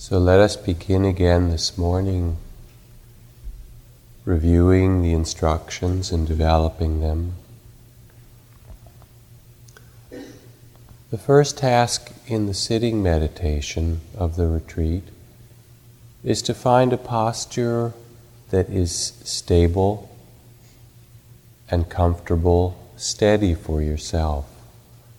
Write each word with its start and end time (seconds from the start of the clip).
So 0.00 0.16
let 0.16 0.38
us 0.38 0.54
begin 0.54 1.04
again 1.04 1.50
this 1.50 1.76
morning 1.76 2.36
reviewing 4.24 5.02
the 5.02 5.12
instructions 5.12 6.12
and 6.12 6.24
developing 6.24 7.00
them. 7.00 7.32
The 11.10 11.18
first 11.18 11.58
task 11.58 12.12
in 12.28 12.46
the 12.46 12.54
sitting 12.54 13.02
meditation 13.02 14.00
of 14.16 14.36
the 14.36 14.46
retreat 14.46 15.02
is 16.22 16.42
to 16.42 16.54
find 16.54 16.92
a 16.92 16.96
posture 16.96 17.92
that 18.50 18.70
is 18.70 18.94
stable 19.24 20.16
and 21.72 21.90
comfortable, 21.90 22.80
steady 22.96 23.52
for 23.52 23.82
yourself, 23.82 24.48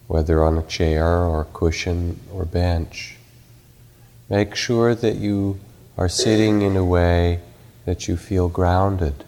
whether 0.07 0.41
on 0.41 0.57
a 0.57 0.64
chair 0.64 1.05
or 1.05 1.43
cushion 1.54 2.21
or 2.32 2.46
bench. 2.46 3.18
Make 4.29 4.55
sure 4.55 4.93
that 4.93 5.15
you 5.15 5.59
are 5.97 6.07
sitting 6.07 6.61
in 6.61 6.77
a 6.77 6.85
way 6.85 7.39
that 7.85 8.07
you 8.07 8.15
feel 8.15 8.47
grounded, 8.47 9.23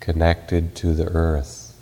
connected 0.00 0.74
to 0.76 0.92
the 0.92 1.06
earth, 1.06 1.78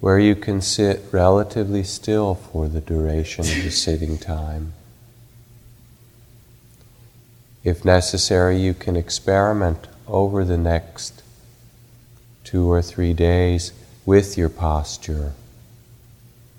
where 0.00 0.18
you 0.18 0.36
can 0.36 0.60
sit 0.60 1.02
relatively 1.10 1.82
still 1.82 2.36
for 2.36 2.68
the 2.68 2.80
duration 2.80 3.44
of 3.44 3.64
the 3.64 3.70
sitting 3.70 4.18
time. 4.18 4.72
If 7.64 7.84
necessary, 7.84 8.58
you 8.58 8.74
can 8.74 8.94
experiment 8.94 9.88
over 10.06 10.44
the 10.44 10.56
next 10.56 11.24
two 12.44 12.70
or 12.70 12.80
three 12.80 13.12
days 13.12 13.72
with 14.04 14.38
your 14.38 14.48
posture. 14.48 15.32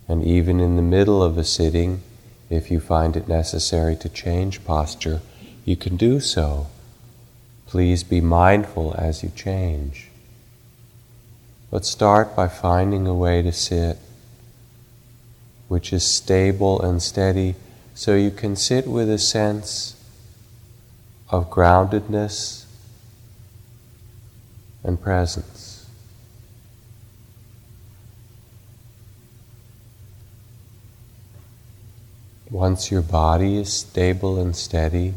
And 0.09 0.25
even 0.25 0.59
in 0.59 0.75
the 0.75 0.81
middle 0.81 1.23
of 1.23 1.37
a 1.37 1.45
sitting, 1.45 2.01
if 2.49 2.71
you 2.71 2.79
find 2.79 3.15
it 3.15 3.27
necessary 3.27 3.95
to 3.97 4.09
change 4.09 4.63
posture, 4.65 5.21
you 5.65 5.75
can 5.75 5.97
do 5.97 6.19
so. 6.19 6.67
Please 7.65 8.03
be 8.03 8.21
mindful 8.21 8.95
as 8.97 9.23
you 9.23 9.29
change. 9.35 10.09
But 11.69 11.85
start 11.85 12.35
by 12.35 12.47
finding 12.47 13.05
a 13.05 13.13
way 13.13 13.41
to 13.41 13.51
sit 13.51 13.97
which 15.67 15.91
is 15.91 16.03
stable 16.03 16.81
and 16.81 17.01
steady 17.01 17.55
so 17.93 18.15
you 18.15 18.31
can 18.31 18.55
sit 18.55 18.87
with 18.87 19.09
a 19.09 19.17
sense 19.17 19.95
of 21.29 21.49
groundedness 21.49 22.65
and 24.83 25.01
presence. 25.01 25.56
Once 32.49 32.89
your 32.89 33.01
body 33.01 33.57
is 33.57 33.71
stable 33.73 34.39
and 34.39 34.55
steady, 34.55 35.13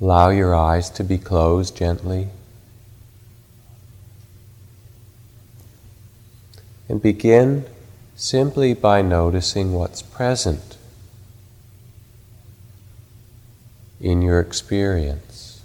allow 0.00 0.30
your 0.30 0.54
eyes 0.54 0.88
to 0.88 1.02
be 1.02 1.18
closed 1.18 1.76
gently. 1.76 2.28
And 6.88 7.02
begin 7.02 7.64
simply 8.14 8.74
by 8.74 9.02
noticing 9.02 9.72
what's 9.72 10.02
present 10.02 10.76
in 14.00 14.22
your 14.22 14.38
experience. 14.38 15.62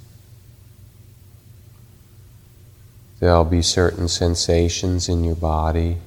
There'll 3.19 3.43
be 3.43 3.61
certain 3.61 4.07
sensations 4.07 5.09
in 5.09 5.23
your 5.23 5.35
body 5.35 5.97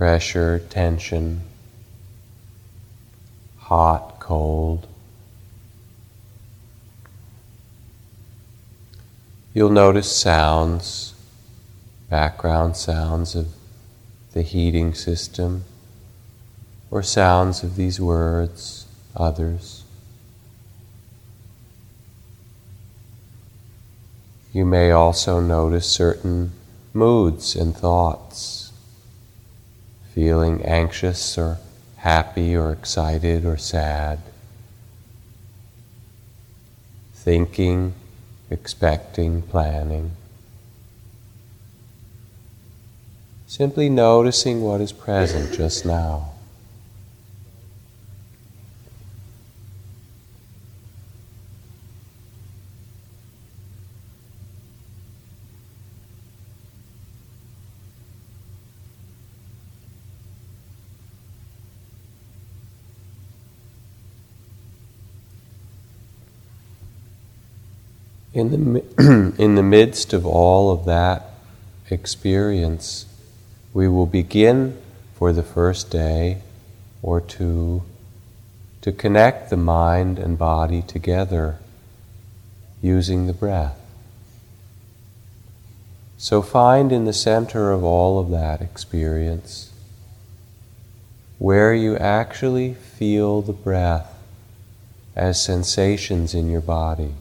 pressure, 0.00 0.58
tension, 0.70 1.42
hot, 3.58 4.18
cold. 4.18 4.86
You'll 9.52 9.68
notice 9.68 10.10
sounds, 10.10 11.12
background 12.08 12.78
sounds 12.78 13.34
of 13.34 13.48
the 14.32 14.40
heating 14.40 14.94
system, 14.94 15.64
or 16.90 17.02
sounds 17.02 17.62
of 17.62 17.76
these 17.76 18.00
words, 18.00 18.86
others. 19.14 19.84
You 24.54 24.64
may 24.64 24.92
also 24.92 25.40
notice 25.40 25.86
certain 25.86 26.52
moods 26.94 27.54
and 27.54 27.76
thoughts 27.76 28.59
feeling 30.20 30.62
anxious 30.66 31.38
or 31.38 31.56
happy 31.96 32.54
or 32.54 32.72
excited 32.72 33.42
or 33.46 33.56
sad, 33.56 34.18
thinking, 37.14 37.94
expecting, 38.50 39.40
planning. 39.40 40.10
Simply 43.46 43.88
noticing 43.88 44.60
what 44.60 44.82
is 44.82 44.92
present 44.92 45.54
just 45.54 45.86
now. 45.86 46.29
In 68.32 68.72
the, 68.72 69.34
in 69.38 69.54
the 69.56 69.62
midst 69.62 70.12
of 70.12 70.24
all 70.24 70.72
of 70.72 70.84
that 70.84 71.30
experience, 71.90 73.06
we 73.74 73.88
will 73.88 74.06
begin 74.06 74.76
for 75.14 75.32
the 75.32 75.42
first 75.42 75.90
day 75.90 76.42
or 77.02 77.20
two 77.20 77.82
to 78.82 78.92
connect 78.92 79.50
the 79.50 79.56
mind 79.56 80.18
and 80.18 80.38
body 80.38 80.82
together 80.82 81.58
using 82.80 83.26
the 83.26 83.32
breath. 83.32 83.78
So 86.16 86.42
find 86.42 86.92
in 86.92 87.04
the 87.04 87.12
center 87.12 87.72
of 87.72 87.82
all 87.82 88.18
of 88.18 88.30
that 88.30 88.60
experience 88.60 89.72
where 91.38 91.72
you 91.72 91.96
actually 91.96 92.74
feel 92.74 93.40
the 93.40 93.52
breath 93.52 94.14
as 95.16 95.42
sensations 95.42 96.34
in 96.34 96.50
your 96.50 96.60
body. 96.60 97.14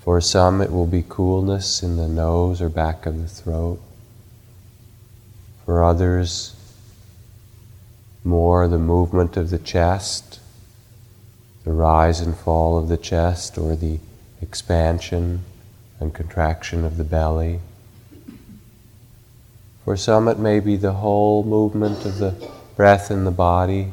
For 0.00 0.20
some, 0.22 0.62
it 0.62 0.72
will 0.72 0.86
be 0.86 1.04
coolness 1.06 1.82
in 1.82 1.96
the 1.96 2.08
nose 2.08 2.62
or 2.62 2.70
back 2.70 3.04
of 3.04 3.20
the 3.20 3.28
throat. 3.28 3.80
For 5.66 5.84
others, 5.84 6.54
more 8.24 8.66
the 8.66 8.78
movement 8.78 9.36
of 9.36 9.50
the 9.50 9.58
chest, 9.58 10.40
the 11.64 11.72
rise 11.72 12.20
and 12.20 12.34
fall 12.34 12.78
of 12.78 12.88
the 12.88 12.96
chest, 12.96 13.58
or 13.58 13.76
the 13.76 13.98
expansion 14.40 15.44
and 16.00 16.14
contraction 16.14 16.84
of 16.84 16.96
the 16.96 17.04
belly. 17.04 17.60
For 19.84 19.96
some, 19.96 20.28
it 20.28 20.38
may 20.38 20.60
be 20.60 20.76
the 20.76 20.94
whole 20.94 21.44
movement 21.44 22.06
of 22.06 22.18
the 22.18 22.50
breath 22.74 23.10
in 23.10 23.24
the 23.24 23.30
body, 23.30 23.92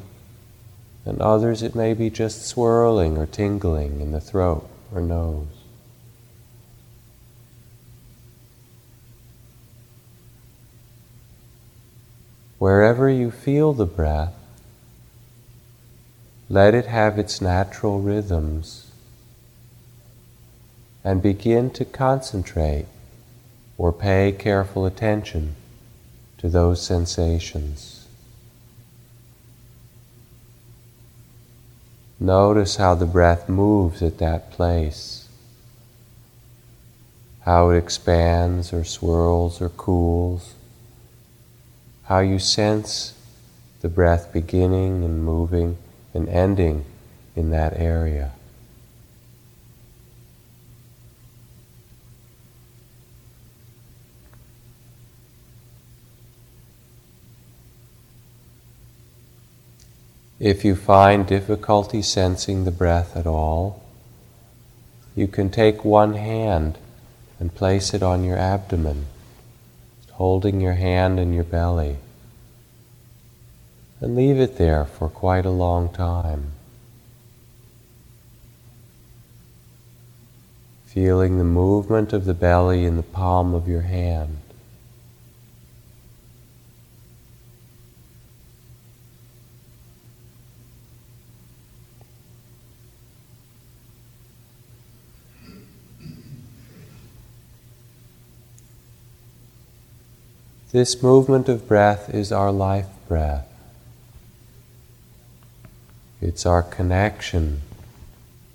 and 1.05 1.21
others, 1.21 1.61
it 1.61 1.75
may 1.75 1.93
be 1.93 2.09
just 2.09 2.45
swirling 2.45 3.17
or 3.17 3.25
tingling 3.25 3.99
in 3.99 4.13
the 4.13 4.21
throat 4.21 4.69
or 4.93 5.01
nose. 5.01 5.56
Wherever 12.59 13.07
you 13.07 13.29
feel 13.29 13.73
the 13.73 13.85
breath, 13.85 14.33
let 16.49 16.73
it 16.73 16.87
have 16.87 17.19
its 17.19 17.39
natural 17.39 17.99
rhythms 17.99 18.89
and 21.03 21.21
begin 21.21 21.69
to 21.69 21.85
concentrate 21.85 22.87
or 23.77 23.93
pay 23.93 24.31
careful 24.31 24.87
attention 24.87 25.55
to 26.39 26.49
those 26.49 26.81
sensations. 26.81 28.07
Notice 32.19 32.77
how 32.77 32.95
the 32.95 33.05
breath 33.05 33.47
moves 33.47 34.01
at 34.01 34.17
that 34.17 34.49
place, 34.49 35.27
how 37.41 37.69
it 37.69 37.77
expands 37.77 38.73
or 38.73 38.83
swirls 38.83 39.61
or 39.61 39.69
cools 39.69 40.55
how 42.07 42.19
you 42.19 42.39
sense 42.39 43.13
the 43.81 43.89
breath 43.89 44.31
beginning 44.31 45.03
and 45.03 45.23
moving 45.23 45.77
and 46.13 46.27
ending 46.29 46.85
in 47.35 47.51
that 47.51 47.73
area. 47.75 48.31
If 60.39 60.63
you 60.63 60.75
find 60.75 61.27
difficulty 61.27 62.01
sensing 62.01 62.63
the 62.63 62.71
breath 62.71 63.17
at 63.17 63.25
all, 63.25 63.83
you 65.15 65.27
can 65.27 65.49
take 65.49 65.83
one 65.83 66.13
hand 66.13 66.77
and 67.39 67.53
place 67.53 67.93
it 67.93 68.03
on 68.03 68.23
your 68.23 68.37
abdomen, 68.37 69.07
holding 70.17 70.59
your 70.59 70.73
hand 70.73 71.19
in 71.19 71.31
your 71.31 71.43
belly, 71.43 71.95
and 74.01 74.15
leave 74.15 74.39
it 74.39 74.57
there 74.57 74.83
for 74.83 75.07
quite 75.07 75.45
a 75.45 75.51
long 75.51 75.93
time. 75.93 76.51
Feeling 80.87 81.37
the 81.37 81.43
movement 81.43 82.13
of 82.13 82.25
the 82.25 82.33
belly 82.33 82.83
in 82.83 82.97
the 82.97 83.03
palm 83.03 83.53
of 83.53 83.67
your 83.67 83.81
hand. 83.81 84.39
This 100.77 101.01
movement 101.01 101.49
of 101.49 101.67
breath 101.67 102.07
is 102.13 102.31
our 102.31 102.51
life 102.51 102.85
breath. 103.07 103.47
It's 106.21 106.45
our 106.45 106.61
connection 106.61 107.63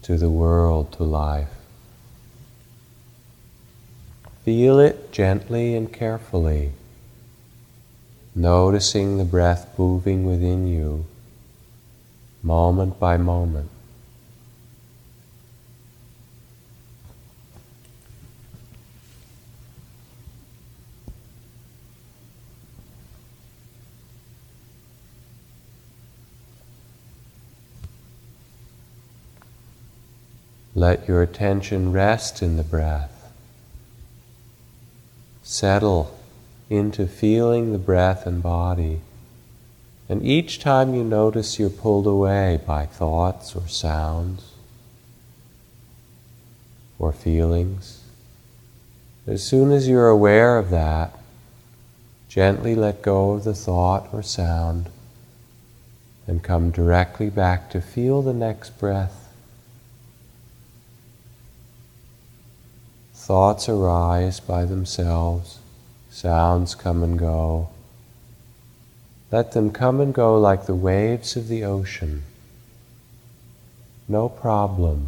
to 0.03 0.17
the 0.17 0.31
world, 0.31 0.93
to 0.93 1.03
life. 1.03 1.49
Feel 4.45 4.79
it 4.79 5.11
gently 5.11 5.75
and 5.75 5.93
carefully, 5.93 6.75
noticing 8.37 9.19
the 9.19 9.25
breath 9.25 9.77
moving 9.77 10.25
within 10.25 10.69
you 10.69 11.07
moment 12.41 13.01
by 13.01 13.17
moment. 13.17 13.69
Let 30.75 31.07
your 31.07 31.23
attention 31.23 31.93
rest 31.93 32.43
in 32.43 32.57
the 32.57 32.63
breath. 32.63 33.31
Settle 35.43 36.19
into 36.71 37.07
feeling 37.07 37.73
the 37.73 37.79
breath 37.79 38.27
and 38.27 38.43
body. 38.43 39.01
And 40.09 40.25
each 40.25 40.61
time 40.61 40.95
you 40.95 41.05
notice 41.05 41.59
you're 41.59 41.69
pulled 41.69 42.07
away 42.07 42.61
by 42.67 42.87
thoughts 42.87 43.55
or 43.55 43.69
sounds 43.69 44.53
or 46.99 47.13
feelings, 47.13 48.03
as 49.27 49.43
soon 49.43 49.73
as 49.73 49.89
you're 49.89 50.09
aware 50.09 50.57
of 50.57 50.71
that, 50.71 51.19
gently 52.29 52.75
let 52.75 53.03
go 53.03 53.33
of 53.33 53.45
the 53.45 53.55
thought 53.55 54.09
or 54.13 54.23
sound 54.23 54.89
and 56.27 56.43
come 56.43 56.71
directly 56.71 57.29
back 57.29 57.69
to 57.71 57.81
feel 57.81 58.23
the 58.23 58.33
next 58.33 58.79
breath 58.79 59.22
Thoughts 63.33 63.67
arise 63.67 64.41
by 64.41 64.67
themselves, 64.67 65.59
sounds 66.11 66.75
come 66.75 67.03
and 67.03 67.19
go. 67.19 67.71
Let 69.31 69.53
them 69.53 69.71
come 69.71 70.03
and 70.03 70.13
go 70.13 70.39
like 70.39 70.67
the 70.67 70.75
waves 70.75 71.35
of 71.35 71.49
the 71.49 71.65
ocean. 71.65 72.25
No 74.07 74.29
problem, 74.29 75.07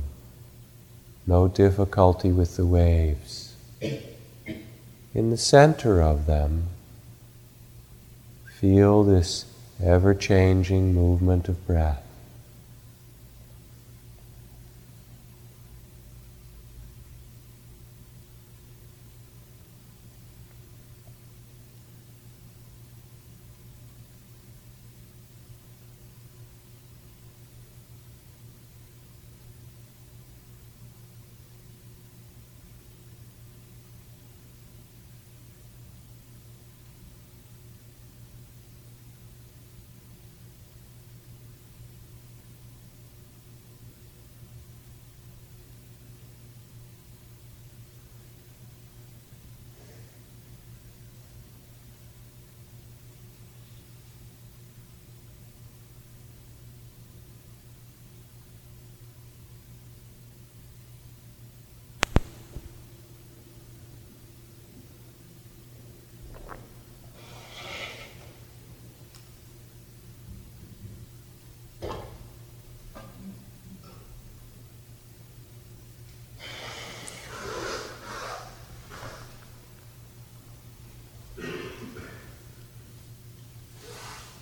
no 1.27 1.49
difficulty 1.49 2.33
with 2.33 2.57
the 2.57 2.65
waves. 2.65 3.57
In 3.83 5.29
the 5.29 5.37
center 5.37 6.01
of 6.01 6.25
them, 6.25 6.69
feel 8.59 9.05
this 9.05 9.45
ever 9.83 10.15
changing 10.15 10.95
movement 10.95 11.47
of 11.51 11.67
breath. 11.67 12.04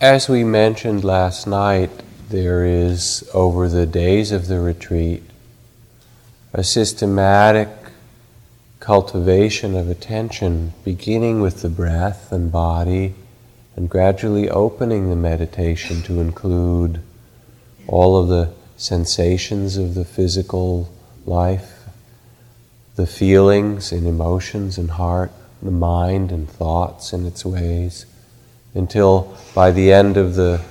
As 0.03 0.29
we 0.29 0.43
mentioned 0.43 1.05
last 1.05 1.47
night, 1.47 1.93
there 2.29 2.67
is, 2.67 3.23
over 3.33 3.69
the 3.69 3.87
days 3.87 4.33
of 4.33 4.49
the 4.49 4.59
retreat, 4.59 5.23
a 6.53 6.65
systematic 6.65 7.69
cultivation 8.81 9.77
of 9.77 9.89
attention, 9.89 10.73
beginning 10.83 11.41
with 11.41 11.63
the 11.63 11.69
breath 11.69 12.33
and 12.33 12.51
body, 12.51 13.15
and 13.77 13.89
gradually 13.89 14.51
opening 14.51 15.09
the 15.09 15.15
meditation 15.15 16.03
to 16.03 16.21
include 16.21 17.01
all 17.87 18.17
of 18.17 18.27
the 18.27 18.53
sensations 18.77 19.77
of 19.77 19.95
the 19.95 20.05
physical 20.05 20.93
life, 21.27 21.85
the 22.97 23.07
feelings 23.07 23.93
and 23.93 24.09
emotions 24.09 24.79
and 24.79 24.91
heart, 24.91 25.31
the 25.63 25.71
mind 25.71 26.33
and 26.33 26.51
thoughts 26.51 27.13
in 27.13 27.25
its 27.25 27.45
ways 27.45 28.05
until 28.75 29.37
by 29.55 29.71
the 29.71 29.93
end 29.93 30.17
of 30.17 30.35
the 30.35 30.63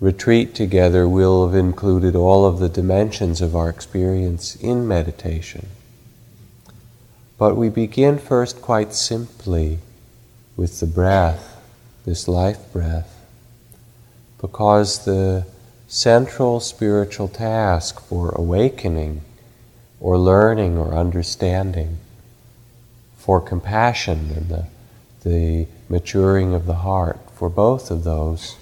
retreat 0.00 0.54
together, 0.54 1.08
we'll 1.08 1.46
have 1.46 1.54
included 1.54 2.14
all 2.14 2.44
of 2.44 2.58
the 2.58 2.68
dimensions 2.68 3.40
of 3.40 3.56
our 3.56 3.68
experience 3.68 4.56
in 4.56 4.86
meditation. 4.86 5.68
But 7.38 7.56
we 7.56 7.68
begin 7.68 8.18
first 8.18 8.60
quite 8.62 8.94
simply 8.94 9.78
with 10.56 10.80
the 10.80 10.86
breath, 10.86 11.60
this 12.04 12.28
life 12.28 12.72
breath, 12.72 13.26
because 14.40 15.04
the 15.04 15.46
central 15.88 16.60
spiritual 16.60 17.28
task 17.28 18.00
for 18.00 18.30
awakening 18.30 19.22
or 20.00 20.18
learning 20.18 20.76
or 20.76 20.94
understanding, 20.94 21.98
for 23.16 23.40
compassion 23.40 24.30
and 24.34 24.48
the, 24.48 24.66
the 25.24 25.66
maturing 25.88 26.54
of 26.54 26.66
the 26.66 26.76
heart, 26.76 27.18
for 27.34 27.48
both 27.48 27.90
of 27.90 28.04
those, 28.04 28.56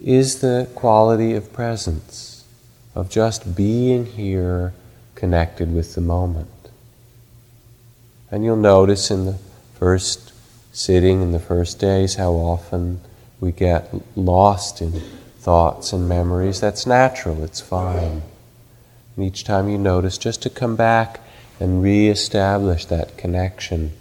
is 0.00 0.40
the 0.40 0.68
quality 0.74 1.34
of 1.34 1.52
presence, 1.52 2.44
of 2.94 3.10
just 3.10 3.56
being 3.56 4.06
here 4.06 4.72
connected 5.14 5.72
with 5.72 5.94
the 5.94 6.00
moment. 6.00 6.48
And 8.30 8.44
you'll 8.44 8.56
notice 8.56 9.10
in 9.10 9.26
the 9.26 9.38
first 9.78 10.32
sitting, 10.72 11.22
in 11.22 11.32
the 11.32 11.38
first 11.38 11.78
days, 11.78 12.16
how 12.16 12.32
often 12.32 13.00
we 13.40 13.52
get 13.52 13.92
lost 14.16 14.80
in 14.80 14.92
thoughts 15.38 15.92
and 15.92 16.08
memories. 16.08 16.60
That's 16.60 16.86
natural, 16.86 17.44
it's 17.44 17.60
fine. 17.60 18.22
And 19.16 19.24
each 19.24 19.44
time 19.44 19.68
you 19.68 19.78
notice, 19.78 20.18
just 20.18 20.42
to 20.42 20.50
come 20.50 20.76
back 20.76 21.20
and 21.60 21.82
reestablish 21.82 22.84
that 22.86 23.16
connection 23.16 23.92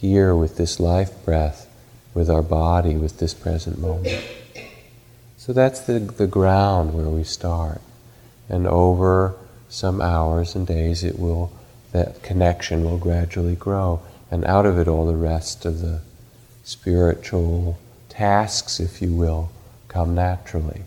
here 0.00 0.34
with 0.34 0.56
this 0.56 0.78
life 0.78 1.24
breath, 1.24 1.68
with 2.14 2.28
our 2.28 2.42
body, 2.42 2.96
with 2.96 3.18
this 3.18 3.34
present 3.34 3.78
moment. 3.78 4.22
So 5.38 5.52
that's 5.52 5.80
the, 5.80 5.98
the 6.00 6.26
ground 6.26 6.92
where 6.92 7.08
we 7.08 7.24
start. 7.24 7.80
And 8.48 8.66
over 8.66 9.34
some 9.68 10.00
hours 10.00 10.54
and 10.54 10.66
days, 10.66 11.02
it 11.02 11.18
will, 11.18 11.52
that 11.92 12.22
connection 12.22 12.84
will 12.84 12.98
gradually 12.98 13.56
grow. 13.56 14.02
And 14.30 14.44
out 14.44 14.66
of 14.66 14.78
it, 14.78 14.88
all 14.88 15.06
the 15.06 15.16
rest 15.16 15.64
of 15.64 15.80
the 15.80 16.00
spiritual 16.64 17.78
tasks, 18.08 18.80
if 18.80 19.00
you 19.00 19.12
will, 19.14 19.50
come 19.88 20.14
naturally. 20.14 20.82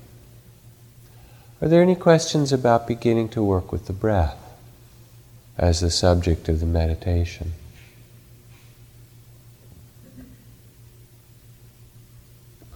Are 1.62 1.68
there 1.68 1.82
any 1.82 1.96
questions 1.96 2.54
about 2.54 2.88
beginning 2.88 3.30
to 3.30 3.44
work 3.44 3.72
with 3.72 3.88
the 3.88 3.94
breath 3.94 4.38
as 5.58 5.80
the 5.80 5.90
subject 5.90 6.48
of 6.48 6.60
the 6.60 6.66
meditation? 6.66 7.54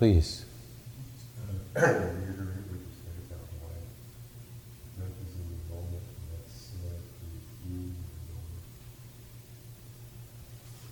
Please. 0.04 0.44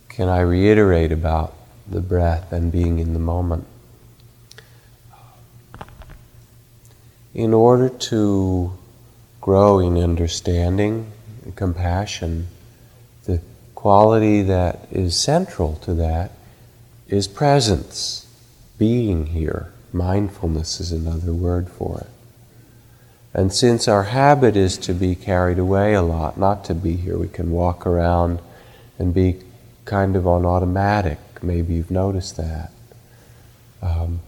Can 0.08 0.30
I 0.30 0.39
reiterate 0.39 1.12
about 1.12 1.53
the 1.86 2.00
breath 2.00 2.53
and 2.53 2.72
being 2.72 3.00
in 3.00 3.12
the 3.12 3.20
moment? 3.20 3.68
In 7.34 7.53
order 7.53 7.89
to 7.89 8.72
grow 9.41 9.80
in 9.80 9.98
understanding 9.98 11.12
and 11.44 11.53
compassion, 11.53 12.48
the 13.25 13.41
quality 13.75 14.41
that 14.44 14.88
is 14.89 15.20
central 15.20 15.75
to 15.82 15.96
that 15.96 16.32
is 17.10 17.27
presence 17.27 18.25
being 18.81 19.27
here. 19.27 19.71
Mindfulness 19.93 20.79
is 20.79 20.91
another 20.91 21.31
word 21.31 21.69
for 21.69 22.00
it. 22.00 22.09
And 23.31 23.53
since 23.53 23.88
our 23.88 24.05
habit 24.05 24.57
is 24.57 24.75
to 24.79 24.93
be 24.95 25.13
carried 25.13 25.59
away 25.59 25.93
a 25.93 26.01
lot, 26.01 26.35
not 26.35 26.65
to 26.65 26.73
be 26.73 26.95
here, 26.95 27.15
we 27.15 27.27
can 27.27 27.51
walk 27.51 27.85
around 27.85 28.39
and 28.97 29.13
be 29.13 29.38
kind 29.85 30.15
of 30.15 30.25
on 30.25 30.47
automatic. 30.47 31.19
Maybe 31.43 31.75
you've 31.75 31.91
noticed 31.91 32.38
that. 32.38 32.71
Um, 33.83 34.21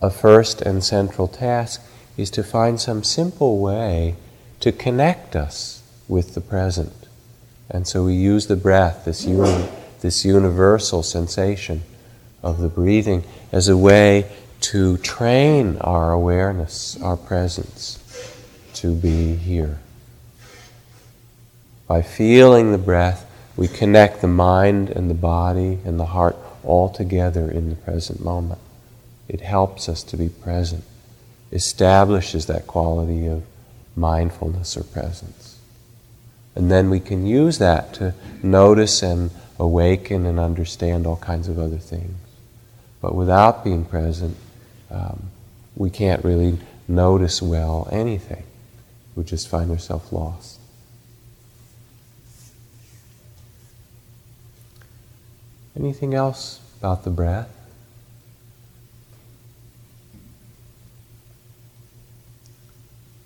a 0.00 0.10
first 0.10 0.62
and 0.62 0.84
central 0.84 1.26
task 1.26 1.82
is 2.16 2.30
to 2.30 2.44
find 2.44 2.80
some 2.80 3.02
simple 3.02 3.58
way 3.58 4.14
to 4.60 4.70
connect 4.70 5.34
us 5.34 5.82
with 6.06 6.34
the 6.34 6.40
present. 6.40 7.08
And 7.68 7.88
so 7.88 8.04
we 8.04 8.14
use 8.14 8.46
the 8.46 8.54
breath, 8.54 9.06
this, 9.06 9.24
uni- 9.24 9.68
this 10.02 10.24
universal 10.24 11.02
sensation 11.02 11.82
of 12.44 12.60
the 12.60 12.68
breathing, 12.68 13.24
as 13.52 13.68
a 13.68 13.76
way 13.76 14.28
to 14.60 14.96
train 14.98 15.76
our 15.82 16.12
awareness, 16.12 17.00
our 17.02 17.16
presence, 17.16 17.98
to 18.74 18.94
be 18.94 19.36
here. 19.36 19.78
By 21.86 22.02
feeling 22.02 22.72
the 22.72 22.78
breath, 22.78 23.28
we 23.56 23.68
connect 23.68 24.22
the 24.22 24.28
mind 24.28 24.88
and 24.88 25.10
the 25.10 25.14
body 25.14 25.78
and 25.84 26.00
the 26.00 26.06
heart 26.06 26.36
all 26.64 26.88
together 26.88 27.50
in 27.50 27.68
the 27.68 27.76
present 27.76 28.24
moment. 28.24 28.60
It 29.28 29.42
helps 29.42 29.88
us 29.88 30.02
to 30.04 30.16
be 30.16 30.28
present, 30.28 30.84
establishes 31.50 32.46
that 32.46 32.66
quality 32.66 33.26
of 33.26 33.42
mindfulness 33.94 34.76
or 34.76 34.84
presence. 34.84 35.58
And 36.54 36.70
then 36.70 36.88
we 36.88 37.00
can 37.00 37.26
use 37.26 37.58
that 37.58 37.94
to 37.94 38.14
notice 38.42 39.02
and 39.02 39.30
awaken 39.58 40.24
and 40.24 40.38
understand 40.38 41.06
all 41.06 41.16
kinds 41.16 41.48
of 41.48 41.58
other 41.58 41.78
things. 41.78 42.21
But 43.02 43.16
without 43.16 43.64
being 43.64 43.84
present, 43.84 44.36
um, 44.90 45.24
we 45.74 45.90
can't 45.90 46.24
really 46.24 46.58
notice 46.86 47.42
well 47.42 47.88
anything. 47.90 48.44
We 49.16 49.24
just 49.24 49.48
find 49.48 49.70
ourselves 49.70 50.12
lost. 50.12 50.60
Anything 55.76 56.14
else 56.14 56.60
about 56.78 57.02
the 57.02 57.10
breath? 57.10 57.48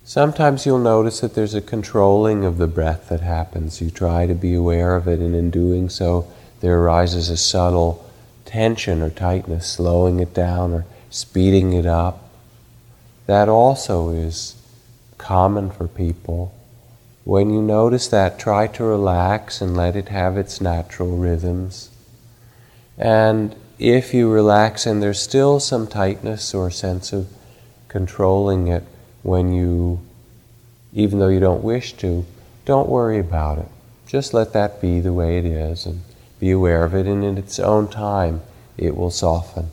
Sometimes 0.03 0.65
you'll 0.65 0.79
notice 0.79 1.19
that 1.19 1.35
there's 1.35 1.53
a 1.53 1.61
controlling 1.61 2.45
of 2.45 2.57
the 2.57 2.67
breath 2.67 3.09
that 3.09 3.19
happens. 3.19 3.81
You 3.81 3.91
try 3.91 4.25
to 4.25 4.33
be 4.33 4.55
aware 4.55 4.95
of 4.95 5.07
it, 5.07 5.19
and 5.19 5.35
in 5.35 5.51
doing 5.51 5.89
so, 5.89 6.31
there 6.61 6.79
arises 6.79 7.29
a 7.29 7.37
subtle 7.37 8.06
tension 8.47 9.01
or 9.01 9.11
tightness, 9.11 9.67
slowing 9.67 10.19
it 10.19 10.33
down 10.33 10.73
or 10.73 10.85
speeding 11.11 11.73
it 11.73 11.85
up. 11.85 12.29
That 13.27 13.49
also 13.49 14.09
is 14.09 14.55
common 15.17 15.69
for 15.69 15.87
people. 15.87 16.55
When 17.23 17.53
you 17.53 17.61
notice 17.61 18.07
that, 18.07 18.39
try 18.39 18.67
to 18.67 18.83
relax 18.83 19.61
and 19.61 19.75
let 19.75 19.95
it 19.95 20.07
have 20.09 20.37
its 20.37 20.61
natural 20.61 21.17
rhythms. 21.17 21.89
And 22.97 23.55
if 23.77 24.13
you 24.13 24.31
relax 24.31 24.85
and 24.85 25.03
there's 25.03 25.21
still 25.21 25.59
some 25.59 25.85
tightness 25.87 26.53
or 26.53 26.71
sense 26.71 27.11
of 27.11 27.27
controlling 27.89 28.67
it 28.67 28.83
when 29.23 29.53
you, 29.53 29.99
even 30.93 31.19
though 31.19 31.27
you 31.27 31.41
don't 31.41 31.63
wish 31.63 31.93
to, 31.93 32.25
don't 32.65 32.89
worry 32.89 33.19
about 33.19 33.59
it. 33.59 33.67
Just 34.07 34.33
let 34.33 34.53
that 34.53 34.79
be 34.81 35.01
the 35.01 35.13
way 35.13 35.37
it 35.37 35.45
is 35.45 35.85
and 35.85 36.01
be 36.39 36.51
aware 36.51 36.83
of 36.83 36.93
it, 36.93 37.07
and 37.07 37.23
in 37.23 37.37
its 37.37 37.59
own 37.59 37.87
time, 37.87 38.41
it 38.77 38.95
will 38.95 39.11
soften 39.11 39.69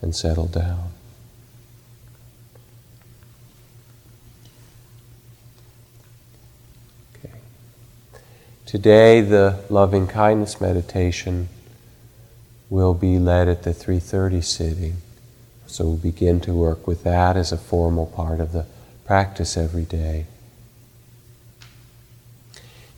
and 0.00 0.14
settle 0.14 0.46
down. 0.46 0.90
Okay. 7.16 7.34
Today, 8.66 9.20
the 9.20 9.60
loving 9.70 10.06
kindness 10.06 10.60
meditation 10.60 11.48
will 12.68 12.94
be 12.94 13.18
led 13.18 13.48
at 13.48 13.62
the 13.62 13.72
3:30 13.72 14.42
sitting. 14.42 14.96
So 15.66 15.84
we'll 15.84 15.96
begin 15.96 16.40
to 16.40 16.52
work 16.52 16.86
with 16.86 17.02
that 17.04 17.36
as 17.36 17.52
a 17.52 17.56
formal 17.56 18.06
part 18.06 18.40
of 18.40 18.52
the 18.52 18.66
practice 19.06 19.56
every 19.56 19.84
day. 19.84 20.26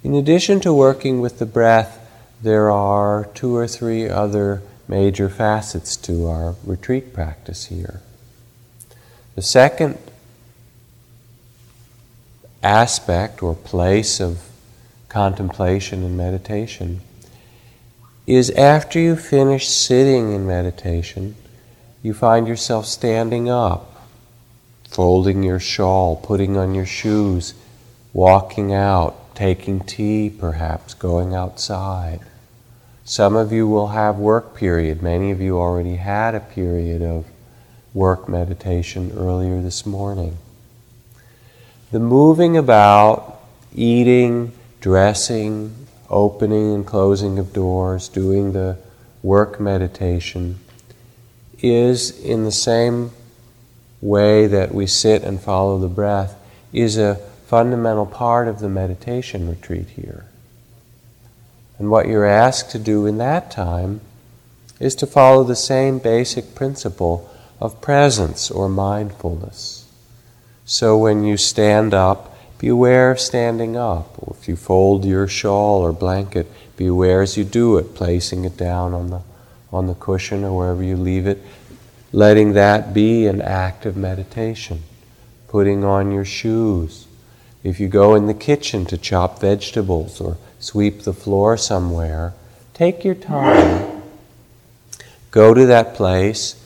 In 0.02 0.14
addition 0.14 0.61
to 0.61 0.75
working 0.75 1.21
with 1.21 1.38
the 1.38 1.47
breath, 1.47 2.03
there 2.44 2.70
are 2.70 3.24
two 3.32 3.56
or 3.56 3.66
three 3.66 4.06
other 4.06 4.60
major 4.86 5.30
facets 5.30 5.96
to 5.96 6.26
our 6.26 6.54
retreat 6.62 7.14
practice 7.14 7.66
here. 7.66 8.02
The 9.34 9.40
second 9.40 9.96
aspect 12.62 13.42
or 13.42 13.54
place 13.54 14.20
of 14.20 14.42
contemplation 15.08 16.02
and 16.02 16.18
meditation 16.18 17.00
is 18.26 18.50
after 18.50 18.98
you 18.98 19.16
finish 19.16 19.66
sitting 19.66 20.34
in 20.34 20.46
meditation, 20.46 21.36
you 22.02 22.12
find 22.12 22.46
yourself 22.46 22.84
standing 22.84 23.48
up, 23.48 24.06
folding 24.90 25.42
your 25.42 25.60
shawl, 25.60 26.16
putting 26.16 26.58
on 26.58 26.74
your 26.74 26.84
shoes, 26.84 27.54
walking 28.12 28.70
out, 28.70 29.34
taking 29.34 29.80
tea 29.80 30.28
perhaps, 30.28 30.92
going 30.92 31.34
outside. 31.34 32.20
Some 33.06 33.37
of 33.37 33.52
you 33.52 33.68
will 33.68 33.88
have 33.88 34.16
work 34.16 34.56
period. 34.56 35.02
Many 35.02 35.30
of 35.30 35.38
you 35.38 35.58
already 35.58 35.96
had 35.96 36.34
a 36.34 36.40
period 36.40 37.02
of 37.02 37.26
work 37.92 38.30
meditation 38.30 39.12
earlier 39.14 39.61
this 39.61 39.84
morning. 39.84 40.38
The 41.92 42.00
moving 42.00 42.56
about, 42.56 43.42
eating, 43.75 44.52
dressing, 44.80 45.87
opening 46.08 46.75
and 46.75 46.87
closing 46.87 47.38
of 47.38 47.52
doors, 47.52 48.08
doing 48.08 48.52
the 48.52 48.78
work 49.23 49.61
meditation, 49.61 50.61
is 51.58 52.18
in 52.20 52.44
the 52.44 52.52
same 52.52 53.11
way 54.00 54.46
that 54.46 54.75
we 54.75 54.87
sit 54.87 55.23
and 55.23 55.40
follow 55.40 55.78
the 55.78 55.88
breath, 55.88 56.37
is 56.73 56.96
a 56.96 57.16
fundamental 57.46 58.06
part 58.06 58.49
of 58.49 58.61
the 58.61 58.68
meditation 58.68 59.46
retreat 59.49 59.90
here. 59.90 60.25
And 61.84 61.90
what 61.90 62.08
you're 62.08 62.24
asked 62.24 62.70
to 62.70 62.78
do 62.78 63.04
in 63.04 63.18
that 63.18 63.50
time 63.50 64.00
is 64.80 64.94
to 64.94 65.06
follow 65.06 65.44
the 65.44 65.54
same 65.54 65.98
basic 65.98 66.54
principle 66.54 67.30
of 67.60 67.82
presence 67.82 68.50
or 68.50 68.70
mindfulness. 68.70 69.86
So 70.64 70.96
when 70.96 71.24
you 71.24 71.36
stand 71.36 71.92
up, 71.92 72.38
beware 72.56 73.10
of 73.10 73.20
standing 73.20 73.76
up. 73.76 74.14
Or 74.16 74.34
if 74.40 74.48
you 74.48 74.56
fold 74.56 75.04
your 75.04 75.28
shawl 75.28 75.82
or 75.82 75.92
blanket, 75.92 76.50
beware 76.78 77.20
as 77.20 77.36
you 77.36 77.44
do 77.44 77.76
it, 77.76 77.94
placing 77.94 78.46
it 78.46 78.56
down 78.56 78.94
on 78.94 79.10
the, 79.10 79.20
on 79.70 79.86
the 79.86 79.94
cushion 79.94 80.42
or 80.42 80.56
wherever 80.56 80.82
you 80.82 80.96
leave 80.96 81.26
it, 81.26 81.42
letting 82.12 82.54
that 82.54 82.94
be 82.94 83.26
an 83.26 83.42
act 83.42 83.84
of 83.84 83.94
meditation. 83.94 84.84
Putting 85.48 85.84
on 85.84 86.12
your 86.12 86.24
shoes. 86.24 87.06
If 87.62 87.78
you 87.78 87.88
go 87.88 88.14
in 88.14 88.24
the 88.24 88.32
kitchen 88.32 88.86
to 88.86 88.96
chop 88.96 89.38
vegetables 89.38 90.18
or 90.18 90.38
sweep 90.64 91.02
the 91.02 91.12
floor 91.12 91.56
somewhere, 91.59 92.33
take 92.73 93.04
your 93.04 93.14
time. 93.14 94.02
Go 95.30 95.52
to 95.52 95.66
that 95.66 95.94
place 95.94 96.56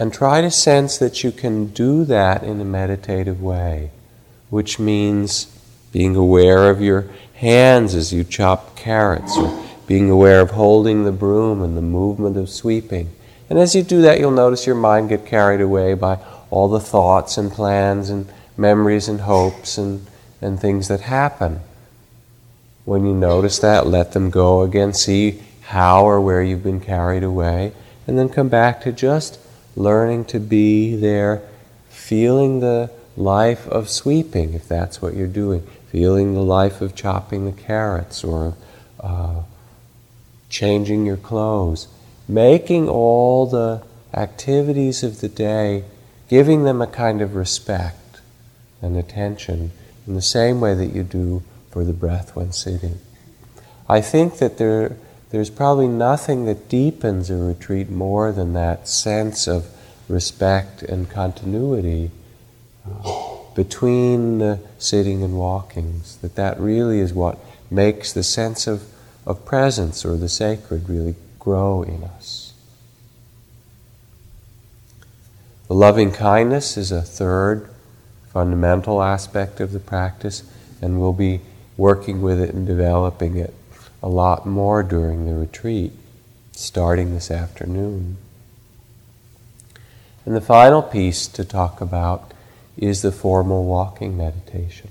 And 0.00 0.12
try 0.12 0.40
to 0.42 0.50
sense 0.50 0.96
that 0.98 1.24
you 1.24 1.32
can 1.32 1.66
do 1.66 2.04
that 2.04 2.44
in 2.44 2.60
a 2.60 2.64
meditative 2.64 3.42
way, 3.42 3.90
which 4.48 4.78
means 4.78 5.46
being 5.90 6.14
aware 6.14 6.70
of 6.70 6.80
your 6.80 7.06
hands 7.34 7.96
as 7.96 8.12
you 8.12 8.22
chop 8.22 8.76
carrots, 8.76 9.36
or 9.36 9.64
being 9.88 10.08
aware 10.08 10.40
of 10.40 10.52
holding 10.52 11.02
the 11.02 11.10
broom 11.10 11.62
and 11.62 11.76
the 11.76 11.82
movement 11.82 12.36
of 12.36 12.48
sweeping. 12.48 13.10
And 13.50 13.58
as 13.58 13.74
you 13.74 13.82
do 13.82 14.02
that, 14.02 14.20
you'll 14.20 14.30
notice 14.30 14.66
your 14.66 14.76
mind 14.76 15.08
get 15.08 15.26
carried 15.26 15.60
away 15.60 15.94
by 15.94 16.20
all 16.50 16.68
the 16.68 16.78
thoughts 16.78 17.36
and 17.36 17.50
plans 17.50 18.08
and 18.08 18.30
memories 18.56 19.08
and 19.08 19.22
hopes 19.22 19.78
and, 19.78 20.06
and 20.40 20.60
things 20.60 20.86
that 20.88 21.00
happen. 21.00 21.60
When 22.88 23.04
you 23.04 23.12
notice 23.12 23.58
that, 23.58 23.86
let 23.86 24.12
them 24.12 24.30
go 24.30 24.62
again. 24.62 24.94
See 24.94 25.42
how 25.60 26.06
or 26.06 26.22
where 26.22 26.42
you've 26.42 26.62
been 26.62 26.80
carried 26.80 27.22
away. 27.22 27.74
And 28.06 28.18
then 28.18 28.30
come 28.30 28.48
back 28.48 28.80
to 28.80 28.92
just 28.92 29.38
learning 29.76 30.24
to 30.32 30.40
be 30.40 30.96
there, 30.96 31.42
feeling 31.90 32.60
the 32.60 32.90
life 33.14 33.68
of 33.68 33.90
sweeping, 33.90 34.54
if 34.54 34.66
that's 34.66 35.02
what 35.02 35.12
you're 35.14 35.26
doing, 35.26 35.66
feeling 35.92 36.32
the 36.32 36.40
life 36.40 36.80
of 36.80 36.94
chopping 36.94 37.44
the 37.44 37.52
carrots 37.52 38.24
or 38.24 38.54
uh, 39.00 39.42
changing 40.48 41.04
your 41.04 41.18
clothes, 41.18 41.88
making 42.26 42.88
all 42.88 43.44
the 43.44 43.82
activities 44.14 45.02
of 45.02 45.20
the 45.20 45.28
day, 45.28 45.84
giving 46.26 46.64
them 46.64 46.80
a 46.80 46.86
kind 46.86 47.20
of 47.20 47.34
respect 47.34 48.22
and 48.80 48.96
attention 48.96 49.72
in 50.06 50.14
the 50.14 50.22
same 50.22 50.58
way 50.58 50.72
that 50.72 50.94
you 50.94 51.02
do 51.02 51.42
for 51.78 51.84
the 51.84 51.92
breath 51.92 52.34
when 52.34 52.50
sitting. 52.50 52.98
I 53.88 54.00
think 54.00 54.38
that 54.38 54.58
there 54.58 54.96
there's 55.30 55.48
probably 55.48 55.86
nothing 55.86 56.44
that 56.46 56.68
deepens 56.68 57.30
a 57.30 57.36
retreat 57.36 57.88
more 57.88 58.32
than 58.32 58.52
that 58.54 58.88
sense 58.88 59.46
of 59.46 59.68
respect 60.08 60.82
and 60.82 61.08
continuity 61.08 62.10
uh, 62.84 63.36
between 63.54 64.38
the 64.38 64.58
sitting 64.76 65.22
and 65.22 65.38
walkings. 65.38 66.16
That 66.16 66.34
that 66.34 66.58
really 66.58 66.98
is 66.98 67.12
what 67.12 67.38
makes 67.70 68.12
the 68.12 68.24
sense 68.24 68.66
of, 68.66 68.82
of 69.24 69.44
presence 69.44 70.04
or 70.04 70.16
the 70.16 70.28
sacred 70.28 70.88
really 70.88 71.14
grow 71.38 71.84
in 71.84 72.02
us. 72.02 72.54
The 75.68 75.74
loving 75.74 76.10
kindness 76.10 76.76
is 76.76 76.90
a 76.90 77.02
third 77.02 77.70
fundamental 78.32 79.00
aspect 79.00 79.60
of 79.60 79.70
the 79.70 79.78
practice, 79.78 80.42
and 80.82 80.98
we'll 80.98 81.12
be 81.12 81.40
working 81.78 82.20
with 82.20 82.40
it 82.40 82.52
and 82.52 82.66
developing 82.66 83.38
it 83.38 83.54
a 84.02 84.08
lot 84.08 84.44
more 84.44 84.82
during 84.82 85.24
the 85.24 85.34
retreat, 85.34 85.92
starting 86.52 87.14
this 87.14 87.30
afternoon. 87.30 88.18
And 90.26 90.36
the 90.36 90.42
final 90.42 90.82
piece 90.82 91.26
to 91.28 91.44
talk 91.44 91.80
about 91.80 92.34
is 92.76 93.00
the 93.00 93.12
formal 93.12 93.64
walking 93.64 94.16
meditation. 94.16 94.90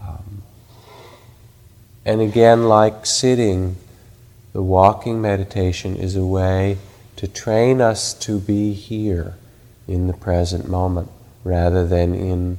Um, 0.00 0.42
and 2.04 2.20
again, 2.20 2.68
like 2.68 3.06
sitting, 3.06 3.76
the 4.52 4.62
walking 4.62 5.22
meditation 5.22 5.96
is 5.96 6.16
a 6.16 6.26
way 6.26 6.78
to 7.16 7.26
train 7.26 7.80
us 7.80 8.12
to 8.14 8.38
be 8.38 8.72
here 8.72 9.34
in 9.86 10.06
the 10.06 10.12
present 10.12 10.68
moment 10.68 11.10
rather 11.44 11.86
than 11.86 12.14
in 12.14 12.58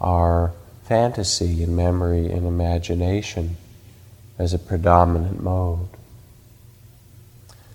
our 0.00 0.52
fantasy 0.86 1.64
and 1.64 1.76
memory 1.76 2.30
and 2.30 2.46
imagination 2.46 3.56
as 4.38 4.54
a 4.54 4.58
predominant 4.58 5.42
mode. 5.42 5.88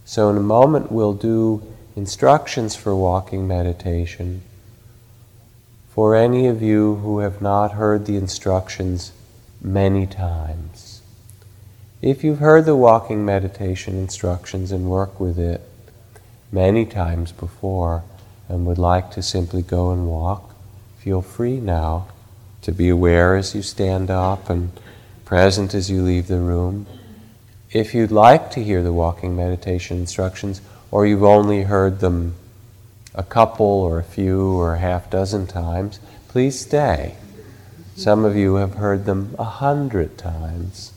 So, 0.05 0.29
in 0.29 0.37
a 0.37 0.41
moment, 0.41 0.91
we'll 0.91 1.13
do 1.13 1.61
instructions 1.95 2.75
for 2.75 2.95
walking 2.95 3.47
meditation. 3.47 4.41
For 5.89 6.15
any 6.15 6.47
of 6.47 6.61
you 6.61 6.95
who 6.95 7.19
have 7.19 7.41
not 7.41 7.73
heard 7.73 8.05
the 8.05 8.15
instructions 8.15 9.11
many 9.61 10.07
times, 10.07 11.01
if 12.01 12.23
you've 12.23 12.39
heard 12.39 12.65
the 12.65 12.75
walking 12.75 13.25
meditation 13.25 13.97
instructions 13.97 14.71
and 14.71 14.89
work 14.89 15.19
with 15.19 15.37
it 15.37 15.61
many 16.51 16.85
times 16.85 17.31
before 17.33 18.03
and 18.47 18.65
would 18.65 18.77
like 18.77 19.11
to 19.11 19.21
simply 19.21 19.61
go 19.61 19.91
and 19.91 20.07
walk, 20.07 20.55
feel 20.97 21.21
free 21.21 21.59
now 21.59 22.07
to 22.61 22.71
be 22.71 22.89
aware 22.89 23.35
as 23.35 23.55
you 23.55 23.61
stand 23.61 24.09
up 24.09 24.49
and 24.49 24.71
present 25.25 25.73
as 25.73 25.89
you 25.89 26.01
leave 26.01 26.27
the 26.27 26.39
room. 26.39 26.85
If 27.71 27.93
you'd 27.93 28.11
like 28.11 28.51
to 28.51 28.63
hear 28.63 28.83
the 28.83 28.93
walking 28.93 29.35
meditation 29.35 29.97
instructions, 29.97 30.61
or 30.91 31.05
you've 31.05 31.23
only 31.23 31.63
heard 31.63 31.99
them 31.99 32.35
a 33.15 33.23
couple 33.23 33.65
or 33.65 33.99
a 33.99 34.03
few 34.03 34.51
or 34.51 34.75
a 34.75 34.79
half 34.79 35.09
dozen 35.09 35.47
times, 35.47 35.99
please 36.27 36.59
stay. 36.59 37.15
Some 37.95 38.25
of 38.25 38.35
you 38.35 38.55
have 38.55 38.75
heard 38.75 39.05
them 39.05 39.35
a 39.39 39.43
hundred 39.43 40.17
times. 40.17 40.93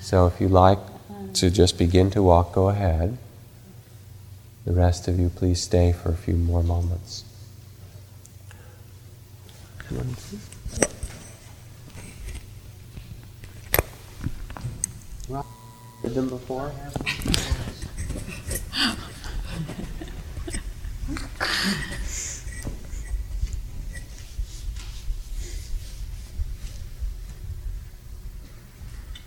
So 0.00 0.26
if 0.26 0.40
you 0.40 0.48
like 0.48 0.78
to 1.34 1.50
just 1.50 1.78
begin 1.78 2.10
to 2.12 2.22
walk, 2.22 2.52
go 2.52 2.68
ahead. 2.68 3.16
The 4.64 4.72
rest 4.72 5.08
of 5.08 5.18
you, 5.18 5.28
please 5.28 5.60
stay 5.60 5.92
for 5.92 6.10
a 6.10 6.16
few 6.16 6.34
more 6.34 6.62
moments. 6.62 7.24
Did 9.90 10.06
them 16.14 16.28
before? 16.28 16.70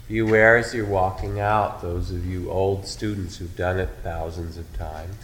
Be 0.07 0.19
aware 0.19 0.57
as 0.57 0.73
you're 0.73 0.85
walking 0.85 1.41
out, 1.41 1.81
those 1.81 2.11
of 2.11 2.25
you 2.25 2.49
old 2.49 2.87
students 2.87 3.35
who've 3.35 3.57
done 3.57 3.79
it 3.79 3.89
thousands 4.01 4.57
of 4.57 4.73
times. 4.77 5.15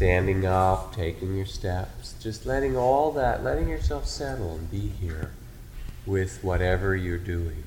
Standing 0.00 0.46
up, 0.46 0.96
taking 0.96 1.36
your 1.36 1.44
steps, 1.44 2.14
just 2.22 2.46
letting 2.46 2.74
all 2.74 3.12
that, 3.12 3.44
letting 3.44 3.68
yourself 3.68 4.06
settle 4.06 4.52
and 4.52 4.70
be 4.70 4.88
here 4.88 5.32
with 6.06 6.42
whatever 6.42 6.96
you're 6.96 7.18
doing. 7.18 7.64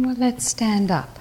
Well, 0.00 0.14
let's 0.16 0.46
stand 0.46 0.92
up. 0.92 1.18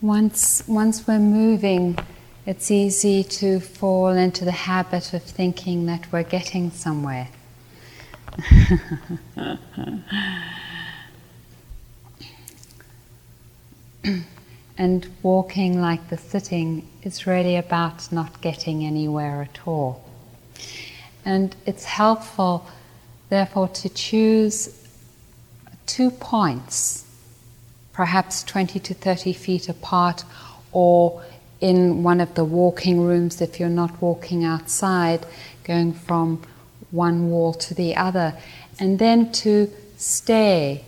Once, 0.00 0.66
once 0.66 1.06
we're 1.06 1.18
moving, 1.18 1.98
it's 2.46 2.70
easy 2.70 3.22
to 3.22 3.60
fall 3.60 4.08
into 4.08 4.46
the 4.46 4.52
habit 4.52 5.12
of 5.12 5.22
thinking 5.22 5.84
that 5.84 6.10
we're 6.10 6.22
getting 6.22 6.70
somewhere. 6.70 7.28
and 14.76 15.08
walking 15.22 15.80
like 15.80 16.08
the 16.08 16.16
sitting 16.16 16.88
is 17.02 17.26
really 17.26 17.56
about 17.56 18.10
not 18.12 18.40
getting 18.40 18.84
anywhere 18.84 19.42
at 19.42 19.66
all. 19.66 20.04
And 21.24 21.54
it's 21.66 21.84
helpful, 21.84 22.66
therefore, 23.28 23.68
to 23.68 23.88
choose 23.88 24.74
two 25.86 26.10
points, 26.10 27.04
perhaps 27.92 28.42
20 28.44 28.78
to 28.80 28.94
30 28.94 29.32
feet 29.32 29.68
apart, 29.68 30.24
or 30.72 31.22
in 31.60 32.02
one 32.02 32.20
of 32.20 32.34
the 32.34 32.44
walking 32.44 33.00
rooms 33.00 33.40
if 33.40 33.58
you're 33.58 33.68
not 33.68 34.00
walking 34.00 34.44
outside, 34.44 35.26
going 35.64 35.92
from 35.92 36.40
one 36.90 37.30
wall 37.30 37.54
to 37.54 37.74
the 37.74 37.96
other, 37.96 38.34
and 38.78 38.98
then 38.98 39.30
to 39.32 39.70
stay 39.96 40.84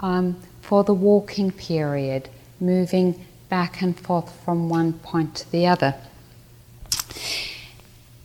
um, 0.00 0.36
for 0.62 0.84
the 0.84 0.94
walking 0.94 1.50
period, 1.50 2.28
moving 2.60 3.26
back 3.48 3.82
and 3.82 3.98
forth 3.98 4.32
from 4.44 4.68
one 4.68 4.92
point 4.94 5.34
to 5.34 5.50
the 5.50 5.66
other. 5.66 5.94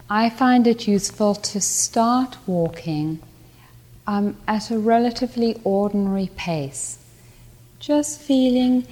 I 0.10 0.30
find 0.30 0.68
it 0.68 0.88
useful 0.88 1.34
to 1.36 1.60
start 1.60 2.38
walking 2.46 3.20
um, 4.06 4.38
at 4.48 4.70
a 4.70 4.78
relatively 4.78 5.60
ordinary 5.64 6.30
pace, 6.36 7.00
just 7.80 8.22
feeling 8.22 8.88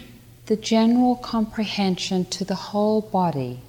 the 0.48 0.56
general 0.56 1.16
comprehension 1.16 2.26
to 2.26 2.44
the 2.44 2.56
whole 2.56 3.02
body, 3.02 3.62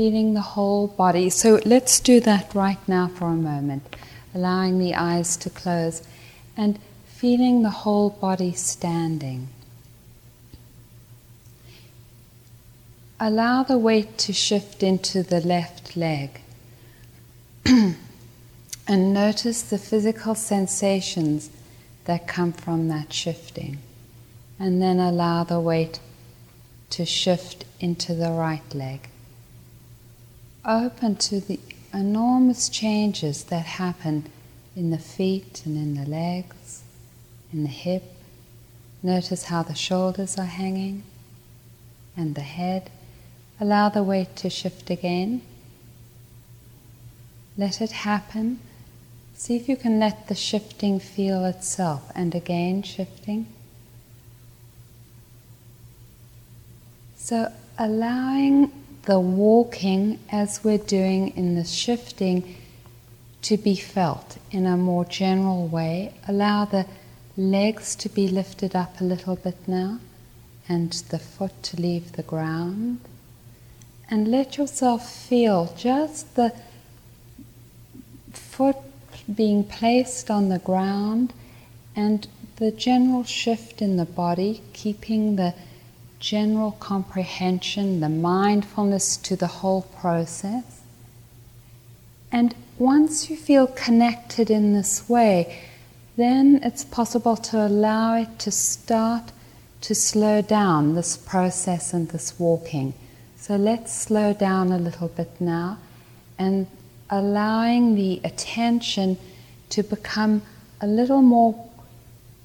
feeling 0.00 0.32
the 0.32 0.54
whole 0.56 0.86
body. 0.86 1.28
So 1.28 1.60
let's 1.66 2.00
do 2.00 2.20
that 2.20 2.54
right 2.54 2.78
now 2.88 3.06
for 3.06 3.26
a 3.26 3.34
moment, 3.52 3.96
allowing 4.34 4.78
the 4.78 4.94
eyes 4.94 5.36
to 5.36 5.50
close 5.50 6.02
and 6.56 6.78
feeling 7.04 7.60
the 7.60 7.76
whole 7.82 8.08
body 8.08 8.54
standing. 8.54 9.48
Allow 13.20 13.62
the 13.64 13.76
weight 13.76 14.16
to 14.24 14.32
shift 14.32 14.82
into 14.82 15.22
the 15.22 15.42
left 15.42 15.98
leg. 15.98 16.40
and 17.66 17.94
notice 18.88 19.60
the 19.60 19.76
physical 19.76 20.34
sensations 20.34 21.50
that 22.06 22.26
come 22.26 22.54
from 22.54 22.88
that 22.88 23.12
shifting. 23.12 23.76
And 24.58 24.80
then 24.80 24.98
allow 24.98 25.44
the 25.44 25.60
weight 25.60 26.00
to 26.88 27.04
shift 27.04 27.66
into 27.80 28.14
the 28.14 28.30
right 28.30 28.74
leg. 28.74 29.09
Open 30.64 31.16
to 31.16 31.40
the 31.40 31.58
enormous 31.92 32.68
changes 32.68 33.44
that 33.44 33.64
happen 33.64 34.26
in 34.76 34.90
the 34.90 34.98
feet 34.98 35.62
and 35.64 35.76
in 35.76 35.94
the 35.94 36.08
legs, 36.08 36.82
in 37.52 37.62
the 37.62 37.68
hip. 37.68 38.02
Notice 39.02 39.44
how 39.44 39.62
the 39.62 39.74
shoulders 39.74 40.36
are 40.36 40.44
hanging 40.44 41.02
and 42.16 42.34
the 42.34 42.42
head. 42.42 42.90
Allow 43.58 43.88
the 43.88 44.02
weight 44.02 44.36
to 44.36 44.50
shift 44.50 44.90
again. 44.90 45.40
Let 47.56 47.80
it 47.80 47.92
happen. 47.92 48.60
See 49.34 49.56
if 49.56 49.68
you 49.68 49.76
can 49.76 49.98
let 49.98 50.28
the 50.28 50.34
shifting 50.34 51.00
feel 51.00 51.46
itself, 51.46 52.10
and 52.14 52.34
again 52.34 52.82
shifting. 52.82 53.46
So, 57.16 57.50
allowing 57.78 58.70
the 59.10 59.18
walking 59.18 60.20
as 60.30 60.62
we're 60.62 60.78
doing 60.78 61.36
in 61.36 61.56
the 61.56 61.64
shifting 61.64 62.56
to 63.42 63.56
be 63.56 63.74
felt 63.74 64.38
in 64.52 64.64
a 64.66 64.76
more 64.76 65.04
general 65.04 65.66
way. 65.66 66.14
Allow 66.28 66.66
the 66.66 66.86
legs 67.36 67.96
to 67.96 68.08
be 68.08 68.28
lifted 68.28 68.76
up 68.76 69.00
a 69.00 69.04
little 69.04 69.34
bit 69.34 69.56
now 69.66 69.98
and 70.68 70.92
the 71.08 71.18
foot 71.18 71.60
to 71.64 71.76
leave 71.80 72.12
the 72.12 72.22
ground. 72.22 73.00
And 74.08 74.28
let 74.28 74.56
yourself 74.56 75.12
feel 75.12 75.74
just 75.76 76.36
the 76.36 76.52
foot 78.32 78.76
being 79.34 79.64
placed 79.64 80.30
on 80.30 80.50
the 80.50 80.60
ground 80.60 81.32
and 81.96 82.28
the 82.58 82.70
general 82.70 83.24
shift 83.24 83.82
in 83.82 83.96
the 83.96 84.04
body, 84.04 84.62
keeping 84.72 85.34
the 85.34 85.52
general 86.20 86.72
comprehension, 86.72 88.00
the 88.00 88.08
mindfulness 88.08 89.16
to 89.16 89.34
the 89.34 89.46
whole 89.46 89.82
process. 89.82 90.82
And 92.30 92.54
once 92.78 93.28
you 93.28 93.36
feel 93.36 93.66
connected 93.66 94.50
in 94.50 94.74
this 94.74 95.08
way, 95.08 95.58
then 96.16 96.60
it's 96.62 96.84
possible 96.84 97.36
to 97.36 97.66
allow 97.66 98.14
it 98.16 98.38
to 98.40 98.50
start 98.50 99.32
to 99.80 99.94
slow 99.94 100.42
down 100.42 100.94
this 100.94 101.16
process 101.16 101.94
and 101.94 102.08
this 102.10 102.38
walking. 102.38 102.92
So 103.36 103.56
let's 103.56 103.92
slow 103.98 104.34
down 104.34 104.70
a 104.70 104.78
little 104.78 105.08
bit 105.08 105.40
now 105.40 105.78
and 106.38 106.66
allowing 107.08 107.94
the 107.94 108.20
attention 108.22 109.16
to 109.70 109.82
become 109.82 110.42
a 110.80 110.86
little 110.86 111.22
more 111.22 111.68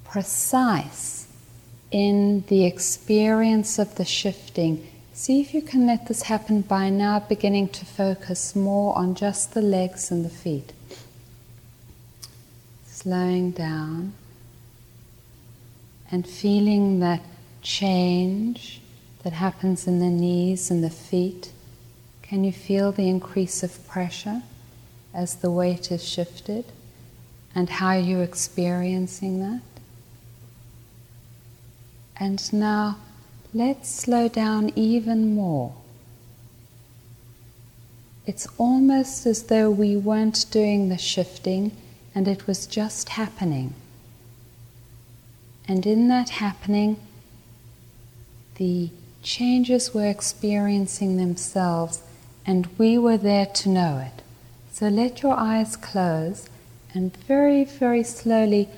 precise 0.06 1.25
in 1.96 2.44
the 2.48 2.66
experience 2.66 3.80
of 3.80 3.96
the 3.96 4.04
shifting. 4.04 4.86
See 5.14 5.40
if 5.40 5.54
you 5.54 5.62
can 5.62 5.88
let 5.88 6.08
this 6.08 6.24
happen 6.24 6.62
by 6.62 6.90
now 6.90 7.20
beginning 7.20 7.70
to 7.70 7.86
focus 7.86 8.56
more 8.56 8.98
on 8.98 9.16
just 9.16 9.54
the 9.54 9.62
legs 9.62 10.12
and 10.12 10.26
the 10.26 10.30
feet. 10.30 10.74
Slowing 12.86 13.52
down 13.52 14.14
and 16.12 16.28
feeling 16.28 17.00
that 17.00 17.22
change 17.62 18.82
that 19.24 19.34
happens 19.34 19.88
in 19.88 20.00
the 20.00 20.10
knees 20.10 20.70
and 20.70 20.84
the 20.84 20.90
feet. 20.90 21.52
Can 22.22 22.44
you 22.44 22.52
feel 22.52 22.92
the 22.92 23.08
increase 23.08 23.64
of 23.64 23.88
pressure? 23.88 24.42
as 25.16 25.36
the 25.36 25.50
weight 25.50 25.92
is 25.92 26.06
shifted 26.08 26.66
and 27.56 27.70
how 27.70 27.88
are 27.88 28.00
you're 28.00 28.22
experiencing 28.22 29.40
that. 29.40 29.62
And 32.18 32.54
now 32.54 32.98
let's 33.54 33.90
slow 33.90 34.28
down 34.28 34.72
even 34.76 35.36
more. 35.36 35.74
It's 38.26 38.48
almost 38.58 39.26
as 39.26 39.44
though 39.44 39.70
we 39.70 39.96
weren't 39.96 40.46
doing 40.50 40.90
the 40.90 40.98
shifting 40.98 41.72
and 42.16 42.28
it 42.28 42.48
was 42.48 42.66
just 42.66 43.10
happening. 43.10 43.74
And 45.68 45.86
in 45.86 46.08
that 46.08 46.30
happening, 46.30 46.98
the 48.56 48.90
changes 49.22 49.94
were 49.94 50.08
experiencing 50.08 51.18
themselves, 51.18 52.02
and 52.46 52.68
we 52.78 52.98
were 52.98 53.18
there 53.18 53.48
to 53.48 53.70
know 53.70 53.98
it. 53.98 54.24
So 54.72 54.88
let 54.88 55.24
your 55.24 55.36
eyes 55.36 55.76
close 55.76 56.48
and 56.94 57.16
very, 57.18 57.66
very 57.66 58.04
slowly 58.04 58.70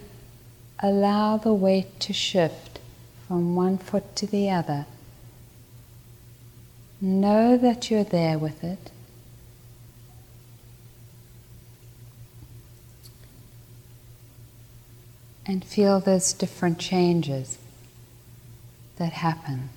allow 0.80 1.38
the 1.38 1.54
weight 1.54 2.00
to 2.00 2.14
shift 2.14 2.67
from 3.28 3.56
one 3.56 3.78
foot 3.78 4.16
to 4.16 4.26
the 4.26 4.50
other. 4.50 4.86
Know 7.02 7.58
that 7.58 7.92
you're 7.92 8.04
there 8.04 8.38
with 8.38 8.64
it. 8.64 8.92
And 15.46 15.64
feel 15.64 16.00
those 16.00 16.34
different 16.34 16.80
changes 16.80 17.58
that 18.98 19.14
happen. 19.14 19.70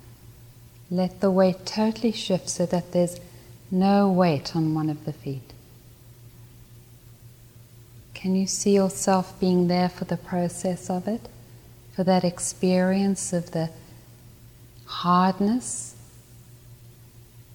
Let 0.89 1.21
the 1.21 1.31
weight 1.31 1.65
totally 1.65 2.11
shift 2.11 2.49
so 2.49 2.65
that 2.65 2.91
there's 2.91 3.19
no 3.69 4.11
weight 4.11 4.55
on 4.55 4.73
one 4.73 4.89
of 4.89 5.05
the 5.05 5.13
feet. 5.13 5.53
Can 8.13 8.35
you 8.35 8.47
see 8.47 8.75
yourself 8.75 9.39
being 9.39 9.67
there 9.67 9.89
for 9.89 10.05
the 10.05 10.17
process 10.17 10.89
of 10.89 11.07
it? 11.07 11.21
For 12.01 12.05
that 12.05 12.23
experience 12.23 13.31
of 13.31 13.51
the 13.51 13.69
hardness? 14.85 15.95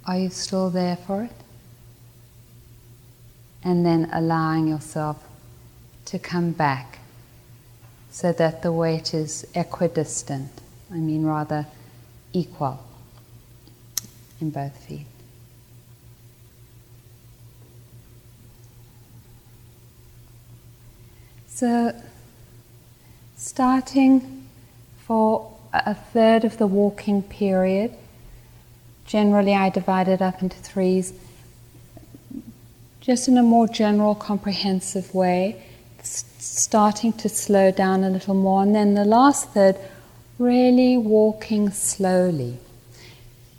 Are 0.06 0.20
you 0.20 0.30
still 0.30 0.70
there 0.70 0.94
for 0.94 1.24
it? 1.24 1.32
And 3.64 3.84
then 3.84 4.08
allowing 4.12 4.68
yourself 4.68 5.20
to 6.04 6.20
come 6.20 6.52
back 6.52 7.00
so 8.12 8.30
that 8.34 8.62
the 8.62 8.70
weight 8.70 9.12
is 9.14 9.44
equidistant, 9.56 10.52
I 10.92 10.98
mean, 10.98 11.24
rather 11.24 11.66
equal 12.32 12.78
in 14.40 14.50
both 14.50 14.76
feet. 14.76 15.06
So, 21.48 22.00
starting 23.36 24.35
for 25.06 25.52
a 25.72 25.94
third 25.94 26.44
of 26.44 26.58
the 26.58 26.66
walking 26.66 27.22
period, 27.22 27.92
generally 29.06 29.54
I 29.54 29.70
divide 29.70 30.08
it 30.08 30.20
up 30.20 30.42
into 30.42 30.56
threes, 30.56 31.12
just 33.00 33.28
in 33.28 33.38
a 33.38 33.42
more 33.42 33.68
general, 33.68 34.16
comprehensive 34.16 35.14
way, 35.14 35.62
starting 36.02 37.12
to 37.12 37.28
slow 37.28 37.70
down 37.70 38.02
a 38.02 38.10
little 38.10 38.34
more, 38.34 38.62
and 38.64 38.74
then 38.74 38.94
the 38.94 39.04
last 39.04 39.50
third, 39.50 39.76
really 40.38 40.98
walking 40.98 41.70
slowly. 41.70 42.58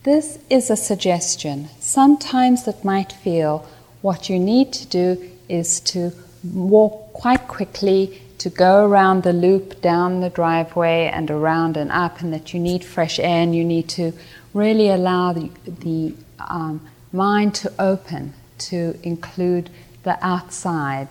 This 0.04 0.40
is 0.50 0.70
a 0.70 0.76
suggestion. 0.76 1.70
Sometimes 1.80 2.68
it 2.68 2.84
might 2.84 3.14
feel 3.14 3.66
what 4.02 4.30
you 4.30 4.38
need 4.38 4.74
to 4.74 4.86
do 4.88 5.32
is 5.48 5.80
to 5.82 6.12
walk 6.54 7.14
quite 7.14 7.48
quickly 7.48 8.22
to 8.40 8.50
go 8.50 8.86
around 8.86 9.24
the 9.24 9.34
loop 9.34 9.82
down 9.82 10.22
the 10.22 10.30
driveway 10.30 11.10
and 11.14 11.32
around 11.32 11.78
and 11.78 11.92
up, 11.92 12.22
and 12.22 12.34
that 12.34 12.54
you 12.54 12.60
need 12.60 12.84
fresh 12.84 13.20
air 13.20 13.42
and 13.42 13.56
you 13.56 13.64
need 13.64 13.90
to 13.90 14.14
really 14.54 14.90
allow 14.90 15.34
the, 15.34 15.50
the 15.66 16.14
um, 16.40 16.82
mind 17.12 17.56
to 17.56 17.72
open 17.80 18.34
to 18.58 18.98
include 19.04 19.70
the 20.04 20.18
outside. 20.26 21.10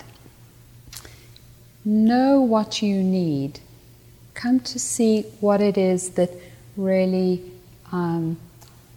Know 1.84 2.40
what 2.40 2.82
you 2.82 3.02
need. 3.02 3.60
Come 4.34 4.60
to 4.60 4.78
see 4.78 5.22
what 5.40 5.60
it 5.60 5.78
is 5.78 6.10
that 6.10 6.30
really 6.76 7.42
um, 7.92 8.36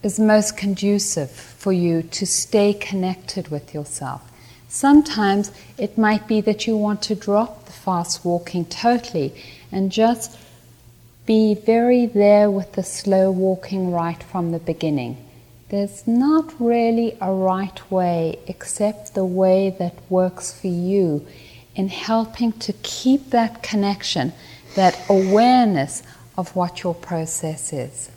is 0.02 0.20
most 0.20 0.58
conducive 0.58 1.30
for 1.32 1.72
you 1.72 2.02
to 2.04 2.26
stay 2.26 2.74
connected 2.74 3.50
with 3.50 3.74
yourself. 3.74 4.29
Sometimes 4.69 5.51
it 5.79 5.97
might 5.97 6.27
be 6.27 6.41
that 6.41 6.67
you 6.67 6.77
want 6.77 7.01
to 7.01 7.15
drop 7.15 7.65
the 7.65 7.71
fast 7.71 8.23
walking 8.23 8.65
totally 8.65 9.34
and 9.71 9.91
just 9.91 10.38
be 11.25 11.55
very 11.55 12.05
there 12.05 12.51
with 12.51 12.73
the 12.73 12.84
slow 12.84 13.32
walking 13.32 13.91
right 13.91 14.21
from 14.21 14.51
the 14.51 14.60
beginning. 14.60 15.17
There's 15.69 16.08
not 16.08 16.53
really 16.60 17.17
a 17.19 17.32
right 17.32 17.91
way 17.91 18.38
except 18.45 19.15
the 19.15 19.25
way 19.25 19.75
that 19.79 19.95
works 20.08 20.53
for 20.53 20.67
you 20.67 21.25
in 21.75 21.89
helping 21.89 22.51
to 22.53 22.73
keep 22.84 23.32
that 23.32 23.63
connection, 23.63 24.34
that 24.75 24.99
awareness 25.10 26.03
of 26.38 26.55
what 26.55 26.84
your 26.84 26.93
process 26.93 27.73
is. 27.73 28.12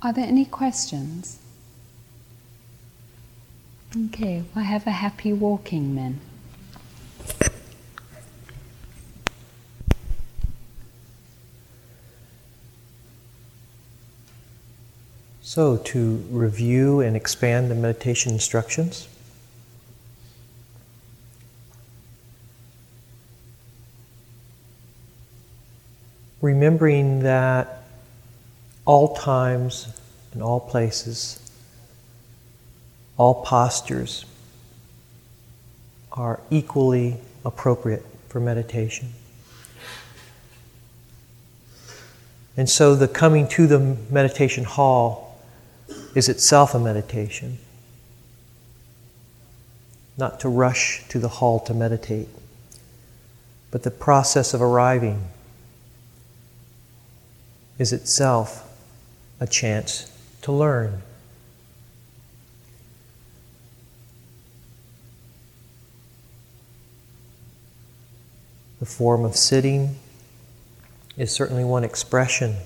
Are 0.00 0.12
there 0.12 0.26
any 0.26 0.44
questions? 0.44 1.39
Okay, 3.96 4.44
well, 4.54 4.64
have 4.64 4.86
a 4.86 4.92
happy 4.92 5.32
walking 5.32 5.96
then. 5.96 6.20
So, 15.42 15.76
to 15.76 16.16
review 16.30 17.00
and 17.00 17.16
expand 17.16 17.68
the 17.68 17.74
meditation 17.74 18.30
instructions, 18.30 19.08
remembering 26.40 27.24
that 27.24 27.82
all 28.84 29.16
times 29.16 29.88
and 30.32 30.44
all 30.44 30.60
places 30.60 31.40
all 33.20 33.34
postures 33.34 34.24
are 36.10 36.40
equally 36.48 37.18
appropriate 37.44 38.02
for 38.30 38.40
meditation. 38.40 39.12
And 42.56 42.66
so 42.66 42.94
the 42.94 43.06
coming 43.06 43.46
to 43.48 43.66
the 43.66 43.78
meditation 44.08 44.64
hall 44.64 45.38
is 46.14 46.30
itself 46.30 46.74
a 46.74 46.78
meditation. 46.78 47.58
Not 50.16 50.40
to 50.40 50.48
rush 50.48 51.06
to 51.10 51.18
the 51.18 51.28
hall 51.28 51.60
to 51.60 51.74
meditate, 51.74 52.28
but 53.70 53.82
the 53.82 53.90
process 53.90 54.54
of 54.54 54.62
arriving 54.62 55.24
is 57.78 57.92
itself 57.92 58.66
a 59.40 59.46
chance 59.46 60.10
to 60.40 60.52
learn. 60.52 61.02
The 68.80 68.86
form 68.86 69.24
of 69.26 69.36
sitting 69.36 69.96
is 71.16 71.30
certainly 71.30 71.64
one 71.64 71.84
expression 71.84 72.56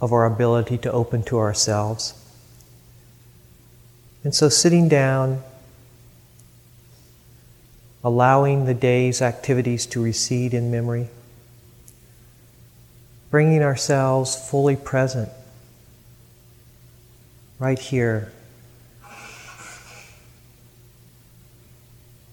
of 0.00 0.12
our 0.12 0.24
ability 0.24 0.78
to 0.78 0.92
open 0.92 1.24
to 1.24 1.38
ourselves. 1.38 2.14
And 4.22 4.32
so, 4.34 4.48
sitting 4.48 4.88
down, 4.88 5.42
allowing 8.04 8.66
the 8.66 8.74
day's 8.74 9.20
activities 9.20 9.84
to 9.86 10.02
recede 10.02 10.54
in 10.54 10.70
memory, 10.70 11.08
bringing 13.30 13.62
ourselves 13.62 14.36
fully 14.48 14.76
present 14.76 15.28
right 17.58 17.78
here 17.78 18.32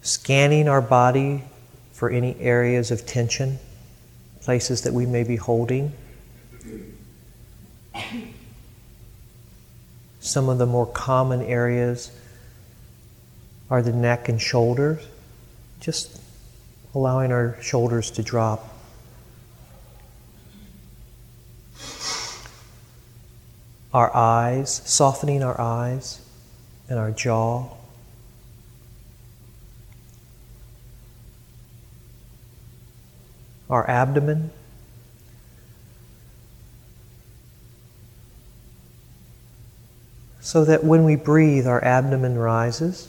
scanning 0.02 0.68
our 0.68 0.82
body 0.82 1.44
for 1.94 2.10
any 2.10 2.40
areas 2.40 2.92
of 2.92 3.06
tension, 3.06 3.60
places 4.42 4.82
that 4.82 4.94
we 4.94 5.06
may 5.06 5.24
be 5.24 5.36
holding. 5.36 5.94
Some 10.20 10.50
of 10.50 10.58
the 10.58 10.66
more 10.66 10.86
common 10.86 11.42
areas 11.42 12.12
are 13.70 13.82
the 13.82 13.94
neck 13.94 14.30
and 14.30 14.42
shoulders, 14.42 15.06
just 15.80 16.20
allowing 16.94 17.32
our 17.32 17.58
shoulders 17.62 18.12
to 18.12 18.24
drop. 18.24 18.68
Our 23.94 24.16
eyes, 24.16 24.82
softening 24.86 25.44
our 25.44 25.60
eyes 25.60 26.22
and 26.90 26.98
our 26.98 27.12
jaw. 27.12 27.70
Our 33.72 33.90
abdomen. 33.90 34.52
So 40.42 40.66
that 40.66 40.84
when 40.84 41.06
we 41.06 41.16
breathe, 41.16 41.66
our 41.66 41.84
abdomen 41.84 42.38
rises 42.38 43.08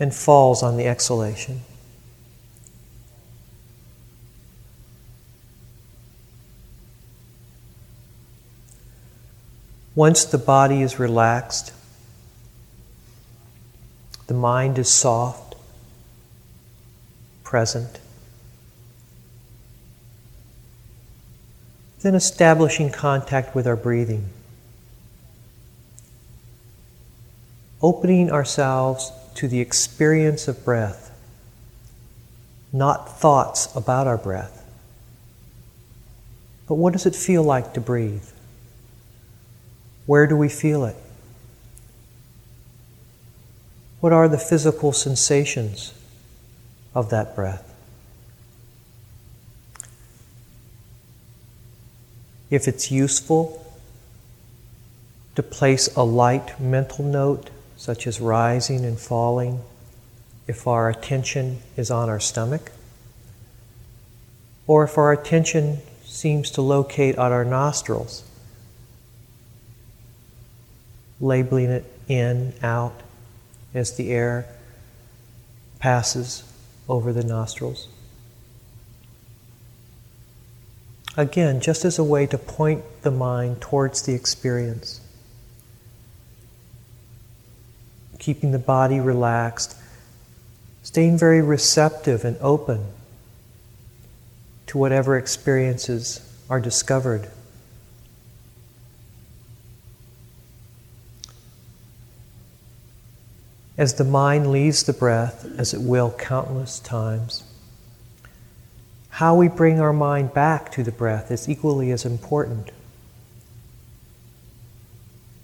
and 0.00 0.14
falls 0.14 0.62
on 0.62 0.76
the 0.76 0.86
exhalation. 0.86 1.60
Once 9.94 10.24
the 10.24 10.38
body 10.38 10.80
is 10.80 10.98
relaxed, 10.98 11.72
the 14.26 14.34
mind 14.34 14.78
is 14.78 14.88
soft, 14.88 15.41
present. 17.52 17.98
Then 22.00 22.14
establishing 22.14 22.90
contact 22.90 23.54
with 23.54 23.66
our 23.66 23.76
breathing. 23.76 24.30
Opening 27.82 28.30
ourselves 28.30 29.12
to 29.34 29.48
the 29.48 29.60
experience 29.60 30.48
of 30.48 30.64
breath, 30.64 31.14
not 32.72 33.20
thoughts 33.20 33.68
about 33.76 34.06
our 34.06 34.16
breath. 34.16 34.64
But 36.66 36.76
what 36.76 36.94
does 36.94 37.04
it 37.04 37.14
feel 37.14 37.42
like 37.42 37.74
to 37.74 37.82
breathe? 37.82 38.30
Where 40.06 40.26
do 40.26 40.38
we 40.38 40.48
feel 40.48 40.86
it? 40.86 40.96
What 44.00 44.14
are 44.14 44.26
the 44.26 44.38
physical 44.38 44.94
sensations? 44.94 45.92
Of 46.94 47.10
that 47.10 47.34
breath. 47.34 47.68
If 52.50 52.68
it's 52.68 52.90
useful 52.90 53.64
to 55.34 55.42
place 55.42 55.94
a 55.96 56.04
light 56.04 56.60
mental 56.60 57.04
note, 57.04 57.48
such 57.76 58.06
as 58.06 58.20
rising 58.20 58.84
and 58.84 58.98
falling, 58.98 59.60
if 60.46 60.66
our 60.66 60.90
attention 60.90 61.60
is 61.76 61.90
on 61.90 62.08
our 62.08 62.20
stomach, 62.20 62.70
or 64.66 64.84
if 64.84 64.98
our 64.98 65.12
attention 65.12 65.78
seems 66.04 66.50
to 66.50 66.62
locate 66.62 67.16
on 67.16 67.32
our 67.32 67.44
nostrils, 67.44 68.22
labeling 71.20 71.70
it 71.70 71.84
in, 72.06 72.52
out, 72.62 73.00
as 73.74 73.96
the 73.96 74.10
air 74.10 74.46
passes 75.78 76.51
over 76.92 77.10
the 77.10 77.24
nostrils. 77.24 77.88
Again, 81.16 81.58
just 81.58 81.86
as 81.86 81.98
a 81.98 82.04
way 82.04 82.26
to 82.26 82.36
point 82.36 82.84
the 83.00 83.10
mind 83.10 83.62
towards 83.62 84.02
the 84.02 84.12
experience. 84.12 85.00
Keeping 88.18 88.50
the 88.50 88.58
body 88.58 89.00
relaxed, 89.00 89.74
staying 90.82 91.16
very 91.16 91.40
receptive 91.40 92.26
and 92.26 92.36
open 92.42 92.84
to 94.66 94.76
whatever 94.76 95.16
experiences 95.16 96.20
are 96.50 96.60
discovered. 96.60 97.26
As 103.78 103.94
the 103.94 104.04
mind 104.04 104.50
leaves 104.50 104.82
the 104.82 104.92
breath, 104.92 105.46
as 105.58 105.72
it 105.72 105.80
will 105.80 106.10
countless 106.10 106.78
times, 106.78 107.44
how 109.08 109.34
we 109.34 109.48
bring 109.48 109.80
our 109.80 109.92
mind 109.92 110.34
back 110.34 110.70
to 110.72 110.82
the 110.82 110.92
breath 110.92 111.30
is 111.30 111.48
equally 111.48 111.90
as 111.90 112.04
important. 112.04 112.70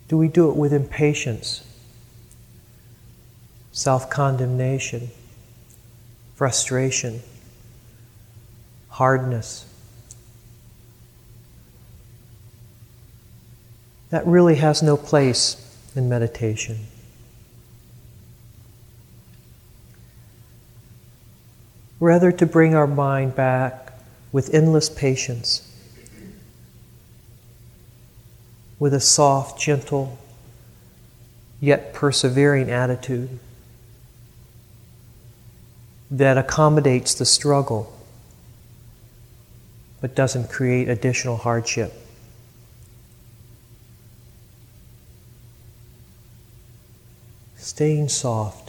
Do 0.09 0.17
we 0.17 0.29
do 0.29 0.51
it 0.51 0.57
with 0.57 0.73
impatience, 0.73 1.65
self 3.73 4.09
condemnation, 4.09 5.11
frustration, 6.35 7.21
hardness? 8.89 9.67
That 14.11 14.27
really 14.27 14.57
has 14.57 14.83
no 14.83 14.97
place 14.97 15.63
in 15.95 16.09
meditation. 16.09 16.87
Rather, 22.01 22.31
to 22.33 22.47
bring 22.47 22.75
our 22.75 22.87
mind 22.87 23.35
back 23.35 23.93
with 24.31 24.53
endless 24.55 24.89
patience, 24.89 25.65
with 28.79 28.95
a 28.95 29.01
soft, 29.01 29.61
gentle, 29.61 30.19
yet 31.61 31.93
persevering 31.93 32.71
attitude 32.71 33.39
that 36.11 36.39
accommodates 36.39 37.15
the 37.15 37.25
struggle 37.25 37.93
but 40.01 40.15
doesn't 40.15 40.49
create 40.49 40.89
additional 40.89 41.37
hardship. 41.37 41.93
Staying 47.57 48.09
soft, 48.09 48.68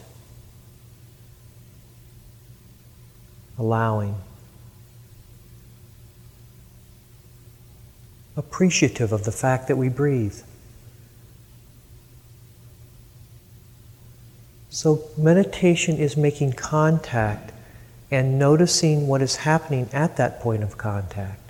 allowing, 3.59 4.15
appreciative 8.37 9.11
of 9.11 9.25
the 9.25 9.31
fact 9.31 9.67
that 9.67 9.75
we 9.75 9.89
breathe. 9.89 10.41
So, 14.69 15.03
meditation 15.17 15.97
is 15.97 16.15
making 16.15 16.53
contact 16.53 17.51
and 18.09 18.39
noticing 18.39 19.07
what 19.07 19.21
is 19.21 19.37
happening 19.37 19.89
at 19.91 20.15
that 20.17 20.39
point 20.39 20.63
of 20.63 20.77
contact. 20.77 21.48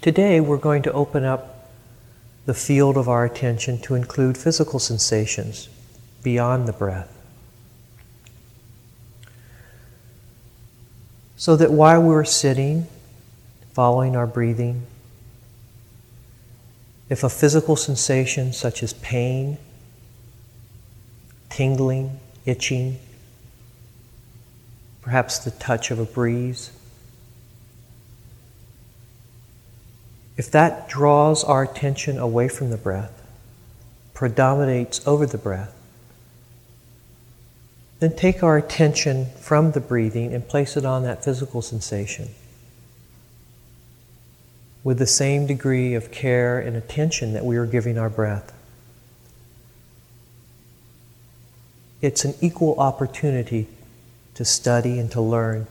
Today, 0.00 0.40
we're 0.40 0.56
going 0.56 0.82
to 0.84 0.92
open 0.92 1.24
up 1.24 1.68
the 2.46 2.54
field 2.54 2.96
of 2.96 3.06
our 3.06 3.26
attention 3.26 3.78
to 3.82 3.94
include 3.94 4.38
physical 4.38 4.78
sensations 4.78 5.68
beyond 6.22 6.66
the 6.66 6.72
breath. 6.72 7.14
So 11.36 11.54
that 11.56 11.70
while 11.70 12.02
we're 12.02 12.24
sitting, 12.24 12.86
following 13.74 14.16
our 14.16 14.26
breathing, 14.26 14.86
if 17.10 17.22
a 17.22 17.28
physical 17.28 17.76
sensation 17.76 18.54
such 18.54 18.82
as 18.82 18.94
pain, 18.94 19.58
tingling, 21.50 22.20
itching, 22.46 22.98
perhaps 25.02 25.38
the 25.40 25.50
touch 25.50 25.90
of 25.90 25.98
a 25.98 26.06
breeze, 26.06 26.70
if 30.40 30.50
that 30.52 30.88
draws 30.88 31.44
our 31.44 31.64
attention 31.64 32.16
away 32.16 32.48
from 32.48 32.70
the 32.70 32.78
breath, 32.78 33.12
predominates 34.14 35.06
over 35.06 35.26
the 35.26 35.36
breath, 35.36 35.76
then 37.98 38.16
take 38.16 38.42
our 38.42 38.56
attention 38.56 39.26
from 39.38 39.72
the 39.72 39.80
breathing 39.80 40.32
and 40.32 40.48
place 40.48 40.78
it 40.78 40.84
on 40.86 41.02
that 41.02 41.22
physical 41.22 41.60
sensation 41.60 42.26
with 44.82 44.98
the 44.98 45.06
same 45.06 45.46
degree 45.46 45.92
of 45.92 46.10
care 46.10 46.58
and 46.58 46.74
attention 46.74 47.34
that 47.34 47.44
we 47.44 47.58
are 47.58 47.66
giving 47.66 47.98
our 47.98 48.08
breath. 48.08 48.50
It's 52.00 52.24
an 52.24 52.32
equal 52.40 52.80
opportunity 52.80 53.68
to 54.36 54.46
study 54.46 54.98
and 54.98 55.10
to 55.10 55.20
learn 55.20 55.66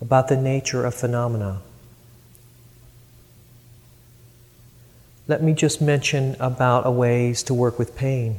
about 0.00 0.26
the 0.26 0.36
nature 0.36 0.84
of 0.84 0.92
phenomena. 0.92 1.60
Let 5.28 5.42
me 5.42 5.52
just 5.52 5.80
mention 5.80 6.36
about 6.40 6.86
a 6.86 6.90
ways 6.90 7.42
to 7.44 7.54
work 7.54 7.78
with 7.78 7.96
pain. 7.96 8.36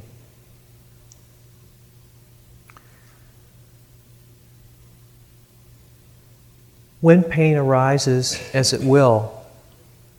When 6.99 7.23
pain 7.23 7.57
arises, 7.57 8.41
as 8.53 8.71
it 8.71 8.81
will, 8.81 9.45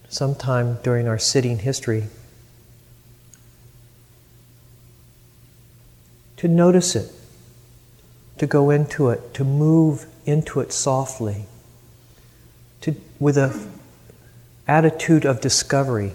sometime 0.08 0.78
during 0.82 1.08
our 1.08 1.18
sitting 1.18 1.60
history, 1.60 2.04
to 6.36 6.48
notice 6.48 6.94
it, 6.94 7.10
to 8.36 8.46
go 8.46 8.68
into 8.68 9.08
it, 9.08 9.32
to 9.32 9.44
move 9.44 10.06
into 10.26 10.60
it 10.60 10.72
softly, 10.72 11.46
to, 12.82 12.94
with 13.18 13.38
an 13.38 13.72
attitude 14.68 15.24
of 15.24 15.40
discovery. 15.40 16.12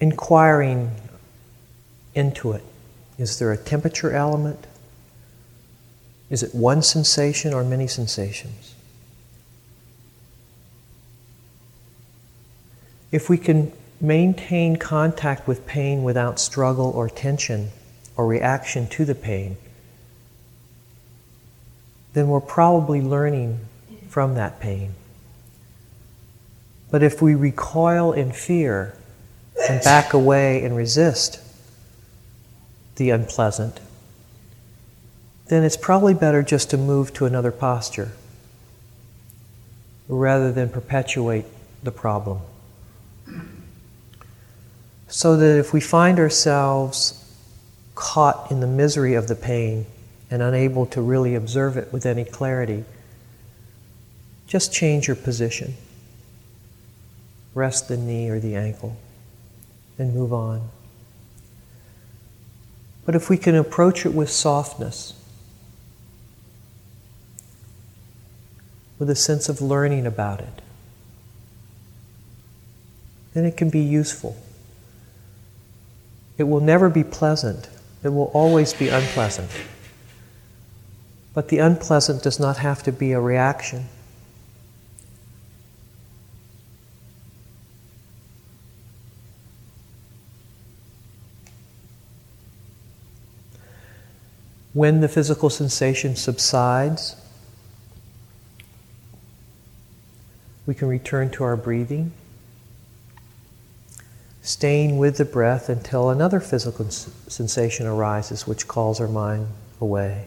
Inquiring 0.00 0.90
into 2.14 2.52
it. 2.52 2.64
Is 3.18 3.38
there 3.38 3.52
a 3.52 3.56
temperature 3.56 4.12
element? 4.12 4.66
Is 6.30 6.42
it 6.42 6.54
one 6.54 6.82
sensation 6.82 7.52
or 7.52 7.62
many 7.62 7.86
sensations? 7.86 8.74
If 13.12 13.28
we 13.28 13.36
can 13.36 13.72
maintain 14.00 14.76
contact 14.76 15.46
with 15.46 15.66
pain 15.66 16.02
without 16.02 16.38
struggle 16.38 16.90
or 16.90 17.08
tension 17.08 17.70
or 18.16 18.26
reaction 18.26 18.86
to 18.88 19.04
the 19.04 19.14
pain, 19.14 19.56
then 22.12 22.28
we're 22.28 22.40
probably 22.40 23.02
learning 23.02 23.60
from 24.08 24.34
that 24.34 24.60
pain. 24.60 24.94
But 26.90 27.02
if 27.02 27.20
we 27.20 27.34
recoil 27.34 28.12
in 28.12 28.32
fear 28.32 28.96
and 29.68 29.82
back 29.82 30.12
away 30.12 30.62
and 30.62 30.76
resist 30.76 31.40
the 32.96 33.10
unpleasant, 33.10 33.80
then 35.46 35.64
it's 35.64 35.76
probably 35.76 36.14
better 36.14 36.42
just 36.42 36.70
to 36.70 36.76
move 36.76 37.12
to 37.14 37.26
another 37.26 37.50
posture 37.50 38.12
rather 40.08 40.52
than 40.52 40.68
perpetuate 40.68 41.44
the 41.82 41.90
problem. 41.90 42.40
So 45.08 45.36
that 45.36 45.58
if 45.58 45.72
we 45.72 45.80
find 45.80 46.18
ourselves 46.18 47.16
caught 47.94 48.50
in 48.50 48.60
the 48.60 48.66
misery 48.66 49.14
of 49.14 49.28
the 49.28 49.34
pain 49.34 49.86
and 50.30 50.40
unable 50.40 50.86
to 50.86 51.00
really 51.00 51.34
observe 51.34 51.76
it 51.76 51.92
with 51.92 52.06
any 52.06 52.24
clarity, 52.24 52.84
just 54.46 54.72
change 54.72 55.06
your 55.06 55.16
position. 55.16 55.74
Rest 57.54 57.88
the 57.88 57.96
knee 57.96 58.28
or 58.28 58.38
the 58.38 58.54
ankle 58.54 58.96
and 60.00 60.14
move 60.14 60.32
on. 60.32 60.70
But 63.04 63.14
if 63.14 63.28
we 63.28 63.36
can 63.36 63.54
approach 63.54 64.04
it 64.04 64.14
with 64.14 64.30
softness, 64.30 65.14
with 69.00 69.10
a 69.10 69.16
sense 69.16 69.48
of 69.48 69.60
learning 69.60 70.06
about 70.06 70.40
it. 70.40 70.62
Then 73.32 73.46
it 73.46 73.56
can 73.56 73.70
be 73.70 73.80
useful. 73.80 74.36
It 76.36 76.44
will 76.44 76.60
never 76.60 76.88
be 76.88 77.02
pleasant, 77.02 77.68
it 78.04 78.10
will 78.10 78.30
always 78.34 78.72
be 78.74 78.88
unpleasant. 78.88 79.50
But 81.32 81.48
the 81.48 81.58
unpleasant 81.58 82.22
does 82.22 82.38
not 82.38 82.58
have 82.58 82.82
to 82.84 82.92
be 82.92 83.12
a 83.12 83.20
reaction. 83.20 83.86
when 94.72 95.00
the 95.00 95.08
physical 95.08 95.50
sensation 95.50 96.14
subsides, 96.14 97.16
we 100.66 100.74
can 100.74 100.88
return 100.88 101.30
to 101.30 101.42
our 101.42 101.56
breathing, 101.56 102.12
staying 104.42 104.98
with 104.98 105.16
the 105.16 105.24
breath 105.24 105.68
until 105.68 106.10
another 106.10 106.38
physical 106.38 106.86
s- 106.86 107.10
sensation 107.26 107.86
arises 107.86 108.46
which 108.46 108.68
calls 108.68 109.00
our 109.00 109.08
mind 109.08 109.48
away. 109.80 110.26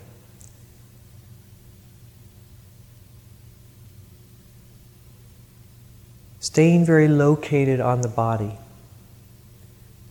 Staying 6.41 6.85
very 6.85 7.07
located 7.07 7.79
on 7.79 8.01
the 8.01 8.09
body 8.09 8.57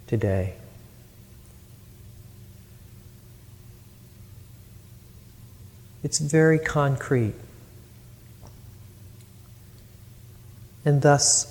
today. 0.06 0.54
It's 6.02 6.18
very 6.18 6.58
concrete. 6.58 7.34
And 10.84 11.00
thus, 11.00 11.48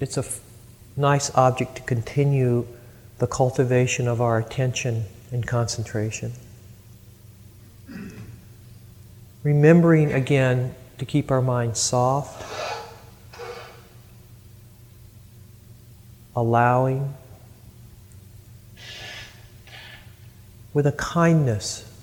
it's 0.00 0.16
a 0.16 0.20
f- 0.20 0.40
nice 0.96 1.34
object 1.34 1.76
to 1.76 1.82
continue 1.82 2.66
the 3.18 3.26
cultivation 3.26 4.08
of 4.08 4.20
our 4.20 4.38
attention 4.38 5.04
and 5.30 5.46
concentration. 5.46 6.32
Remembering 9.42 10.12
again 10.12 10.74
to 10.96 11.04
keep 11.04 11.30
our 11.30 11.42
mind 11.42 11.76
soft, 11.76 12.42
allowing, 16.34 17.12
with 20.72 20.86
a 20.86 20.92
kindness 20.92 21.93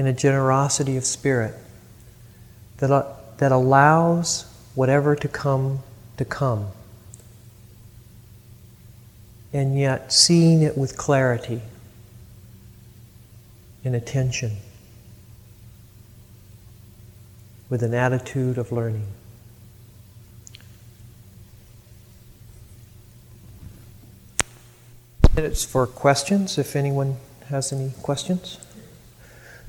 and 0.00 0.08
a 0.08 0.14
generosity 0.14 0.96
of 0.96 1.04
spirit 1.04 1.54
that, 2.78 3.36
that 3.36 3.52
allows 3.52 4.50
whatever 4.74 5.14
to 5.14 5.28
come 5.28 5.80
to 6.16 6.24
come. 6.24 6.68
And 9.52 9.78
yet 9.78 10.10
seeing 10.10 10.62
it 10.62 10.78
with 10.78 10.96
clarity 10.96 11.60
and 13.84 13.94
attention, 13.94 14.56
with 17.68 17.82
an 17.82 17.92
attitude 17.92 18.56
of 18.56 18.72
learning. 18.72 19.06
Minutes 25.36 25.62
for 25.62 25.86
questions, 25.86 26.56
if 26.56 26.74
anyone 26.74 27.18
has 27.50 27.70
any 27.70 27.92
questions. 28.02 28.56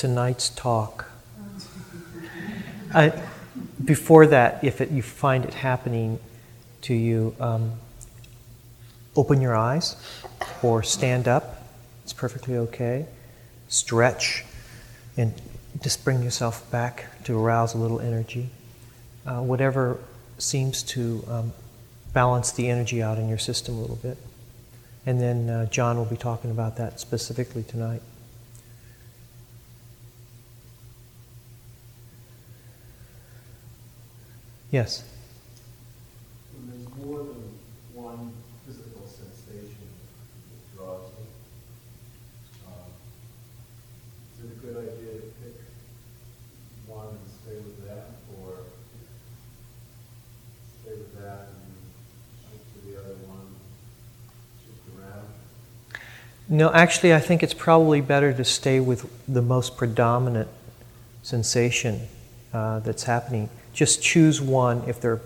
tonight's 0.00 0.48
talk. 0.48 1.10
I, 2.94 3.12
before 3.84 4.26
that, 4.28 4.64
if 4.64 4.80
it, 4.80 4.90
you 4.90 5.02
find 5.02 5.44
it 5.44 5.52
happening 5.52 6.18
to 6.82 6.94
you, 6.94 7.36
um, 7.38 7.72
open 9.14 9.42
your 9.42 9.54
eyes 9.54 9.96
or 10.62 10.82
stand 10.82 11.28
up. 11.28 11.62
It's 12.02 12.14
perfectly 12.14 12.56
okay. 12.56 13.04
Stretch 13.68 14.46
and 15.18 15.34
just 15.82 16.02
bring 16.02 16.22
yourself 16.22 16.68
back 16.70 17.22
to 17.24 17.38
arouse 17.38 17.74
a 17.74 17.78
little 17.78 18.00
energy. 18.00 18.48
Uh, 19.26 19.42
whatever 19.42 19.98
seems 20.38 20.82
to 20.82 21.22
um, 21.28 21.52
balance 22.14 22.52
the 22.52 22.70
energy 22.70 23.02
out 23.02 23.18
in 23.18 23.28
your 23.28 23.38
system 23.38 23.76
a 23.76 23.80
little 23.82 23.96
bit. 23.96 24.16
And 25.04 25.20
then 25.20 25.50
uh, 25.50 25.66
John 25.66 25.98
will 25.98 26.06
be 26.06 26.16
talking 26.16 26.50
about 26.50 26.78
that 26.78 27.00
specifically 27.00 27.64
tonight. 27.64 28.00
Yes. 34.70 35.02
When 36.54 36.70
there's 36.70 36.88
more 37.04 37.18
than 37.18 37.58
one 37.92 38.32
physical 38.66 39.04
sensation 39.06 39.88
that 40.50 40.76
draws 40.78 41.02
me, 41.18 41.26
um, 42.68 42.90
is 44.38 44.44
it 44.50 44.52
a 44.56 44.60
good 44.60 44.76
idea 44.76 45.12
to 45.14 45.26
pick 45.42 45.56
one 46.86 47.08
and 47.08 47.18
stay 47.42 47.56
with 47.56 47.84
that, 47.88 48.06
or 48.38 48.54
stay 50.82 50.92
with 50.92 51.18
that 51.18 51.48
and 51.50 51.74
shift 52.46 52.74
to 52.74 52.86
the 52.86 52.96
other 52.96 53.16
one, 53.26 53.46
shift 54.62 54.86
around? 54.96 55.26
No, 56.48 56.72
actually, 56.72 57.12
I 57.12 57.18
think 57.20 57.42
it's 57.42 57.54
probably 57.54 58.00
better 58.00 58.32
to 58.32 58.44
stay 58.44 58.78
with 58.78 59.10
the 59.26 59.42
most 59.42 59.76
predominant 59.76 60.48
sensation 61.24 62.06
uh, 62.52 62.78
that's 62.80 63.02
happening. 63.04 63.48
Just 63.72 64.02
choose 64.02 64.40
one 64.40 64.82
if 64.86 65.00
they're 65.00 65.20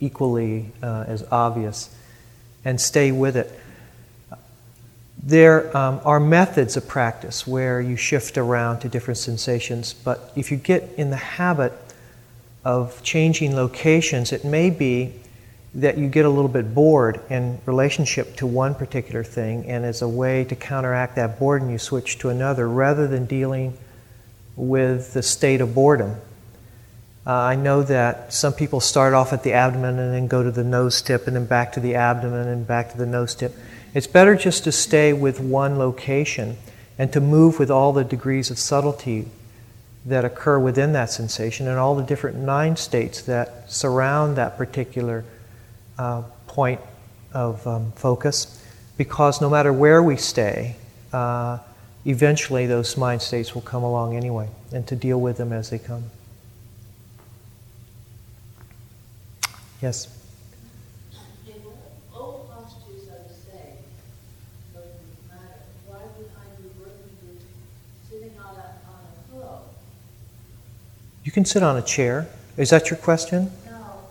equally 0.00 0.72
uh, 0.82 1.04
as 1.06 1.24
obvious 1.30 1.94
and 2.64 2.80
stay 2.80 3.12
with 3.12 3.36
it. 3.36 3.50
There 5.22 5.74
um, 5.76 6.00
are 6.04 6.18
methods 6.18 6.76
of 6.76 6.88
practice 6.88 7.46
where 7.46 7.80
you 7.80 7.96
shift 7.96 8.36
around 8.36 8.80
to 8.80 8.88
different 8.88 9.18
sensations, 9.18 9.94
but 9.94 10.32
if 10.34 10.50
you 10.50 10.56
get 10.56 10.90
in 10.96 11.10
the 11.10 11.16
habit 11.16 11.72
of 12.64 13.02
changing 13.04 13.54
locations, 13.54 14.32
it 14.32 14.44
may 14.44 14.70
be 14.70 15.12
that 15.74 15.96
you 15.96 16.08
get 16.08 16.26
a 16.26 16.28
little 16.28 16.50
bit 16.50 16.74
bored 16.74 17.20
in 17.30 17.58
relationship 17.64 18.36
to 18.36 18.46
one 18.46 18.74
particular 18.74 19.24
thing, 19.24 19.64
and 19.66 19.84
as 19.84 20.02
a 20.02 20.08
way 20.08 20.44
to 20.44 20.56
counteract 20.56 21.16
that 21.16 21.38
boredom, 21.38 21.70
you 21.70 21.78
switch 21.78 22.18
to 22.18 22.28
another 22.28 22.68
rather 22.68 23.06
than 23.06 23.24
dealing 23.24 23.78
with 24.56 25.14
the 25.14 25.22
state 25.22 25.60
of 25.60 25.74
boredom. 25.74 26.16
Uh, 27.24 27.32
I 27.32 27.54
know 27.54 27.82
that 27.84 28.32
some 28.32 28.52
people 28.52 28.80
start 28.80 29.14
off 29.14 29.32
at 29.32 29.44
the 29.44 29.52
abdomen 29.52 29.98
and 29.98 30.12
then 30.12 30.26
go 30.26 30.42
to 30.42 30.50
the 30.50 30.64
nose 30.64 31.00
tip 31.00 31.26
and 31.26 31.36
then 31.36 31.46
back 31.46 31.72
to 31.74 31.80
the 31.80 31.94
abdomen 31.94 32.48
and 32.48 32.66
back 32.66 32.90
to 32.92 32.98
the 32.98 33.06
nose 33.06 33.34
tip. 33.34 33.54
It's 33.94 34.08
better 34.08 34.34
just 34.34 34.64
to 34.64 34.72
stay 34.72 35.12
with 35.12 35.38
one 35.38 35.78
location 35.78 36.56
and 36.98 37.12
to 37.12 37.20
move 37.20 37.58
with 37.58 37.70
all 37.70 37.92
the 37.92 38.04
degrees 38.04 38.50
of 38.50 38.58
subtlety 38.58 39.28
that 40.04 40.24
occur 40.24 40.58
within 40.58 40.92
that 40.94 41.10
sensation 41.10 41.68
and 41.68 41.78
all 41.78 41.94
the 41.94 42.02
different 42.02 42.38
nine 42.38 42.76
states 42.76 43.22
that 43.22 43.70
surround 43.70 44.36
that 44.36 44.58
particular 44.58 45.24
uh, 45.98 46.22
point 46.48 46.80
of 47.32 47.64
um, 47.66 47.92
focus. 47.92 48.60
Because 48.96 49.40
no 49.40 49.48
matter 49.48 49.72
where 49.72 50.02
we 50.02 50.16
stay, 50.16 50.74
uh, 51.12 51.58
eventually 52.04 52.66
those 52.66 52.96
mind 52.96 53.22
states 53.22 53.54
will 53.54 53.62
come 53.62 53.84
along 53.84 54.16
anyway, 54.16 54.48
and 54.72 54.86
to 54.88 54.96
deal 54.96 55.20
with 55.20 55.36
them 55.36 55.52
as 55.52 55.70
they 55.70 55.78
come. 55.78 56.02
Yes. 56.02 56.02
In 56.02 56.02
old 56.02 56.02
postures 56.02 56.10
are 56.10 56.10
the 56.10 56.10
same, 56.10 56.10
doesn't 56.10 56.10
matter. 56.12 56.20
Why 57.72 57.80
would 58.12 58.60
I 58.60 58.60
be 58.60 58.60
working 58.60 58.60
with 58.66 58.80
sitting 58.82 59.00
on 59.06 59.40
a, 59.46 59.70
on 59.70 59.70
a 59.70 59.71
pillow? 69.28 69.60
You 71.24 71.32
can 71.32 71.44
sit 71.44 71.64
on 71.64 71.76
a 71.76 71.82
chair. 71.82 72.28
Is 72.56 72.70
that 72.70 72.90
your 72.90 72.98
question? 72.98 73.50
No. 73.66 74.04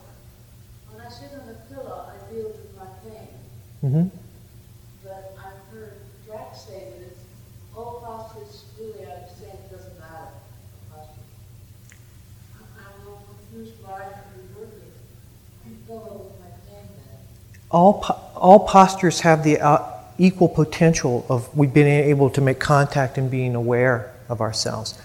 When 0.91 1.05
I 1.05 1.09
sit 1.09 1.31
on 1.33 1.47
a 1.47 1.73
pillow, 1.73 2.05
I 2.09 2.33
deal 2.33 2.47
with 2.47 2.75
my 2.75 2.87
pain. 3.07 3.27
Mm-hmm. 3.83 4.17
But 5.03 5.37
I've 5.39 5.73
heard 5.73 5.93
Drax 6.25 6.61
say 6.61 6.83
that 6.91 7.07
it's 7.07 7.21
old 7.75 8.03
postures 8.03 8.65
really 8.77 9.05
are 9.05 9.23
the 9.23 9.35
same, 9.39 9.55
it 9.55 9.71
doesn't 9.71 9.99
matter. 9.99 10.35
Posture. 10.91 11.23
I'm 12.59 12.67
I'm 12.75 13.01
a 13.01 13.03
little 13.05 13.23
confused 13.23 13.79
why 13.83 14.03
I 14.03 14.09
should 14.11 14.35
be 14.35 14.59
working 14.59 14.91
a 15.71 15.87
pillow 15.87 16.25
with 16.25 16.39
my 16.39 16.51
pain 16.67 16.87
then. 16.97 17.60
All, 17.71 18.03
all 18.35 18.67
postures 18.67 19.21
have 19.21 19.43
the 19.43 19.59
uh, 19.59 19.87
equal 20.17 20.49
potential 20.49 21.25
of 21.29 21.55
we 21.55 21.67
being 21.67 21.87
able 21.87 22.29
to 22.31 22.41
make 22.41 22.59
contact 22.59 23.17
and 23.17 23.31
being 23.31 23.55
aware 23.55 24.13
of 24.29 24.41
ourselves. 24.41 24.99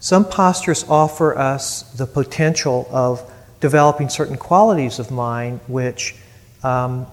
Some 0.00 0.24
postures 0.24 0.84
offer 0.88 1.36
us 1.36 1.82
the 1.92 2.06
potential 2.06 2.88
of 2.90 3.22
developing 3.60 4.08
certain 4.08 4.36
qualities 4.36 4.98
of 4.98 5.10
mind 5.10 5.60
which 5.68 6.16
um, 6.64 7.06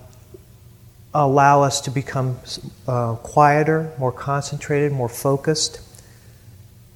allow 1.14 1.64
us 1.64 1.82
to 1.82 1.92
become 1.92 2.38
uh, 2.88 3.16
quieter, 3.16 3.92
more 3.98 4.12
concentrated, 4.12 4.92
more 4.92 5.10
focused. 5.10 5.82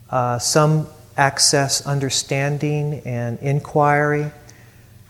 Uh, 0.09 0.39
some 0.39 0.87
access 1.17 1.85
understanding 1.85 3.01
and 3.05 3.39
inquiry. 3.39 4.31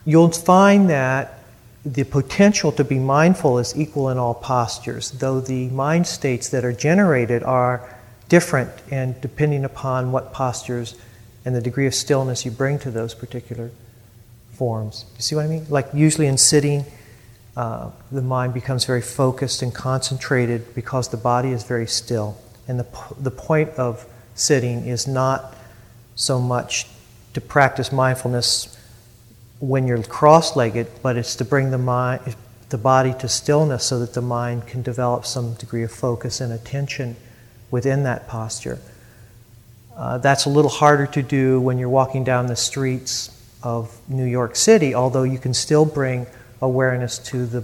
You'll 0.05 0.31
find 0.31 0.89
that 0.89 1.42
the 1.85 2.03
potential 2.05 2.71
to 2.71 2.83
be 2.83 2.97
mindful 2.97 3.59
is 3.59 3.77
equal 3.77 4.09
in 4.09 4.17
all 4.17 4.33
postures, 4.33 5.11
though 5.11 5.41
the 5.41 5.67
mind 5.69 6.07
states 6.07 6.49
that 6.49 6.63
are 6.63 6.71
generated 6.71 7.43
are 7.43 7.97
different 8.29 8.71
and 8.89 9.19
depending 9.21 9.65
upon 9.65 10.11
what 10.11 10.31
postures 10.31 10.95
and 11.45 11.53
the 11.53 11.61
degree 11.61 11.85
of 11.85 11.93
stillness 11.93 12.45
you 12.45 12.51
bring 12.51 12.79
to 12.79 12.89
those 12.89 13.13
particular 13.13 13.69
forms. 14.53 15.05
You 15.17 15.21
see 15.21 15.35
what 15.35 15.45
I 15.45 15.47
mean? 15.49 15.65
Like 15.69 15.89
usually 15.93 16.27
in 16.27 16.37
sitting, 16.37 16.85
uh, 17.57 17.91
the 18.11 18.21
mind 18.21 18.53
becomes 18.53 18.85
very 18.85 19.01
focused 19.01 19.61
and 19.61 19.75
concentrated 19.75 20.73
because 20.73 21.09
the 21.09 21.17
body 21.17 21.51
is 21.51 21.63
very 21.63 21.87
still. 21.87 22.37
And 22.67 22.79
the, 22.79 22.87
the 23.19 23.31
point 23.31 23.69
of 23.71 24.05
sitting 24.35 24.87
is 24.87 25.05
not 25.05 25.53
so 26.15 26.39
much 26.39 26.87
to 27.33 27.41
practice 27.41 27.91
mindfulness 27.91 28.72
when 29.67 29.87
you're 29.87 30.03
cross-legged, 30.03 30.87
but 31.01 31.15
it's 31.15 31.37
to 31.37 31.45
bring 31.45 31.71
the 31.71 31.77
mind, 31.77 32.35
the 32.67 32.77
body 32.77 33.13
to 33.13 33.29
stillness 33.29 33.85
so 33.85 33.97
that 33.99 34.13
the 34.13 34.21
mind 34.21 34.67
can 34.67 34.81
develop 34.81 35.25
some 35.25 35.53
degree 35.53 35.83
of 35.83 35.91
focus 35.91 36.41
and 36.41 36.51
attention 36.51 37.15
within 37.71 38.03
that 38.03 38.27
posture. 38.27 38.77
Uh, 39.95 40.17
that's 40.17 40.43
a 40.43 40.49
little 40.49 40.69
harder 40.69 41.07
to 41.07 41.21
do 41.21 41.61
when 41.61 41.77
you're 41.77 41.87
walking 41.87 42.25
down 42.25 42.47
the 42.47 42.57
streets 42.57 43.29
of 43.63 43.97
New 44.09 44.25
York 44.25 44.57
City, 44.57 44.93
although 44.93 45.23
you 45.23 45.39
can 45.39 45.53
still 45.53 45.85
bring 45.85 46.27
awareness 46.61 47.17
to 47.17 47.45
the 47.45 47.63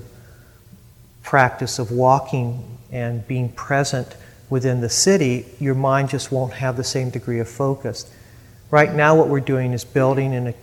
practice 1.21 1.79
of 1.79 1.91
walking 1.91 2.77
and 2.93 3.27
being 3.27 3.49
present 3.49 4.15
within 4.49 4.79
the 4.79 4.89
city, 4.89 5.45
your 5.59 5.75
mind 5.75 6.09
just 6.09 6.31
won't 6.31 6.53
have 6.53 6.77
the 6.77 6.83
same 6.83 7.09
degree 7.09 7.39
of 7.39 7.49
focus. 7.49 8.09
Right 8.71 8.93
now, 8.93 9.17
what 9.17 9.27
we're 9.27 9.41
doing 9.41 9.73
is 9.73 9.83
building 9.83 10.33
and 10.33 10.53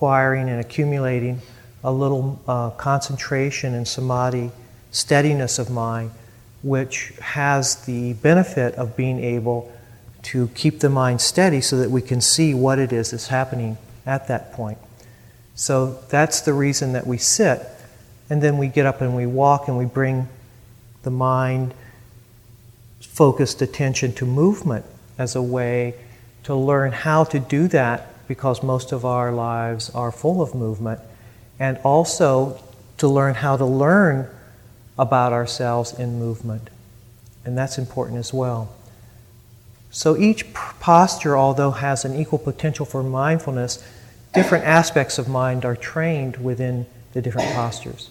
acquiring 0.00 0.48
and 0.48 0.58
accumulating 0.58 1.38
a 1.84 1.92
little 1.92 2.40
uh, 2.48 2.70
concentration 2.70 3.74
and 3.74 3.86
samadhi, 3.86 4.50
steadiness 4.90 5.58
of 5.58 5.68
mind, 5.68 6.10
which 6.62 7.12
has 7.20 7.84
the 7.84 8.14
benefit 8.14 8.74
of 8.76 8.96
being 8.96 9.22
able 9.22 9.70
to 10.22 10.48
keep 10.54 10.80
the 10.80 10.88
mind 10.88 11.20
steady 11.20 11.60
so 11.60 11.76
that 11.76 11.90
we 11.90 12.00
can 12.00 12.18
see 12.18 12.54
what 12.54 12.78
it 12.78 12.94
is 12.94 13.10
that's 13.10 13.26
happening 13.26 13.76
at 14.06 14.26
that 14.26 14.54
point. 14.54 14.78
So 15.54 15.98
that's 16.08 16.40
the 16.40 16.54
reason 16.54 16.94
that 16.94 17.06
we 17.06 17.18
sit. 17.18 17.60
And 18.30 18.42
then 18.42 18.56
we 18.56 18.68
get 18.68 18.86
up 18.86 19.02
and 19.02 19.14
we 19.14 19.26
walk 19.26 19.68
and 19.68 19.76
we 19.76 19.84
bring 19.84 20.30
the 21.02 21.10
mind 21.10 21.74
focused 23.02 23.60
attention 23.60 24.14
to 24.14 24.24
movement 24.24 24.86
as 25.18 25.36
a 25.36 25.42
way 25.42 25.94
to 26.44 26.54
learn 26.54 26.90
how 26.90 27.24
to 27.24 27.38
do 27.38 27.68
that 27.68 28.06
because 28.30 28.62
most 28.62 28.92
of 28.92 29.04
our 29.04 29.32
lives 29.32 29.90
are 29.90 30.12
full 30.12 30.40
of 30.40 30.54
movement. 30.54 31.00
And 31.58 31.78
also 31.78 32.62
to 32.98 33.08
learn 33.08 33.34
how 33.34 33.56
to 33.56 33.64
learn 33.64 34.30
about 34.96 35.32
ourselves 35.32 35.98
in 35.98 36.20
movement. 36.20 36.70
And 37.44 37.58
that's 37.58 37.76
important 37.76 38.18
as 38.20 38.32
well. 38.32 38.72
So 39.90 40.16
each 40.16 40.54
posture, 40.54 41.36
although 41.36 41.72
has 41.72 42.04
an 42.04 42.14
equal 42.14 42.38
potential 42.38 42.86
for 42.86 43.02
mindfulness, 43.02 43.84
different 44.32 44.64
aspects 44.64 45.18
of 45.18 45.26
mind 45.26 45.64
are 45.64 45.74
trained 45.74 46.36
within 46.36 46.86
the 47.14 47.20
different 47.20 47.52
postures. 47.52 48.10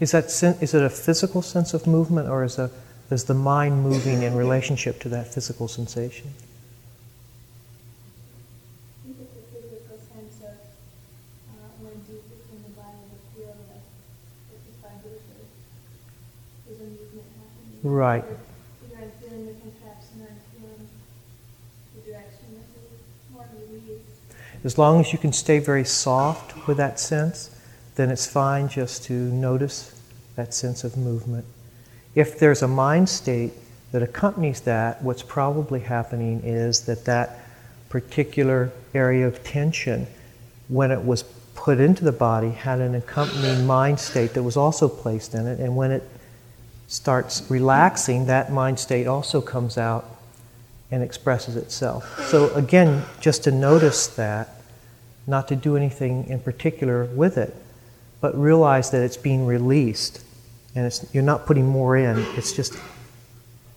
Is 0.00 0.12
that 0.12 0.30
sen- 0.30 0.56
is 0.62 0.72
it 0.72 0.82
a 0.82 0.88
physical 0.88 1.42
sense 1.42 1.74
of 1.74 1.86
movement, 1.86 2.28
or 2.28 2.42
is, 2.42 2.58
a, 2.58 2.70
is 3.10 3.24
the 3.24 3.34
mind 3.34 3.82
moving 3.82 4.22
in 4.22 4.34
relationship 4.34 4.98
to 5.00 5.10
that 5.10 5.32
physical 5.32 5.68
sensation? 5.68 6.32
Right. 17.82 18.24
As 24.62 24.76
long 24.76 25.00
as 25.00 25.12
you 25.12 25.18
can 25.18 25.32
stay 25.32 25.58
very 25.58 25.84
soft 25.84 26.66
with 26.66 26.76
that 26.76 27.00
sense, 27.00 27.50
then 28.00 28.10
it's 28.10 28.26
fine 28.26 28.66
just 28.66 29.04
to 29.04 29.12
notice 29.12 29.94
that 30.34 30.54
sense 30.54 30.84
of 30.84 30.96
movement. 30.96 31.44
If 32.14 32.38
there's 32.38 32.62
a 32.62 32.68
mind 32.68 33.10
state 33.10 33.52
that 33.92 34.02
accompanies 34.02 34.62
that, 34.62 35.02
what's 35.02 35.22
probably 35.22 35.80
happening 35.80 36.40
is 36.42 36.86
that 36.86 37.04
that 37.04 37.40
particular 37.90 38.72
area 38.94 39.26
of 39.26 39.44
tension, 39.44 40.06
when 40.68 40.90
it 40.90 41.04
was 41.04 41.24
put 41.54 41.78
into 41.78 42.02
the 42.02 42.12
body, 42.12 42.52
had 42.52 42.80
an 42.80 42.94
accompanying 42.94 43.66
mind 43.66 44.00
state 44.00 44.32
that 44.32 44.42
was 44.42 44.56
also 44.56 44.88
placed 44.88 45.34
in 45.34 45.46
it. 45.46 45.60
And 45.60 45.76
when 45.76 45.90
it 45.90 46.08
starts 46.86 47.50
relaxing, 47.50 48.26
that 48.26 48.50
mind 48.50 48.78
state 48.78 49.06
also 49.06 49.42
comes 49.42 49.76
out 49.76 50.08
and 50.90 51.02
expresses 51.02 51.54
itself. 51.54 52.18
So, 52.28 52.50
again, 52.54 53.04
just 53.20 53.44
to 53.44 53.50
notice 53.50 54.06
that, 54.06 54.48
not 55.26 55.48
to 55.48 55.56
do 55.56 55.76
anything 55.76 56.26
in 56.28 56.40
particular 56.40 57.04
with 57.04 57.36
it, 57.36 57.54
but 58.20 58.38
realize 58.38 58.90
that 58.90 59.02
it's 59.02 59.16
being 59.16 59.46
released 59.46 60.22
and 60.74 61.08
you're 61.12 61.22
not 61.22 61.46
putting 61.46 61.66
more 61.66 61.96
in, 61.96 62.18
it's 62.36 62.52
just 62.52 62.76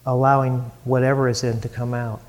allowing 0.06 0.60
whatever 0.84 1.28
is 1.28 1.44
in 1.44 1.62
to 1.62 1.70
come 1.70 1.94
out. 1.94 2.22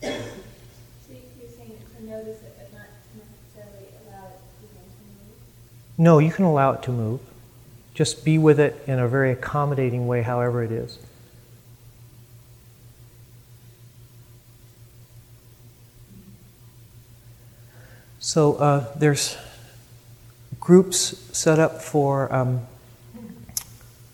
So 0.00 0.08
you're 0.08 1.50
saying 1.56 1.78
to 1.96 2.04
notice 2.04 2.40
it, 2.42 2.54
but 2.58 2.72
not 2.72 2.86
necessarily 3.16 3.88
allow 4.06 4.26
it 4.26 4.40
to? 4.60 6.02
No, 6.02 6.18
you 6.18 6.30
can 6.30 6.44
allow 6.44 6.72
it 6.72 6.82
to 6.84 6.92
move. 6.92 7.20
Just 7.94 8.24
be 8.24 8.38
with 8.38 8.60
it 8.60 8.80
in 8.86 9.00
a 9.00 9.08
very 9.08 9.32
accommodating 9.32 10.06
way, 10.06 10.22
however 10.22 10.62
it 10.62 10.70
is. 10.70 10.98
So 18.20 18.54
uh, 18.56 18.86
there's 18.96 19.36
groups 20.68 21.16
set 21.32 21.58
up 21.58 21.80
for 21.80 22.30
um, 22.30 22.60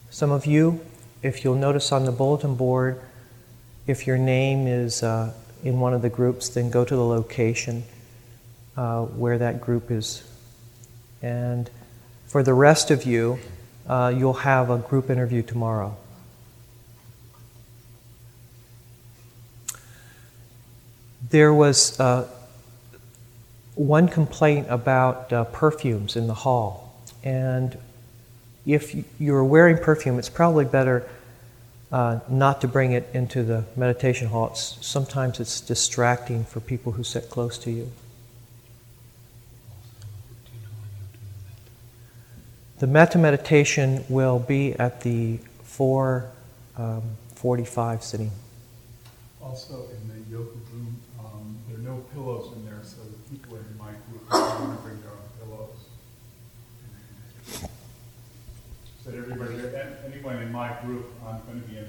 some 0.08 0.30
of 0.30 0.46
you. 0.46 0.80
If 1.20 1.42
you'll 1.42 1.56
notice 1.56 1.90
on 1.90 2.04
the 2.04 2.12
bulletin 2.12 2.54
board, 2.54 3.00
if 3.88 4.06
your 4.06 4.18
name 4.18 4.68
is 4.68 5.02
uh, 5.02 5.32
in 5.64 5.80
one 5.80 5.94
of 5.94 6.00
the 6.00 6.08
groups, 6.08 6.48
then 6.48 6.70
go 6.70 6.84
to 6.84 6.94
the 6.94 7.04
location 7.04 7.82
uh, 8.76 9.02
where 9.02 9.36
that 9.36 9.60
group 9.60 9.90
is. 9.90 10.22
And 11.20 11.68
for 12.28 12.44
the 12.44 12.54
rest 12.54 12.92
of 12.92 13.02
you, 13.02 13.40
uh, 13.88 14.14
you'll 14.16 14.44
have 14.44 14.70
a 14.70 14.78
group 14.78 15.10
interview 15.10 15.42
tomorrow. 15.42 15.96
There 21.30 21.52
was 21.52 21.98
uh, 21.98 22.28
one 23.74 24.08
complaint 24.08 24.66
about 24.70 25.32
uh, 25.32 25.44
perfumes 25.44 26.16
in 26.16 26.26
the 26.26 26.34
hall. 26.34 26.92
And 27.22 27.76
if 28.66 28.94
you're 29.20 29.44
wearing 29.44 29.78
perfume, 29.78 30.18
it's 30.18 30.28
probably 30.28 30.64
better 30.64 31.08
uh, 31.92 32.18
not 32.28 32.60
to 32.60 32.68
bring 32.68 32.92
it 32.92 33.08
into 33.12 33.42
the 33.42 33.64
meditation 33.76 34.28
hall. 34.28 34.48
It's, 34.48 34.78
sometimes 34.84 35.40
it's 35.40 35.60
distracting 35.60 36.44
for 36.44 36.60
people 36.60 36.92
who 36.92 37.04
sit 37.04 37.30
close 37.30 37.58
to 37.58 37.70
you. 37.70 37.90
The 42.80 42.88
metta 42.88 43.18
meditation 43.18 44.04
will 44.08 44.38
be 44.38 44.72
at 44.74 45.02
the 45.02 45.38
445 45.62 47.96
um, 47.96 48.02
sitting. 48.02 48.30
Also, 49.54 49.86
in 49.94 50.08
the 50.08 50.18
yoga 50.28 50.50
room, 50.72 50.96
um, 51.20 51.56
there 51.68 51.78
are 51.78 51.94
no 51.94 52.02
pillows 52.12 52.50
in 52.56 52.66
there, 52.66 52.80
so 52.82 52.96
the 53.02 53.30
people 53.30 53.56
in 53.56 53.78
my 53.78 53.92
group 54.10 54.28
going 54.28 54.76
to 54.76 54.82
bring 54.82 55.00
their 55.00 55.12
own 55.12 55.30
pillows. 55.38 55.78
So 59.04 59.12
everybody, 59.16 59.54
anyone 60.12 60.42
in 60.42 60.50
my 60.50 60.72
group, 60.82 61.06
I'm 61.24 61.40
going 61.46 61.62
to 61.62 61.68
be 61.68 61.78
in 61.78 61.86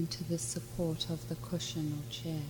into 0.00 0.24
the 0.24 0.38
support 0.38 1.10
of 1.10 1.28
the 1.28 1.34
cushion 1.34 1.92
or 1.92 2.10
chair. 2.10 2.40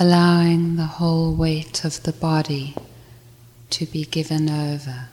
allowing 0.00 0.76
the 0.76 0.84
whole 0.84 1.34
weight 1.34 1.84
of 1.84 2.00
the 2.04 2.12
body 2.12 2.72
to 3.68 3.84
be 3.84 4.04
given 4.04 4.48
over, 4.48 5.08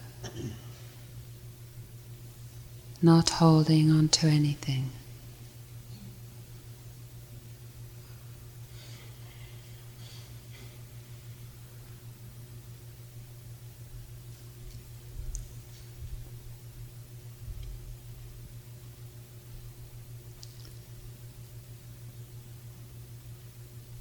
not 3.01 3.29
holding 3.29 3.91
on 3.91 4.07
to 4.09 4.27
anything. 4.27 4.91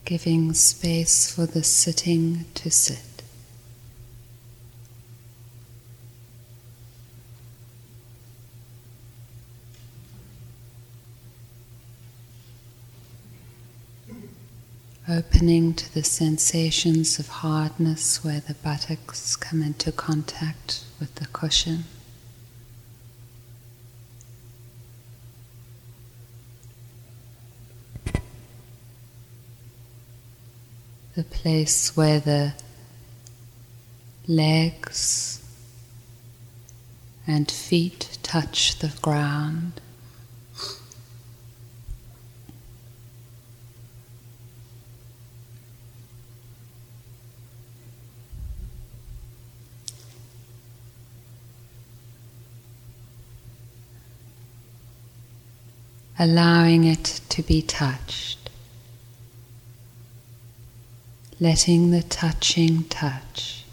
giving 0.05 0.53
space 0.53 1.33
for 1.33 1.47
the 1.47 1.65
sitting 1.65 2.45
to 2.55 2.71
sit. 2.71 3.14
Opening 15.17 15.75
to 15.75 15.95
the 15.95 16.03
sensations 16.03 17.21
of 17.21 17.29
hardness 17.29 18.25
where 18.25 18.41
the 18.41 18.55
buttocks 18.55 19.37
come 19.37 19.63
into 19.63 19.93
contact 19.93 20.83
with 20.99 21.15
the 21.15 21.27
cushion. 21.27 21.85
the 31.15 31.23
place 31.23 31.97
where 31.97 32.19
the 32.19 32.55
legs 34.27 35.41
and 37.25 37.49
feet 37.49 38.19
touch 38.25 38.81
the 38.81 38.93
ground. 39.01 39.81
Allowing 56.19 56.85
it 56.85 57.21
to 57.31 57.43
be 57.43 57.63
touched 57.63 58.45
letting 61.41 61.91
the 61.91 62.03
touching 62.03 62.85
touch. 62.85 63.65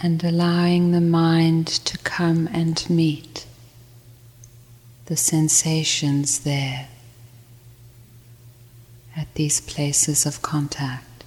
And 0.00 0.22
allowing 0.22 0.92
the 0.92 1.00
mind 1.00 1.66
to 1.66 1.98
come 1.98 2.48
and 2.52 2.88
meet 2.88 3.46
the 5.06 5.16
sensations 5.16 6.40
there 6.40 6.88
at 9.16 9.32
these 9.34 9.60
places 9.60 10.26
of 10.26 10.42
contact. 10.42 11.24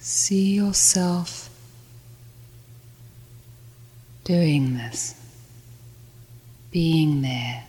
See 0.00 0.54
yourself 0.54 1.48
doing 4.24 4.76
this, 4.76 5.14
being 6.70 7.22
there. 7.22 7.64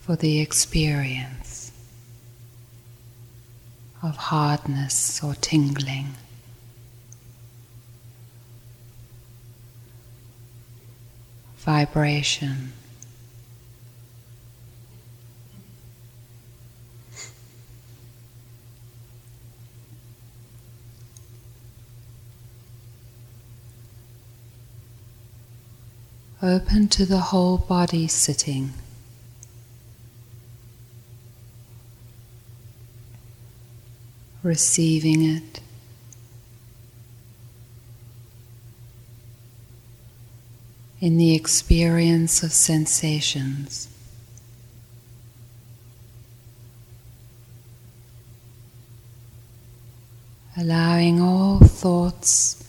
For 0.00 0.16
the 0.16 0.40
experience 0.40 1.51
of 4.02 4.16
hardness 4.16 5.22
or 5.22 5.34
tingling. 5.36 6.08
Vibration. 11.58 12.72
Open 26.42 26.88
to 26.88 27.06
the 27.06 27.18
whole 27.18 27.56
body 27.56 28.08
sitting. 28.08 28.72
Receiving 34.42 35.22
it. 35.22 35.60
In 41.00 41.16
the 41.16 41.34
experience 41.34 42.42
of 42.42 42.52
sensations. 42.52 43.88
Allowing 50.56 51.20
all 51.20 51.58
thoughts 51.60 52.62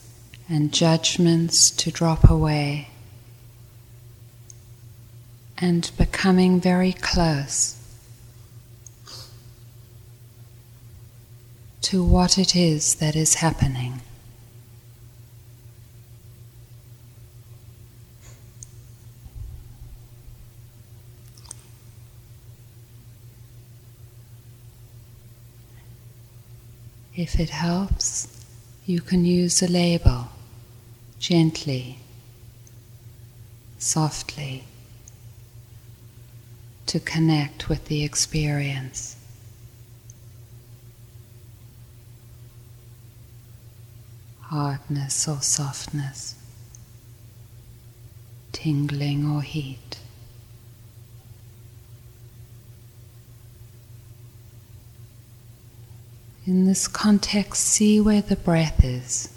and 0.47 0.71
judgments 0.71 1.69
to 1.71 1.91
drop 1.91 2.29
away 2.29 2.89
and 5.57 5.89
becoming 5.97 6.59
very 6.59 6.93
close 6.93 7.82
to 11.83 12.03
what 12.03 12.37
it 12.37 12.55
is 12.55 12.95
that 12.95 13.15
is 13.15 13.35
happening. 13.35 14.01
If 27.15 27.39
it 27.39 27.51
helps, 27.51 28.27
you 28.85 28.99
can 29.01 29.23
use 29.23 29.61
a 29.61 29.67
label 29.67 30.29
gently, 31.19 31.99
softly 33.77 34.63
to 36.87 36.99
connect 36.99 37.69
with 37.69 37.85
the 37.85 38.03
experience. 38.03 39.15
Hardness 44.53 45.27
or 45.27 45.41
softness, 45.41 46.35
tingling 48.51 49.27
or 49.27 49.41
heat. 49.41 49.97
In 56.45 56.67
this 56.67 56.87
context, 56.87 57.63
see 57.63 57.99
where 57.99 58.21
the 58.21 58.35
breath 58.35 58.85
is 58.85 59.33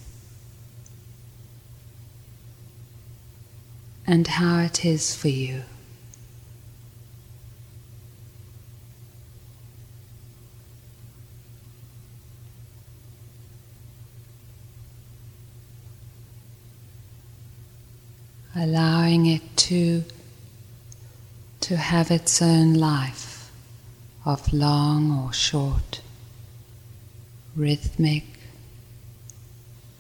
and 4.06 4.26
how 4.26 4.58
it 4.58 4.84
is 4.84 5.16
for 5.16 5.28
you. 5.28 5.62
Allowing 18.56 19.26
it 19.26 19.42
to, 19.56 20.02
to 21.60 21.76
have 21.76 22.10
its 22.10 22.40
own 22.40 22.72
life 22.74 23.50
of 24.24 24.52
long 24.52 25.12
or 25.12 25.32
short, 25.32 26.00
rhythmic, 27.54 28.24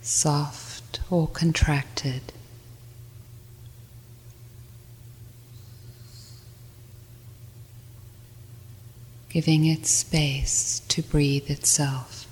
soft 0.00 1.00
or 1.10 1.28
contracted. 1.28 2.32
Giving 9.28 9.66
it 9.66 9.84
space 9.84 10.80
to 10.88 11.02
breathe 11.02 11.50
itself. 11.50 12.25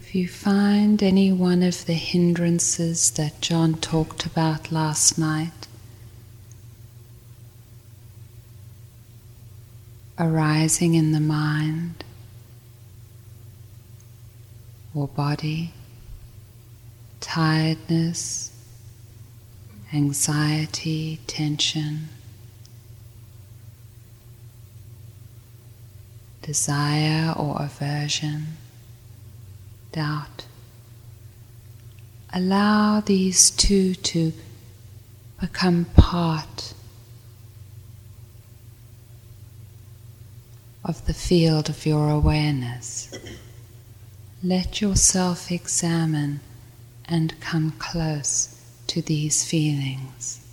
If 0.00 0.14
you 0.14 0.28
find 0.28 1.02
any 1.02 1.32
one 1.32 1.60
of 1.64 1.86
the 1.86 1.94
hindrances 1.94 3.10
that 3.10 3.40
John 3.40 3.74
talked 3.74 4.24
about 4.24 4.70
last 4.70 5.18
night 5.18 5.66
arising 10.16 10.94
in 10.94 11.10
the 11.10 11.20
mind 11.20 12.04
or 14.94 15.08
body, 15.08 15.72
tiredness, 17.18 18.52
anxiety, 19.92 21.18
tension, 21.26 22.08
desire 26.40 27.34
or 27.36 27.60
aversion 27.60 28.58
doubt. 29.98 30.46
Allow 32.32 33.00
these 33.00 33.50
two 33.50 33.96
to 33.96 34.32
become 35.40 35.86
part 35.96 36.72
of 40.84 41.04
the 41.06 41.14
field 41.14 41.68
of 41.68 41.84
your 41.84 42.10
awareness. 42.10 43.12
Let 44.40 44.80
yourself 44.80 45.50
examine 45.50 46.38
and 47.06 47.40
come 47.40 47.72
close 47.72 48.54
to 48.86 49.02
these 49.02 49.44
feelings. 49.44 50.47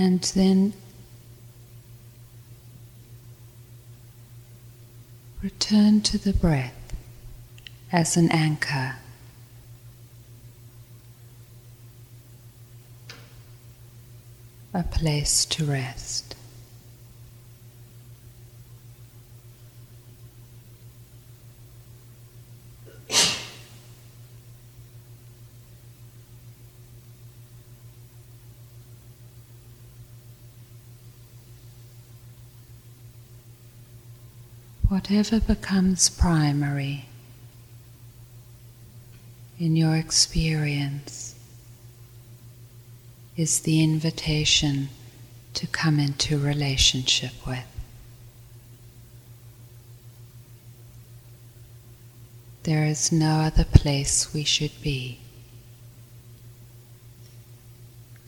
And 0.00 0.22
then 0.22 0.72
return 5.42 6.00
to 6.00 6.16
the 6.16 6.32
breath 6.32 6.94
as 7.92 8.16
an 8.16 8.30
anchor. 8.30 8.94
A 14.72 14.82
place 14.84 15.44
to 15.44 15.66
rest. 15.66 16.34
Whatever 35.10 35.40
becomes 35.40 36.08
primary 36.08 37.06
in 39.58 39.74
your 39.74 39.96
experience 39.96 41.34
is 43.36 43.58
the 43.62 43.82
invitation 43.82 44.88
to 45.54 45.66
come 45.66 45.98
into 45.98 46.38
relationship 46.38 47.32
with. 47.44 47.66
There 52.62 52.84
is 52.84 53.10
no 53.10 53.40
other 53.40 53.64
place 53.64 54.32
we 54.32 54.44
should 54.44 54.80
be 54.80 55.18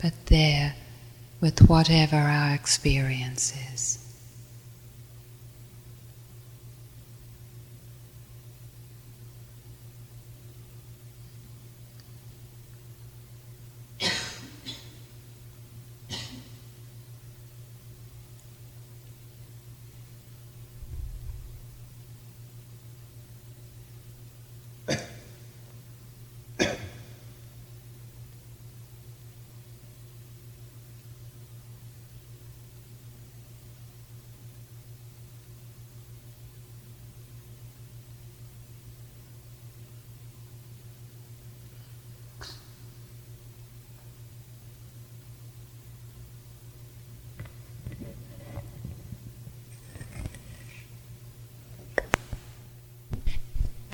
but 0.02 0.14
there 0.26 0.74
with 1.40 1.68
whatever 1.68 2.16
our 2.16 2.52
experience 2.56 3.52
is. 3.72 4.11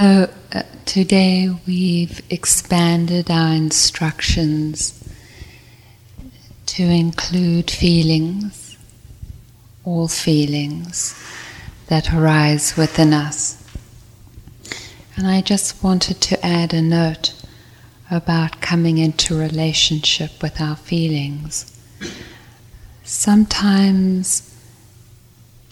So 0.00 0.30
uh, 0.52 0.62
today 0.84 1.52
we've 1.66 2.22
expanded 2.30 3.32
our 3.32 3.52
instructions 3.52 4.94
to 6.66 6.84
include 6.84 7.68
feelings, 7.68 8.76
all 9.84 10.06
feelings 10.06 11.20
that 11.88 12.14
arise 12.14 12.76
within 12.76 13.12
us. 13.12 13.60
And 15.16 15.26
I 15.26 15.40
just 15.40 15.82
wanted 15.82 16.20
to 16.20 16.46
add 16.46 16.72
a 16.74 16.82
note 16.82 17.34
about 18.08 18.60
coming 18.60 18.98
into 18.98 19.36
relationship 19.36 20.40
with 20.40 20.60
our 20.60 20.76
feelings. 20.76 21.76
Sometimes 23.02 24.54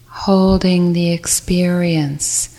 holding 0.08 0.94
the 0.94 1.12
experience 1.12 2.55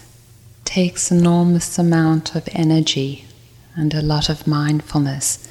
takes 0.77 1.09
enormous 1.09 1.79
amount 1.79 2.35
of 2.35 2.47
energy 2.51 3.25
and 3.73 3.95
a 3.95 4.01
lot 4.03 4.29
of 4.29 4.45
mindfulness. 4.45 5.47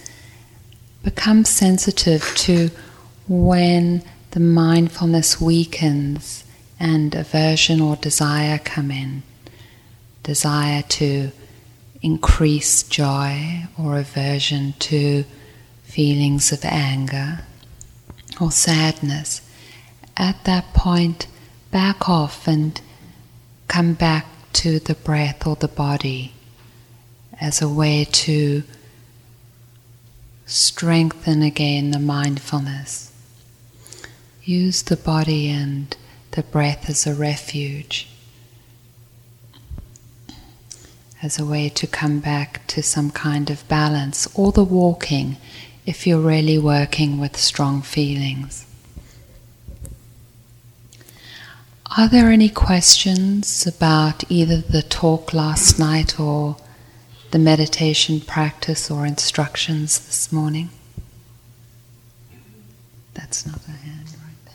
Become 1.03 1.45
sensitive 1.45 2.23
to 2.37 2.71
when 3.27 4.05
the 4.31 4.39
mindfulness 4.39 5.41
weakens 5.41 6.45
and 6.79 7.13
aversion 7.13 7.81
or 7.81 7.97
desire 7.97 8.59
come 8.59 8.93
in. 8.93 9.25
Desire 10.23 10.83
to 10.83 11.33
increase 12.03 12.85
joy 12.85 13.65
or 13.77 13.99
aversion 13.99 14.75
to 14.79 15.25
feelings 15.83 16.53
of 16.53 16.65
anger 16.65 17.41
or 18.41 18.53
sadness. 18.53 19.41
At 20.17 20.45
that 20.45 20.73
point, 20.73 21.27
back 21.73 22.09
off 22.09 22.47
and 22.47 22.81
come 23.67 23.95
back 23.95 24.27
to 24.57 24.79
the 24.79 24.95
breath 24.95 25.47
or 25.47 25.55
the 25.55 25.69
body 25.69 26.33
as 27.39 27.61
a 27.61 27.69
way 27.69 28.07
to 28.11 28.63
strengthen 30.47 31.43
again 31.43 31.91
the 31.91 31.99
mindfulness. 31.99 33.13
Use 34.43 34.83
the 34.83 34.97
body 34.97 35.51
and 35.51 35.95
the 36.31 36.43
breath 36.43 36.89
as 36.89 37.07
a 37.07 37.15
refuge, 37.15 38.09
as 41.23 41.39
a 41.39 41.45
way 41.45 41.69
to 41.69 41.87
come 41.87 42.21
back 42.21 42.67
to 42.69 42.83
some 42.83 43.11
kind 43.11 43.51
of 43.51 43.69
balance, 43.69 44.27
or 44.35 44.53
the 44.53 44.65
walking 44.65 45.37
if 45.85 46.07
you're 46.07 46.19
really 46.19 46.59
working 46.59 47.19
with 47.19 47.37
strong 47.37 47.83
feelings. 47.83 48.66
Are 51.97 52.09
there 52.09 52.31
any 52.31 52.49
questions 52.51 53.67
about 53.67 54.31
either 54.31 54.59
the 54.59 54.83
talk 54.83 55.33
last 55.33 55.79
night 55.79 56.21
or 56.21 56.57
the 57.31 57.39
meditation 57.39 58.21
practice 58.21 58.91
or 58.91 59.07
instructions 59.07 59.99
this 59.99 60.31
morning? 60.31 60.69
That's 63.15 63.47
not 63.47 63.67
a 63.67 63.71
hand 63.71 64.09
right 64.23 64.45
there. 64.45 64.55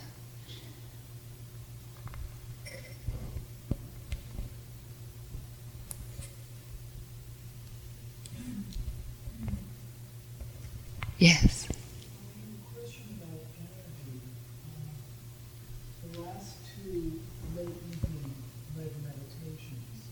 Yes. 11.17 11.67
question 12.73 13.19
about 13.21 13.45
energy. 13.57 14.21
Um, 14.65 16.11
the 16.11 16.19
last 16.21 16.57
two 16.83 17.19
late 17.55 17.67
evening 17.67 18.33
led 18.77 18.91
meditations 19.03 20.09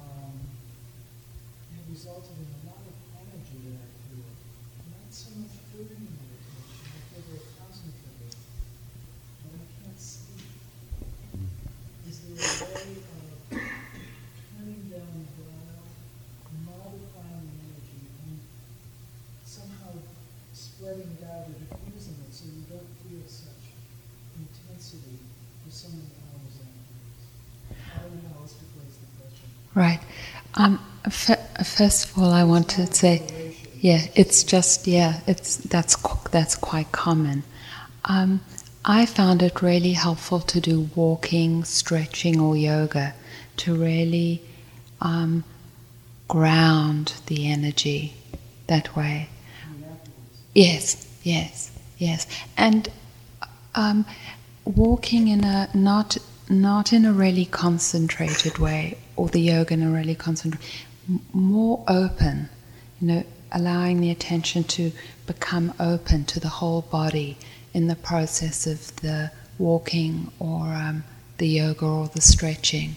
um, 0.00 0.32
have 1.74 1.86
resulted 1.90 2.36
in 2.38 2.48
a 2.48 2.70
lot 2.70 2.80
of 2.80 2.96
energy 3.20 3.58
that 3.68 3.76
I 3.76 3.88
feel. 4.08 4.30
Not 4.88 5.10
so 5.10 5.28
much 5.36 5.54
during 5.72 6.00
the 6.00 6.16
meditation, 6.16 6.64
I 6.86 7.00
feel 7.12 7.24
very 7.28 7.44
concentrated, 7.60 8.36
but 9.44 9.52
I 9.52 9.66
can't 9.84 10.00
sleep. 10.00 10.48
Is 12.08 12.16
there 12.24 12.40
a 12.40 12.64
way 12.72 12.96
of 12.96 13.50
turning 13.50 14.82
down 14.88 15.10
the 15.12 15.24
dial, 15.36 15.84
modifying 16.64 17.44
the 17.44 17.56
energy, 17.68 18.00
and 18.24 18.38
somehow 19.44 19.92
spreading 20.52 21.10
it 21.20 21.24
out 21.26 21.48
or 21.50 21.56
diffusing 21.58 22.16
it 22.22 22.32
so 22.32 22.44
you 22.46 22.62
don't 22.70 22.90
feel 23.02 23.24
such 23.26 23.74
intensity 24.38 25.18
for 25.64 25.70
so 25.72 25.88
many 25.88 26.10
hours 26.22 26.60
afterwards? 26.62 27.22
How 27.92 28.02
would 28.08 28.22
holistically 28.32 28.86
is 28.88 28.96
the 29.00 29.08
question? 29.20 29.48
Right. 29.74 30.00
Um, 30.54 30.80
f- 31.04 31.58
first 31.76 32.08
of 32.08 32.18
all, 32.18 32.30
I 32.32 32.42
want 32.44 32.70
to 32.70 32.92
say, 32.92 33.22
yeah, 33.80 34.06
it's 34.14 34.42
just 34.42 34.86
yeah, 34.86 35.20
it's 35.26 35.56
that's 35.56 35.96
that's 36.30 36.56
quite 36.56 36.90
common. 36.92 37.42
Um, 38.06 38.40
I 38.84 39.04
found 39.04 39.42
it 39.42 39.62
really 39.62 39.92
helpful 39.92 40.40
to 40.40 40.60
do 40.60 40.88
walking, 40.94 41.64
stretching, 41.64 42.40
or 42.40 42.56
yoga 42.56 43.14
to 43.58 43.74
really 43.74 44.42
um, 45.00 45.44
ground 46.28 47.14
the 47.26 47.50
energy 47.50 48.14
that 48.68 48.96
way. 48.96 49.28
Yes, 50.54 51.06
yes, 51.22 51.70
yes, 51.98 52.26
and 52.56 52.88
um, 53.74 54.06
walking 54.64 55.28
in 55.28 55.44
a 55.44 55.68
not 55.74 56.16
not 56.48 56.92
in 56.92 57.04
a 57.04 57.12
really 57.12 57.44
concentrated 57.44 58.58
way, 58.58 58.96
or 59.16 59.28
the 59.28 59.40
yoga 59.40 59.74
in 59.74 59.82
a 59.82 59.90
really 59.90 60.14
concentrated, 60.14 60.66
more 61.32 61.84
open. 61.88 62.48
You 63.00 63.06
know, 63.08 63.24
allowing 63.52 64.00
the 64.00 64.10
attention 64.10 64.64
to 64.64 64.92
become 65.26 65.72
open 65.78 66.24
to 66.26 66.40
the 66.40 66.48
whole 66.48 66.82
body 66.82 67.36
in 67.74 67.88
the 67.88 67.96
process 67.96 68.66
of 68.66 68.94
the 68.96 69.30
walking 69.58 70.32
or 70.38 70.66
um, 70.66 71.04
the 71.38 71.46
yoga 71.46 71.84
or 71.84 72.08
the 72.08 72.20
stretching. 72.20 72.96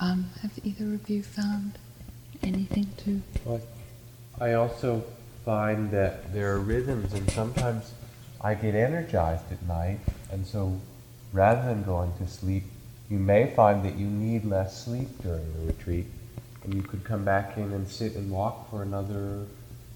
Um, 0.00 0.30
have 0.42 0.52
either 0.64 0.94
of 0.94 1.08
you 1.08 1.22
found? 1.22 1.78
anything 2.42 2.88
to? 2.98 3.22
Well, 3.44 3.60
I 4.40 4.52
also 4.54 5.04
find 5.44 5.90
that 5.90 6.32
there 6.32 6.54
are 6.54 6.60
rhythms, 6.60 7.12
and 7.12 7.30
sometimes 7.30 7.92
I 8.40 8.54
get 8.54 8.74
energized 8.74 9.50
at 9.50 9.62
night, 9.66 10.00
and 10.30 10.46
so 10.46 10.78
rather 11.32 11.62
than 11.68 11.82
going 11.82 12.12
to 12.18 12.26
sleep, 12.26 12.64
you 13.10 13.18
may 13.18 13.52
find 13.54 13.84
that 13.84 13.96
you 13.96 14.06
need 14.06 14.44
less 14.44 14.84
sleep 14.84 15.08
during 15.22 15.52
the 15.54 15.66
retreat, 15.66 16.06
and 16.66 16.74
you 16.74 16.82
could 16.82 17.04
come 17.04 17.24
back 17.24 17.56
in 17.56 17.72
and 17.72 17.88
sit 17.88 18.16
and 18.16 18.30
walk 18.30 18.68
for 18.68 18.82
another 18.82 19.46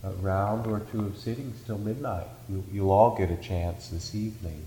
uh, 0.04 0.10
round 0.20 0.68
or 0.68 0.78
two 0.78 1.04
of 1.04 1.16
sittings 1.16 1.60
till 1.66 1.78
midnight. 1.78 2.28
You, 2.48 2.64
you'll 2.72 2.92
all 2.92 3.10
get 3.10 3.30
a 3.30 3.36
chance 3.36 3.88
this 3.88 4.14
evening, 4.14 4.64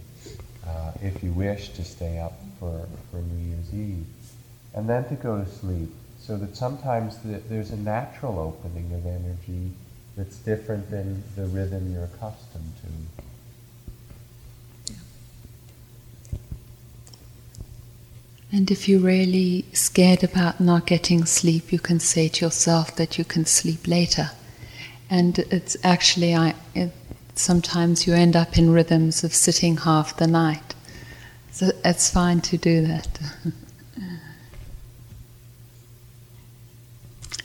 uh, 0.68 0.92
if 1.02 1.24
you 1.24 1.32
wish 1.32 1.70
to 1.70 1.84
stay 1.86 2.20
up 2.20 2.34
for, 2.60 2.88
for 3.10 3.18
New 3.18 3.56
Year's 3.56 3.74
Eve, 3.74 4.06
and 4.74 4.90
then 4.90 5.06
to 5.06 5.16
go 5.16 5.38
to 5.38 5.50
sleep 5.50 5.90
so 6.20 6.38
that 6.38 6.56
sometimes 6.58 7.20
the, 7.20 7.42
there's 7.50 7.72
a 7.72 7.78
natural 7.78 8.38
opening 8.38 8.94
of 8.94 9.06
energy 9.06 9.72
that's 10.18 10.38
different 10.40 10.90
than 10.92 11.24
the 11.36 11.46
rhythm 11.46 11.92
you're 11.94 12.04
accustomed 12.04 12.74
to. 12.82 13.23
And 18.54 18.70
if 18.70 18.88
you're 18.88 19.00
really 19.00 19.66
scared 19.74 20.24
about 20.24 20.60
not 20.62 20.86
getting 20.86 21.26
sleep, 21.26 21.74
you 21.74 21.80
can 21.80 22.00
say 22.00 22.28
to 22.30 22.46
yourself 22.46 22.96
that 22.98 23.18
you 23.18 23.26
can 23.26 23.46
sleep 23.46 23.88
later. 23.88 24.30
And 25.10 25.40
it's 25.40 25.76
actually, 25.84 26.36
I, 26.36 26.54
it, 26.76 26.92
sometimes 27.36 28.06
you 28.06 28.14
end 28.14 28.36
up 28.36 28.58
in 28.58 28.70
rhythms 28.72 29.24
of 29.24 29.34
sitting 29.34 29.78
half 29.78 30.18
the 30.18 30.28
night. 30.28 30.76
So 31.52 31.72
it's 31.84 32.10
fine 32.10 32.42
to 32.42 32.58
do 32.58 32.86
that. 32.88 33.08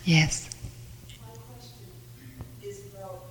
yes. 0.05 0.49
My 1.21 1.29
question 1.45 1.89
is 2.63 2.81
about 2.93 3.25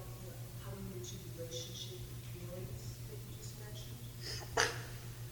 how 0.63 0.71
you 0.77 0.85
mentioned 0.95 1.21
relationship 1.37 1.97
with 2.09 2.25
feelings 2.29 2.81
that 3.09 3.17
you 3.17 3.37
just 3.41 3.53
mentioned. 3.57 4.01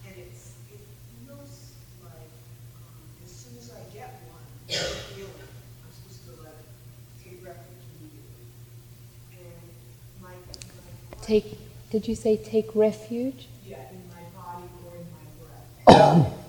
And 0.08 0.16
it's, 0.18 0.54
it 0.74 0.82
feels 1.26 1.74
like, 2.04 2.34
um, 2.74 3.06
as 3.24 3.32
soon 3.32 3.58
as 3.58 3.70
I 3.70 3.82
get 3.93 4.10
one 4.34 4.41
feeling, 5.14 5.30
I'm 5.86 5.93
supposed 5.93 6.26
to 6.26 6.32
let 6.41 6.58
it 6.58 6.66
take 7.22 7.46
refuge 7.46 7.86
immediately. 8.02 8.50
And 9.38 9.62
my, 10.22 10.34
my. 10.34 11.14
Take. 11.26 11.57
Did 11.89 12.07
you 12.07 12.13
say 12.13 12.38
take 12.38 12.76
refuge? 12.76 13.47
Yeah, 13.65 13.78
in 13.89 14.03
my 14.09 14.21
body 14.39 14.69
or 14.86 14.93
in 15.01 15.07
my 15.17 15.26
breath. 15.91 16.32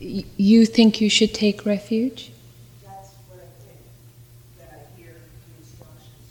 You 0.00 0.66
think 0.66 1.00
you 1.00 1.08
should 1.08 1.32
take 1.32 1.64
refuge? 1.64 2.32
That's 2.82 3.10
what 3.28 3.38
I 3.38 3.46
think, 3.62 3.78
that 4.58 4.72
I 4.72 4.78
hear 4.98 5.14
the 5.44 5.52
instructions. 5.60 6.26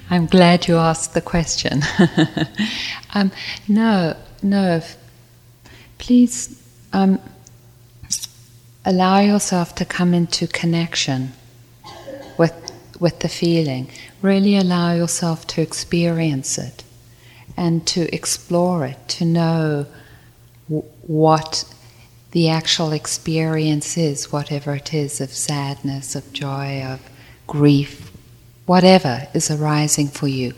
I'm 0.10 0.26
glad 0.26 0.66
you 0.66 0.76
asked 0.76 1.14
the 1.14 1.20
question. 1.20 1.82
um, 3.14 3.30
no, 3.68 4.16
no. 4.42 4.82
Please 5.98 6.60
um, 6.92 7.20
allow 8.84 9.20
yourself 9.20 9.74
to 9.76 9.84
come 9.84 10.14
into 10.14 10.46
connection 10.46 11.32
with 12.36 12.52
with 13.00 13.20
the 13.20 13.28
feeling. 13.28 13.90
Really 14.22 14.56
allow 14.56 14.94
yourself 14.94 15.46
to 15.48 15.62
experience 15.62 16.58
it 16.58 16.84
and 17.56 17.86
to 17.86 18.12
explore 18.14 18.86
it, 18.86 19.08
to 19.08 19.24
know 19.24 19.86
w- 20.68 20.88
what 21.02 21.64
the 22.32 22.48
actual 22.48 22.92
experience 22.92 23.96
is, 23.96 24.32
whatever 24.32 24.74
it 24.74 24.92
is 24.92 25.20
of 25.20 25.30
sadness, 25.30 26.16
of 26.16 26.32
joy, 26.32 26.82
of 26.82 27.00
grief, 27.46 28.10
whatever 28.66 29.28
is 29.34 29.50
arising 29.50 30.08
for 30.08 30.26
you. 30.26 30.52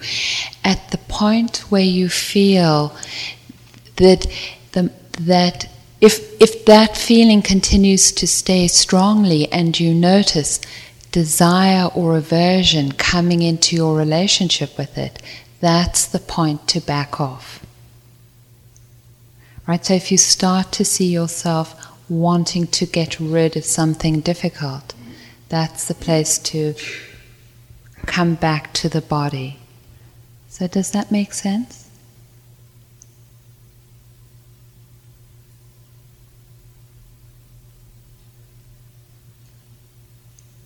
At 0.65 0.91
the 0.91 0.99
point 0.99 1.59
where 1.71 1.83
you 1.83 2.09
feel 2.09 2.97
that 3.97 4.27
the, 4.73 4.91
that 5.21 5.69
if 6.01 6.41
if 6.41 6.65
that 6.67 6.97
feeling 6.97 7.43
continues 7.43 8.13
to 8.13 8.27
stay 8.27 8.69
strongly 8.69 9.51
and 9.53 9.79
you 9.81 9.95
notice 9.95 10.61
desire 11.13 11.87
or 11.95 12.17
aversion 12.17 12.93
coming 12.93 13.41
into 13.43 13.75
your 13.75 13.97
relationship 13.97 14.77
with 14.77 14.99
it, 14.99 15.23
that's 15.61 16.07
the 16.07 16.19
point 16.19 16.69
to 16.69 16.81
back 16.81 17.21
off. 17.21 17.65
Right? 19.67 19.85
So 19.85 19.95
if 19.95 20.13
you 20.13 20.19
start 20.19 20.73
to 20.73 20.85
see 20.85 21.09
yourself 21.11 21.75
wanting 22.09 22.67
to 22.69 22.87
get 22.87 23.19
rid 23.19 23.57
of 23.57 23.65
something 23.65 24.21
difficult, 24.21 24.95
that's 25.49 25.89
the 25.89 25.95
place 25.95 26.39
to 26.39 26.75
come 28.05 28.35
back 28.35 28.73
to 28.75 28.89
the 28.89 29.01
body. 29.01 29.59
So 30.49 30.67
does 30.69 30.91
that 30.93 31.11
make 31.11 31.33
sense? 31.33 31.89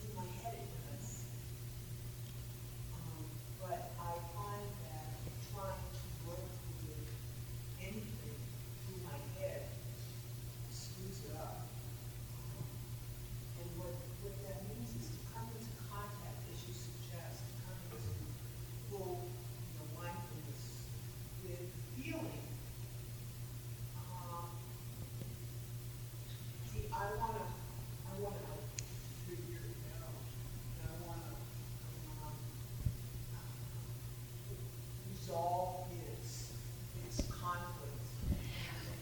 in 0.05 0.15
my 0.17 0.23
head 0.43 0.55
it 0.55 0.69
does. 0.73 1.25
Um, 2.95 3.25
but 3.61 3.91
I 3.99 4.13
find 4.35 4.67
that 4.87 5.07
trying 5.53 5.85
to 5.93 6.05
work 6.29 6.49
with 6.87 7.07
anything 7.81 8.37
through 8.87 9.01
my 9.05 9.19
head 9.39 9.63
screws 10.71 11.21
it 11.29 11.37
up. 11.37 11.67
Um, 12.33 12.65
And 13.61 13.69
what, 13.79 13.95
what 14.23 14.35
that 14.47 14.59
means 14.69 14.91
is 15.01 15.09
to 15.13 15.19
come 15.35 15.49
into 15.53 15.73
contact, 15.91 16.41
as 16.53 16.59
you 16.67 16.73
suggest, 16.75 17.45
to 17.45 17.53
come 17.67 17.79
into 17.91 18.01
full, 18.89 19.29
you 19.29 19.75
know, 19.77 19.87
mindfulness 19.99 20.89
with 21.45 21.63
feeling. 21.97 22.41
Um, 23.97 24.49
See, 26.73 26.87
I 26.93 27.05
wanna, 27.19 27.45
I 27.45 28.13
wanna 28.23 28.55
figure 29.27 29.59
it 29.59 29.83
out, 30.01 30.15
and 30.79 30.87
I 30.87 30.95
wanna, 31.07 31.35
um, 32.23 32.37
resolve 35.11 35.87
its, 35.93 36.53
its 37.07 37.27
conflict. 37.29 38.07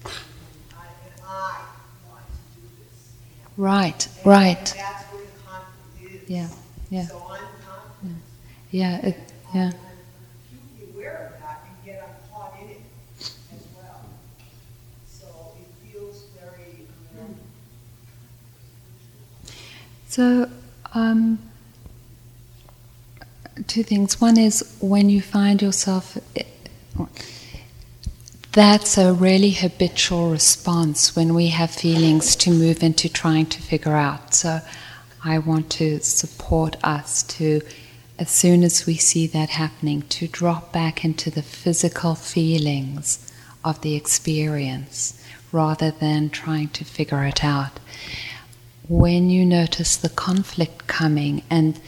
I, 0.05 0.87
and 1.05 1.21
I 1.27 1.65
want 2.09 2.25
to 2.27 2.61
do 2.61 2.67
this. 2.81 3.13
Right, 3.59 4.07
And- 4.07 4.27
right. 4.27 4.57
And 4.57 4.67
that's 4.81 5.05
where 5.13 5.23
the 5.25 6.15
is. 6.23 6.31
Yeah, 6.31 6.49
yeah. 6.91 7.07
So. 7.09 7.25
Yeah, 8.71 8.99
it, 9.07 9.17
yeah. 9.55 9.73
I'm 9.73 9.75
acutely 10.77 10.95
aware 10.95 11.33
of 11.35 11.43
that, 11.43 11.65
and 11.67 11.87
yet 11.87 12.23
caught 12.31 12.55
in 12.63 12.69
it 12.69 12.81
as 13.19 13.65
well. 13.75 14.05
So 15.11 15.27
it 15.59 15.91
feels 15.91 16.25
very, 16.39 16.87
um, 17.19 17.35
So, 20.07 20.51
um, 20.93 21.39
two 23.67 23.83
things. 23.83 24.21
One 24.21 24.39
is 24.39 24.77
when 24.81 25.09
you 25.09 25.21
find 25.23 25.61
yourself, 25.63 26.19
that's 28.53 28.99
a 28.99 29.13
really 29.13 29.51
habitual 29.51 30.31
response 30.31 31.15
when 31.15 31.35
we 31.35 31.49
have 31.49 31.71
feelings 31.71 32.35
to 32.37 32.51
move 32.51 32.83
into 32.83 33.09
trying 33.09 33.47
to 33.47 33.63
figure 33.63 33.97
out. 33.97 34.35
So, 34.35 34.61
I 35.25 35.39
want 35.39 35.69
to 35.73 36.01
support 36.01 36.77
us 36.85 37.25
to, 37.25 37.61
as 38.19 38.31
soon 38.31 38.63
as 38.63 38.87
we 38.87 38.95
see 38.97 39.27
that 39.27 39.51
happening, 39.51 40.03
to 40.03 40.29
drop 40.29 40.73
back 40.73 41.05
into 41.05 41.31
the 41.31 41.43
physical 41.43 42.15
feelings 42.15 43.33
of 43.65 43.81
the 43.81 43.97
experience 43.97 45.21
rather 45.51 45.91
than 45.91 46.31
trying 46.31 46.69
to 46.69 46.85
figure 46.85 47.25
it 47.25 47.43
out 47.43 47.81
when 48.89 49.29
you 49.29 49.45
notice 49.45 49.97
the 49.97 50.09
conflict 50.09 50.87
coming 50.87 51.43
and 51.51 51.79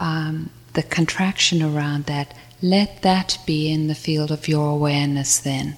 um, 0.00 0.50
the 0.74 0.82
contraction 0.82 1.62
around 1.62 2.06
that, 2.06 2.34
let 2.62 3.02
that 3.02 3.38
be 3.46 3.70
in 3.72 3.86
the 3.86 3.94
field 3.94 4.30
of 4.30 4.48
your 4.48 4.68
awareness 4.70 5.38
then. 5.38 5.76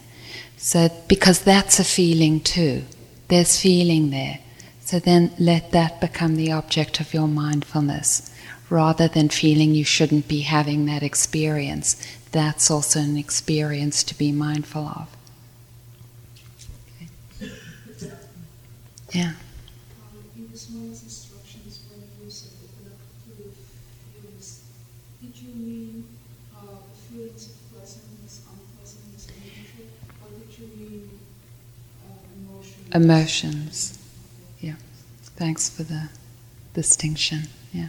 So, 0.56 0.90
because 1.08 1.42
that's 1.42 1.78
a 1.78 1.84
feeling 1.84 2.40
too. 2.40 2.84
There's 3.28 3.60
feeling 3.60 4.10
there. 4.10 4.38
So 4.84 4.98
then 4.98 5.32
let 5.38 5.70
that 5.70 6.00
become 6.02 6.36
the 6.36 6.52
object 6.52 7.00
of 7.00 7.14
your 7.14 7.26
mindfulness 7.26 8.30
rather 8.68 9.08
than 9.08 9.28
feeling 9.28 9.74
you 9.74 9.84
shouldn't 9.84 10.28
be 10.28 10.40
having 10.40 10.86
that 10.86 11.02
experience. 11.02 11.96
That's 12.32 12.70
also 12.70 13.00
an 13.00 13.16
experience 13.16 14.02
to 14.04 14.14
be 14.16 14.32
mindful 14.32 14.82
of. 14.86 15.08
Okay. 16.96 17.08
Yeah. 19.12 19.28
Um, 19.28 19.34
in 20.36 20.50
this 20.50 20.68
morning's 20.70 21.02
instructions, 21.02 21.80
when 21.88 22.00
you 22.22 22.30
said 22.30 22.52
open 22.64 22.92
up 22.92 22.98
to 23.24 23.30
the 23.42 23.48
feelings, 24.12 24.64
did 25.22 25.36
you 25.40 25.54
mean 25.54 26.04
uh, 26.56 26.64
uh, 26.64 26.76
feelings 27.08 27.46
of 27.48 27.72
pleasantness, 27.72 28.40
unpleasantness, 28.48 29.28
and 29.28 29.40
nature, 29.40 29.88
or 30.20 30.28
did 30.38 30.58
you 30.58 30.66
mean 30.76 31.10
uh, 32.08 32.12
emotions? 32.94 33.98
Yeah. 34.60 34.74
Thanks 35.36 35.68
for 35.68 35.82
the 35.82 36.08
distinction. 36.74 37.48
Yeah. 37.72 37.88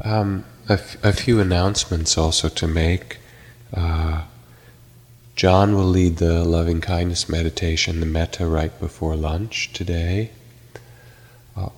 Um, 0.00 0.44
a, 0.68 0.74
f- 0.74 1.04
a 1.04 1.12
few 1.12 1.40
announcements 1.40 2.16
also 2.16 2.48
to 2.48 2.66
make. 2.66 3.18
Uh, 3.74 4.22
John 5.38 5.76
will 5.76 5.84
lead 5.84 6.16
the 6.16 6.44
loving 6.44 6.80
kindness 6.80 7.28
meditation, 7.28 8.00
the 8.00 8.06
metta, 8.06 8.44
right 8.44 8.76
before 8.80 9.14
lunch 9.14 9.72
today. 9.72 10.32
Uh, 11.56 11.68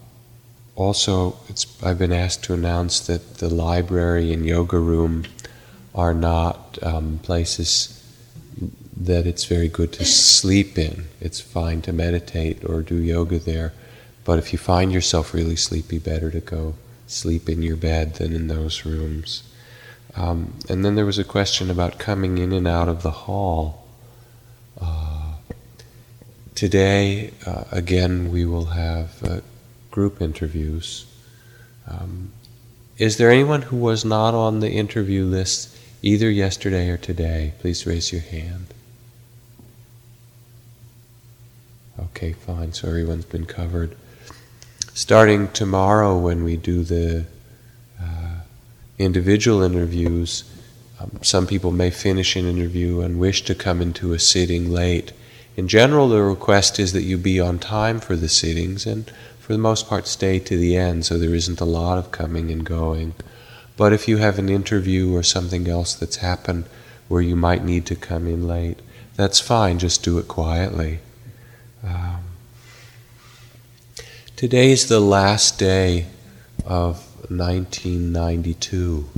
also, 0.77 1.37
I've 1.83 1.99
been 1.99 2.11
asked 2.11 2.43
to 2.45 2.55
announce 2.55 3.01
that 3.01 3.35
the 3.35 3.51
library 3.51 4.33
and 4.33 4.47
yoga 4.47 4.79
room 4.79 5.27
are 5.95 6.15
not 6.15 6.79
um, 6.83 7.21
places 7.23 8.03
that 8.97 9.27
it's 9.27 9.45
very 9.45 9.69
good 9.69 9.93
to 9.93 10.07
sleep 10.07 10.79
in. 10.79 11.09
It's 11.21 11.43
fine 11.43 11.83
to 11.83 11.93
meditate 11.93 12.65
or 12.65 12.81
do 12.81 12.97
yoga 12.97 13.39
there, 13.39 13.75
but 14.25 14.39
if 14.39 14.55
you 14.55 14.59
find 14.59 14.91
yourself 14.91 15.35
really 15.35 15.57
sleepy, 15.57 15.99
better 15.99 16.31
to 16.31 16.41
go 16.41 16.77
sleep 17.07 17.47
in 17.47 17.61
your 17.61 17.77
bed 17.77 18.15
than 18.15 18.33
in 18.33 18.47
those 18.47 18.87
rooms. 18.87 19.43
Um, 20.17 20.55
and 20.69 20.85
then 20.85 20.95
there 20.95 21.07
was 21.07 21.19
a 21.19 21.25
question 21.25 21.71
about 21.71 21.99
coming 21.99 22.39
in 22.39 22.53
and 22.53 22.67
out 22.67 22.89
of 22.89 23.03
the 23.03 23.11
hall. 23.11 23.87
Uh, 24.81 25.35
today, 26.55 27.33
uh, 27.47 27.65
again, 27.71 28.31
we 28.33 28.45
will 28.45 28.67
have 28.67 29.23
uh, 29.23 29.41
group 29.91 30.21
interviews. 30.21 31.07
Um, 31.89 32.33
is 32.99 33.17
there 33.17 33.31
anyone 33.31 33.63
who 33.63 33.77
was 33.77 34.05
not 34.05 34.35
on 34.35 34.61
the 34.61 34.71
interview 34.71 35.25
list 35.25 35.77
either 36.03 36.31
yesterday 36.31 36.91
or 36.91 36.97
today? 36.97 37.55
Please 37.61 37.87
raise 37.87 38.13
your 38.13 38.21
hand. 38.21 38.67
Okay, 41.99 42.33
fine. 42.33 42.73
So 42.73 42.89
everyone's 42.89 43.25
been 43.25 43.47
covered. 43.47 43.97
Starting 44.93 45.49
tomorrow, 45.49 46.19
when 46.19 46.45
we 46.45 46.57
do 46.57 46.83
the 46.83 47.25
individual 49.01 49.63
interviews, 49.63 50.45
um, 51.01 51.19
some 51.23 51.47
people 51.47 51.73
may 51.73 51.91
finish 51.91 52.37
an 52.37 52.47
interview 52.47 53.01
and 53.01 53.19
wish 53.19 53.43
to 53.45 53.55
come 53.55 53.81
into 53.81 54.13
a 54.13 54.19
sitting 54.19 54.71
late. 54.71 55.13
In 55.57 55.69
general, 55.69 56.09
the 56.09 56.23
request 56.23 56.79
is 56.79 56.93
that 56.93 57.03
you 57.03 57.17
be 57.17 57.41
on 57.41 57.59
time 57.59 57.99
for 57.99 58.15
the 58.15 58.29
sittings 58.29 58.87
and, 58.87 59.11
for 59.39 59.55
the 59.55 59.59
most 59.59 59.89
part, 59.89 60.07
stay 60.07 60.39
to 60.39 60.57
the 60.57 60.77
end 60.77 61.07
so 61.07 61.19
there 61.19 61.35
isn't 61.35 61.61
a 61.61 61.65
lot 61.65 61.99
of 61.99 62.13
coming 62.13 62.51
and 62.51 62.65
going. 62.65 63.15
But 63.77 63.95
if 63.95 64.07
you 64.07 64.19
have 64.19 64.39
an 64.39 64.51
interview 64.51 65.15
or 65.15 65.23
something 65.23 65.67
else 65.67 65.95
that's 65.95 66.17
happened 66.17 66.67
where 67.09 67.23
you 67.23 67.35
might 67.35 67.65
need 67.65 67.87
to 67.87 67.97
come 67.97 68.27
in 68.27 68.47
late, 68.47 68.81
that's 69.17 69.41
fine, 69.41 69.79
just 69.79 70.05
do 70.05 70.19
it 70.19 70.29
quietly. 70.29 71.01
Um, 71.83 72.21
today 74.37 74.71
is 74.71 74.89
the 74.89 75.01
last 75.01 75.59
day 75.59 76.07
of 76.67 77.10
1992. 77.31 79.09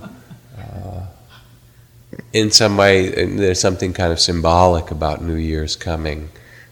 in 2.32 2.50
some 2.50 2.76
way, 2.76 3.08
there's 3.26 3.60
something 3.60 3.92
kind 3.92 4.12
of 4.12 4.20
symbolic 4.20 4.90
about 4.90 5.22
New 5.22 5.34
Year's 5.34 5.76
coming 5.76 6.30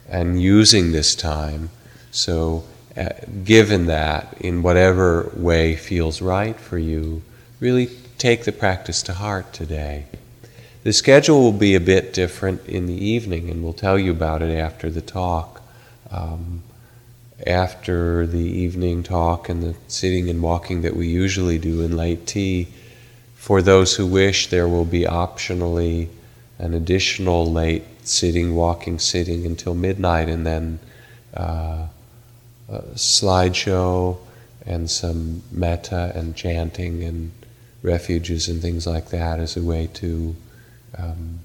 and 0.08 0.40
using 0.40 0.92
this 0.92 1.14
time. 1.14 1.70
So, 2.10 2.64
uh, 2.96 3.10
given 3.44 3.86
that, 3.86 4.36
in 4.40 4.62
whatever 4.62 5.32
way 5.36 5.76
feels 5.76 6.22
right 6.22 6.58
for 6.58 6.78
you, 6.78 7.22
really 7.60 7.90
take 8.18 8.44
the 8.44 8.52
practice 8.52 9.02
to 9.04 9.14
heart 9.14 9.52
today. 9.52 10.06
The 10.84 10.92
schedule 10.92 11.42
will 11.42 11.52
be 11.52 11.74
a 11.74 11.80
bit 11.80 12.12
different 12.12 12.66
in 12.66 12.86
the 12.86 13.04
evening, 13.04 13.50
and 13.50 13.62
we'll 13.62 13.72
tell 13.72 13.98
you 13.98 14.10
about 14.10 14.42
it 14.42 14.56
after 14.56 14.90
the 14.90 15.00
talk. 15.00 15.62
Um, 16.10 16.62
after 17.46 18.26
the 18.26 18.38
evening 18.38 19.02
talk 19.02 19.48
and 19.48 19.62
the 19.62 19.74
sitting 19.86 20.28
and 20.28 20.42
walking 20.42 20.82
that 20.82 20.96
we 20.96 21.06
usually 21.06 21.58
do 21.58 21.82
in 21.82 21.96
late 21.96 22.26
tea, 22.26 22.68
for 23.38 23.62
those 23.62 23.94
who 23.94 24.06
wish, 24.06 24.48
there 24.48 24.68
will 24.68 24.84
be 24.84 25.02
optionally 25.02 26.08
an 26.58 26.74
additional 26.74 27.50
late 27.50 27.84
sitting, 28.02 28.56
walking, 28.56 28.98
sitting 28.98 29.46
until 29.46 29.74
midnight, 29.74 30.28
and 30.28 30.44
then 30.44 30.80
uh, 31.34 31.86
a 32.68 32.78
slideshow 32.94 34.18
and 34.66 34.90
some 34.90 35.42
metta 35.52 36.12
and 36.16 36.34
chanting 36.34 37.04
and 37.04 37.30
refuges 37.80 38.48
and 38.48 38.60
things 38.60 38.88
like 38.88 39.10
that 39.10 39.38
as 39.38 39.56
a 39.56 39.62
way 39.62 39.88
to 39.94 40.34
um, 40.98 41.38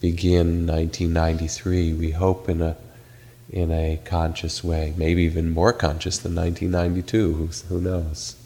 begin 0.00 0.66
1993. 0.66 1.92
We 1.92 2.12
hope 2.12 2.48
in 2.48 2.62
a 2.62 2.76
in 3.50 3.70
a 3.70 4.00
conscious 4.04 4.64
way, 4.64 4.94
maybe 4.96 5.22
even 5.24 5.50
more 5.50 5.72
conscious 5.74 6.18
than 6.18 6.34
1992. 6.34 7.32
Who, 7.34 7.46
who 7.68 7.80
knows? 7.80 8.36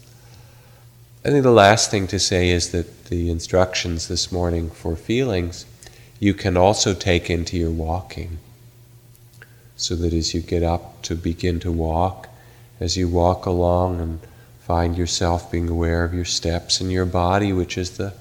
I 1.25 1.29
think 1.29 1.41
the 1.41 1.49
last 1.49 1.89
thing 1.89 2.05
to 2.09 2.19
say 2.19 2.49
is 2.49 2.69
that 2.69 3.05
the 3.05 3.31
instructions 3.31 4.07
this 4.07 4.31
morning 4.31 4.69
for 4.69 4.95
feelings 4.95 5.65
you 6.19 6.35
can 6.35 6.55
also 6.55 6.93
take 6.93 7.31
into 7.31 7.57
your 7.57 7.71
walking. 7.71 8.37
So 9.75 9.95
that 9.95 10.13
as 10.13 10.35
you 10.35 10.41
get 10.41 10.61
up 10.61 11.01
to 11.01 11.15
begin 11.15 11.59
to 11.61 11.71
walk, 11.71 12.29
as 12.79 12.95
you 12.95 13.07
walk 13.07 13.47
along 13.47 13.99
and 13.99 14.19
find 14.59 14.95
yourself 14.95 15.51
being 15.51 15.67
aware 15.67 16.03
of 16.03 16.13
your 16.13 16.25
steps 16.25 16.79
and 16.79 16.91
your 16.91 17.07
body, 17.07 17.51
which 17.51 17.75
is 17.75 17.97
the 17.97 18.13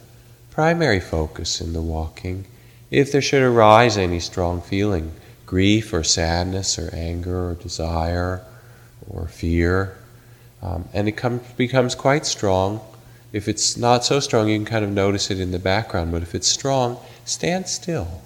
primary 0.51 1.01
focus 1.01 1.61
in 1.61 1.75
the 1.75 1.83
walking, 1.83 2.47
if 2.91 3.13
there 3.13 3.21
should 3.21 3.43
arise 3.43 3.99
any 3.99 4.19
strong 4.19 4.63
feeling, 4.63 5.13
grief 5.45 5.93
or 5.93 6.05
sadness 6.05 6.79
or 6.79 6.89
anger 6.95 7.51
or 7.51 7.55
desire 7.55 8.43
or 9.11 9.29
fear, 9.29 9.95
um, 10.63 10.89
and 10.95 11.07
it 11.07 11.13
come, 11.13 11.43
becomes 11.59 11.95
quite 11.95 12.25
strong. 12.25 12.81
If 13.35 13.49
it's 13.49 13.77
not 13.77 14.05
so 14.05 14.21
strong, 14.21 14.49
you 14.49 14.57
can 14.57 14.65
kind 14.65 14.85
of 14.85 14.93
notice 14.93 15.29
it 15.29 15.41
in 15.41 15.51
the 15.51 15.59
background, 15.59 16.13
but 16.13 16.23
if 16.23 16.37
it's 16.37 16.47
strong, 16.47 17.01
stand 17.25 17.67
still 17.67 18.23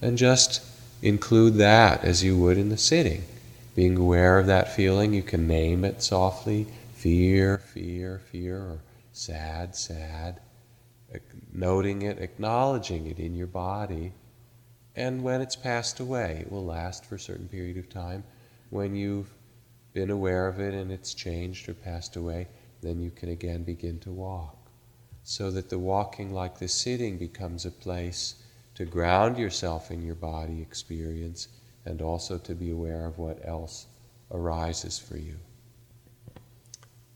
and 0.00 0.16
just 0.16 0.62
include 1.02 1.54
that 1.54 2.04
as 2.04 2.22
you 2.22 2.38
would 2.38 2.56
in 2.56 2.68
the 2.68 2.76
sitting. 2.76 3.24
Being 3.74 3.96
aware 3.96 4.38
of 4.38 4.46
that 4.46 4.72
feeling, 4.72 5.14
you 5.14 5.22
can 5.24 5.48
name 5.48 5.84
it 5.84 6.00
softly 6.00 6.68
fear, 6.94 7.58
fear, 7.58 8.20
fear, 8.30 8.56
or 8.58 8.78
sad, 9.12 9.74
sad. 9.74 10.38
Noting 11.52 12.02
it, 12.02 12.20
acknowledging 12.20 13.08
it 13.08 13.18
in 13.18 13.34
your 13.34 13.48
body. 13.48 14.12
And 14.94 15.24
when 15.24 15.40
it's 15.40 15.56
passed 15.56 15.98
away, 15.98 16.38
it 16.42 16.52
will 16.52 16.64
last 16.64 17.04
for 17.04 17.16
a 17.16 17.20
certain 17.20 17.48
period 17.48 17.78
of 17.78 17.90
time. 17.90 18.22
When 18.70 18.94
you've 18.94 19.34
been 19.92 20.10
aware 20.10 20.46
of 20.46 20.60
it 20.60 20.72
and 20.72 20.92
it's 20.92 21.14
changed 21.14 21.68
or 21.68 21.74
passed 21.74 22.14
away, 22.14 22.46
then 22.84 23.00
you 23.00 23.10
can 23.10 23.30
again 23.30 23.64
begin 23.64 23.98
to 24.00 24.12
walk. 24.12 24.56
So 25.22 25.50
that 25.52 25.70
the 25.70 25.78
walking, 25.78 26.32
like 26.32 26.58
the 26.58 26.68
sitting, 26.68 27.16
becomes 27.18 27.64
a 27.64 27.70
place 27.70 28.34
to 28.74 28.84
ground 28.84 29.38
yourself 29.38 29.90
in 29.90 30.02
your 30.02 30.16
body 30.16 30.60
experience 30.60 31.48
and 31.86 32.02
also 32.02 32.38
to 32.38 32.54
be 32.54 32.70
aware 32.70 33.06
of 33.06 33.18
what 33.18 33.40
else 33.46 33.86
arises 34.30 34.98
for 34.98 35.16
you. 35.16 35.36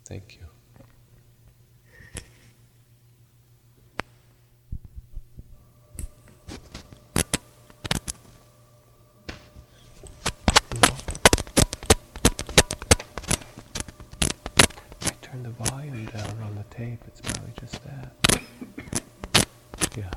Thank 0.05 0.39
you. 0.40 0.47
I 15.03 15.11
turned 15.20 15.45
the 15.45 15.51
volume 15.89 16.06
down 16.06 16.43
on 16.43 16.55
the 16.55 16.74
tape. 16.74 17.01
It's 17.06 17.20
probably 17.20 17.52
just 17.60 17.81
that. 17.85 18.12
Yeah. 19.97 20.10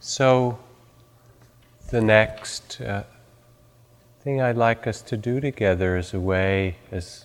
So, 0.00 0.58
the 1.90 2.00
next 2.00 2.80
uh, 2.80 3.04
thing 4.20 4.40
I'd 4.40 4.56
like 4.56 4.86
us 4.86 5.02
to 5.02 5.16
do 5.16 5.40
together 5.40 5.96
as 5.96 6.14
a 6.14 6.20
way 6.20 6.76
as 6.90 7.24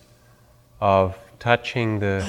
of 0.80 1.16
touching 1.38 2.00
the 2.00 2.26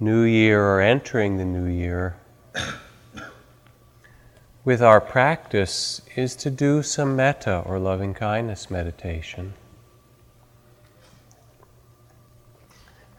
new 0.00 0.22
year 0.22 0.62
or 0.62 0.80
entering 0.80 1.36
the 1.36 1.44
new 1.44 1.66
year 1.66 2.16
with 4.64 4.82
our 4.82 5.00
practice 5.00 6.00
is 6.16 6.34
to 6.36 6.50
do 6.50 6.82
some 6.82 7.14
metta 7.14 7.62
or 7.66 7.78
loving 7.78 8.14
kindness 8.14 8.70
meditation. 8.70 9.54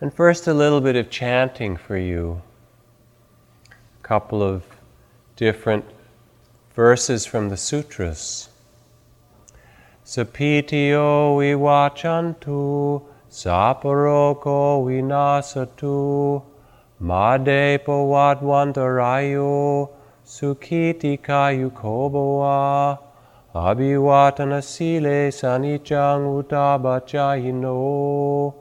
And 0.02 0.14
first, 0.14 0.46
a 0.46 0.54
little 0.54 0.82
bit 0.82 0.98
of 0.98 1.10
chanting 1.10 1.78
for 1.78 1.96
you. 1.96 2.42
A 3.72 4.04
couple 4.04 4.44
of 4.44 4.66
different 5.38 5.86
verses 6.76 7.26
from 7.26 7.48
the 7.48 7.56
sutras. 7.56 8.50
Sapitio 10.04 11.38
vivachantu, 11.38 13.04
saparoko 13.32 14.84
vinasatu, 14.84 16.44
made 17.00 17.80
pavadvantarayo, 17.86 19.90
sukhiti 20.26 21.18
kayu 21.22 21.72
koboa, 21.72 23.00
abhivatana 23.56 24.62
sile 24.62 25.32
sanichang 25.32 26.44
utabachayino, 26.44 28.54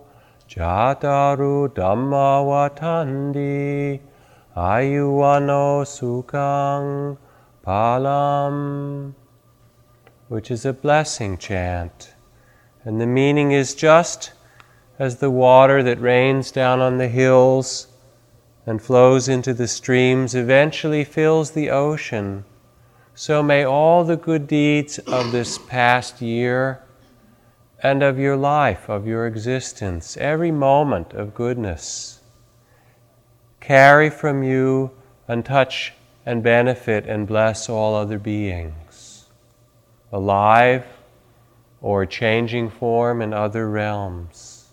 jataru 0.54 1.68
dhamma 1.68 2.44
watandi, 2.46 4.00
ayuano 4.56 5.82
sukhang, 5.84 7.18
Palam, 7.64 9.14
which 10.28 10.50
is 10.50 10.64
a 10.66 10.72
blessing 10.72 11.38
chant. 11.38 12.14
And 12.84 13.00
the 13.00 13.06
meaning 13.06 13.52
is 13.52 13.74
just 13.74 14.32
as 14.98 15.16
the 15.16 15.30
water 15.30 15.82
that 15.82 16.00
rains 16.00 16.50
down 16.50 16.80
on 16.80 16.98
the 16.98 17.08
hills 17.08 17.88
and 18.66 18.80
flows 18.80 19.28
into 19.28 19.54
the 19.54 19.66
streams 19.66 20.34
eventually 20.34 21.04
fills 21.04 21.50
the 21.50 21.70
ocean, 21.70 22.44
so 23.14 23.42
may 23.42 23.64
all 23.64 24.04
the 24.04 24.16
good 24.16 24.46
deeds 24.46 24.98
of 25.00 25.32
this 25.32 25.58
past 25.58 26.20
year 26.20 26.82
and 27.84 28.02
of 28.02 28.18
your 28.18 28.34
life, 28.34 28.88
of 28.88 29.06
your 29.06 29.26
existence, 29.26 30.16
every 30.16 30.50
moment 30.50 31.12
of 31.12 31.34
goodness, 31.34 32.20
carry 33.60 34.08
from 34.08 34.42
you 34.42 34.90
and 35.28 35.44
touch 35.44 35.92
and 36.24 36.42
benefit 36.42 37.04
and 37.06 37.26
bless 37.26 37.68
all 37.68 37.94
other 37.94 38.18
beings, 38.18 39.26
alive 40.10 40.86
or 41.82 42.06
changing 42.06 42.70
form 42.70 43.20
in 43.20 43.34
other 43.34 43.68
realms. 43.68 44.70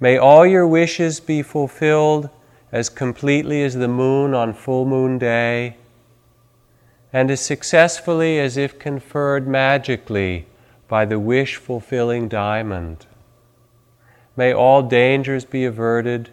May 0.00 0.18
all 0.18 0.44
your 0.44 0.66
wishes 0.66 1.20
be 1.20 1.40
fulfilled 1.40 2.30
as 2.72 2.88
completely 2.88 3.62
as 3.62 3.74
the 3.74 3.86
moon 3.86 4.34
on 4.34 4.52
full 4.54 4.84
moon 4.84 5.18
day, 5.18 5.76
and 7.12 7.30
as 7.30 7.40
successfully 7.40 8.40
as 8.40 8.56
if 8.56 8.76
conferred 8.76 9.46
magically 9.46 10.46
by 10.88 11.04
the 11.04 11.20
wish 11.20 11.56
fulfilling 11.56 12.28
diamond. 12.28 13.06
May 14.36 14.52
all 14.52 14.82
dangers 14.82 15.44
be 15.44 15.64
averted 15.64 16.30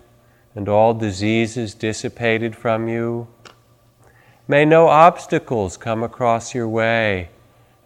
and 0.56 0.70
all 0.70 0.94
diseases 0.94 1.74
dissipated 1.74 2.56
from 2.56 2.88
you 2.88 3.28
May 4.48 4.64
no 4.64 4.88
obstacles 4.88 5.76
come 5.76 6.04
across 6.04 6.54
your 6.54 6.68
way, 6.68 7.30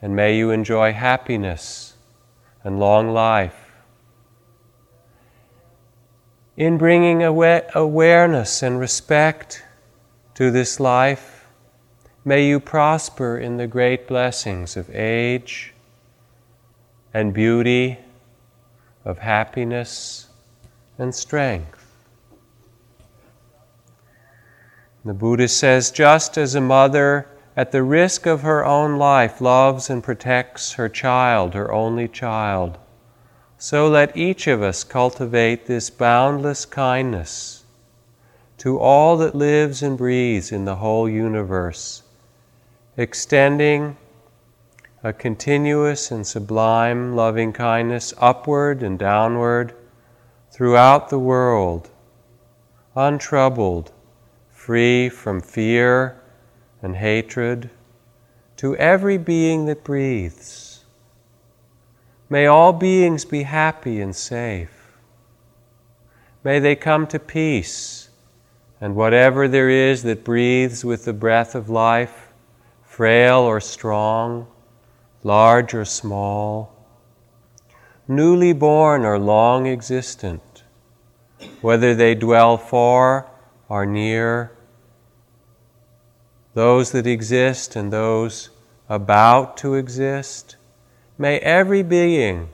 and 0.01 0.13
may 0.13 0.35
you 0.35 0.51
enjoy 0.51 0.91
happiness 0.91 1.93
and 2.65 2.79
long 2.79 3.13
life. 3.13 3.71
In 6.57 6.77
bringing 6.77 7.23
awareness 7.23 8.61
and 8.61 8.77
respect 8.77 9.63
to 10.33 10.51
this 10.51 10.81
life, 10.81 11.47
may 12.25 12.45
you 12.45 12.59
prosper 12.59 13.37
in 13.37 13.55
the 13.55 13.67
great 13.67 14.05
blessings 14.05 14.75
of 14.75 14.93
age 14.93 15.73
and 17.13 17.33
beauty, 17.33 17.97
of 19.05 19.19
happiness 19.19 20.27
and 20.97 21.13
strength. 21.15 21.85
The 25.05 25.13
Buddha 25.13 25.47
says 25.47 25.91
just 25.91 26.37
as 26.37 26.55
a 26.55 26.61
mother, 26.61 27.27
at 27.55 27.71
the 27.71 27.83
risk 27.83 28.25
of 28.25 28.41
her 28.41 28.63
own 28.65 28.97
life, 28.97 29.41
loves 29.41 29.89
and 29.89 30.03
protects 30.03 30.73
her 30.73 30.89
child, 30.89 31.53
her 31.53 31.71
only 31.71 32.07
child, 32.07 32.77
so 33.57 33.87
let 33.87 34.15
each 34.15 34.47
of 34.47 34.61
us 34.61 34.83
cultivate 34.83 35.65
this 35.65 35.89
boundless 35.89 36.65
kindness 36.65 37.65
to 38.57 38.77
all 38.77 39.17
that 39.17 39.35
lives 39.35 39.81
and 39.81 39.97
breathes 39.97 40.51
in 40.51 40.65
the 40.65 40.75
whole 40.75 41.09
universe, 41.09 42.03
extending 42.97 43.97
a 45.01 45.13
continuous 45.13 46.11
and 46.11 46.27
sublime 46.27 47.15
loving 47.15 47.53
kindness 47.53 48.13
upward 48.17 48.83
and 48.83 48.99
downward 48.99 49.73
throughout 50.51 51.09
the 51.09 51.19
world, 51.19 51.89
untroubled 52.95 53.91
free 54.49 55.07
from 55.07 55.39
fear 55.39 56.21
and 56.81 56.97
hatred, 56.97 57.69
to 58.57 58.75
every 58.75 59.17
being 59.17 59.65
that 59.65 59.85
breathes. 59.85 60.83
May 62.29 62.45
all 62.45 62.73
beings 62.73 63.23
be 63.23 63.43
happy 63.43 64.01
and 64.01 64.13
safe. 64.13 64.97
May 66.43 66.59
they 66.59 66.75
come 66.75 67.07
to 67.07 67.19
peace, 67.19 68.09
and 68.81 68.95
whatever 68.95 69.47
there 69.47 69.69
is 69.69 70.03
that 70.03 70.25
breathes 70.25 70.83
with 70.83 71.05
the 71.05 71.13
breath 71.13 71.55
of 71.55 71.69
life, 71.69 72.33
frail 72.83 73.39
or 73.39 73.61
strong, 73.61 74.45
large 75.23 75.73
or 75.73 75.85
small, 75.85 76.75
newly 78.07 78.53
born 78.53 79.05
or 79.05 79.19
long 79.19 79.67
existent, 79.67 80.63
whether 81.61 81.93
they 81.93 82.15
dwell 82.15 82.57
far 82.57 83.29
or 83.67 83.85
near, 83.85 84.51
those 86.53 86.91
that 86.91 87.05
exist 87.05 87.75
and 87.75 87.93
those 87.93 88.49
about 88.89 89.55
to 89.57 89.75
exist. 89.75 90.55
May 91.17 91.37
every 91.39 91.83
being 91.83 92.49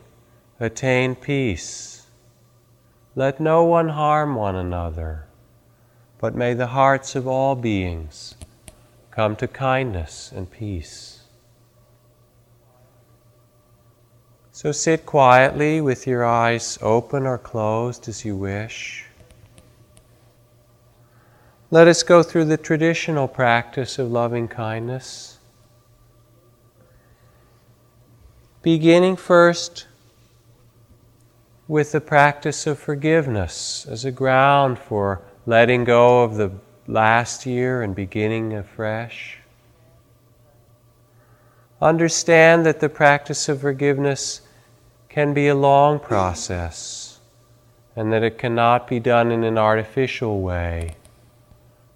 attain 0.60 1.16
peace. 1.16 2.08
Let 3.16 3.40
no 3.40 3.64
one 3.64 3.90
harm 3.90 4.36
one 4.36 4.56
another, 4.56 5.26
but 6.20 6.36
may 6.36 6.54
the 6.54 6.68
hearts 6.68 7.16
of 7.16 7.28
all 7.28 7.56
beings 7.56 8.36
come 9.12 9.36
to 9.38 9.48
kindness 9.48 10.32
and 10.36 10.52
peace. 10.52 11.05
So 14.66 14.72
sit 14.72 15.06
quietly 15.06 15.80
with 15.80 16.08
your 16.08 16.26
eyes 16.26 16.80
open 16.82 17.28
or 17.28 17.38
closed 17.38 18.10
as 18.10 18.26
you 18.26 18.36
wish. 18.36 19.06
Let 21.70 21.88
us 21.88 22.02
go 22.02 22.24
through 22.24 22.46
the 22.46 22.58
traditional 22.58 23.28
practice 23.28 24.00
of 24.00 24.12
loving 24.12 24.48
kindness. 24.48 25.38
Beginning 28.64 29.16
first 29.16 29.86
with 31.68 31.92
the 31.92 32.02
practice 32.02 32.66
of 32.66 32.80
forgiveness 32.80 33.86
as 33.88 34.04
a 34.04 34.12
ground 34.12 34.80
for 34.80 35.22
letting 35.46 35.84
go 35.84 36.24
of 36.24 36.38
the 36.38 36.52
last 36.88 37.46
year 37.46 37.84
and 37.84 37.94
beginning 37.94 38.56
afresh. 38.56 39.38
Understand 41.80 42.66
that 42.66 42.80
the 42.80 42.90
practice 42.90 43.48
of 43.48 43.62
forgiveness 43.62 44.42
can 45.16 45.34
be 45.34 45.48
a 45.48 45.56
long 45.56 45.98
process 45.98 47.22
and 47.96 48.12
that 48.12 48.22
it 48.22 48.38
cannot 48.38 48.86
be 48.86 49.00
done 49.00 49.32
in 49.32 49.46
an 49.46 49.58
artificial 49.58 50.42
way. 50.42 50.94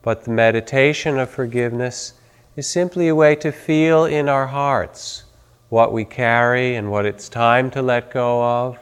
But 0.02 0.24
the 0.24 0.32
meditation 0.32 1.20
of 1.20 1.30
forgiveness 1.30 2.14
is 2.56 2.66
simply 2.66 3.10
a 3.10 3.16
way 3.16 3.36
to 3.36 3.52
feel 3.52 4.06
in 4.06 4.30
our 4.30 4.48
hearts 4.48 5.26
what 5.68 5.92
we 5.92 6.06
carry 6.06 6.78
and 6.78 6.90
what 6.90 7.06
it's 7.06 7.28
time 7.28 7.70
to 7.72 7.82
let 7.82 8.10
go 8.10 8.42
of. 8.42 8.80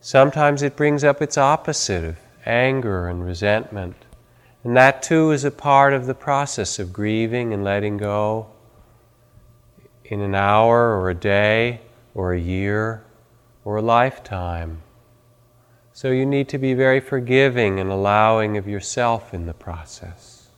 Sometimes 0.00 0.62
it 0.62 0.76
brings 0.76 1.02
up 1.02 1.20
its 1.20 1.36
opposite 1.36 2.04
of 2.04 2.16
anger 2.44 3.08
and 3.08 3.26
resentment. 3.26 3.96
And 4.62 4.76
that 4.76 5.02
too 5.02 5.32
is 5.32 5.42
a 5.42 5.50
part 5.50 5.92
of 5.92 6.06
the 6.06 6.14
process 6.14 6.78
of 6.78 6.92
grieving 6.92 7.52
and 7.52 7.64
letting 7.64 7.96
go 7.96 8.46
in 10.04 10.20
an 10.20 10.36
hour 10.36 10.96
or 11.00 11.10
a 11.10 11.14
day 11.16 11.80
or 12.16 12.32
a 12.32 12.40
year 12.40 13.04
or 13.62 13.76
a 13.76 13.82
lifetime. 13.82 14.82
So 15.92 16.10
you 16.10 16.24
need 16.24 16.48
to 16.48 16.58
be 16.58 16.72
very 16.72 16.98
forgiving 16.98 17.78
and 17.78 17.90
allowing 17.90 18.56
of 18.56 18.66
yourself 18.66 19.34
in 19.34 19.44
the 19.44 19.52
process. 19.52 20.48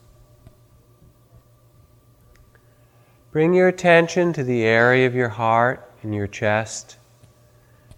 Bring 3.33 3.53
your 3.53 3.67
attention 3.67 4.31
to 4.33 4.43
the 4.43 4.63
area 4.63 5.05
of 5.05 5.13
your 5.13 5.29
heart 5.29 5.91
and 6.01 6.15
your 6.15 6.27
chest, 6.27 6.95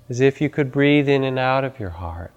as 0.10 0.20
if 0.20 0.42
you 0.42 0.50
could 0.50 0.72
breathe 0.72 1.08
in 1.08 1.24
and 1.24 1.38
out 1.38 1.64
of 1.64 1.80
your 1.80 1.92
heart. 1.92 2.34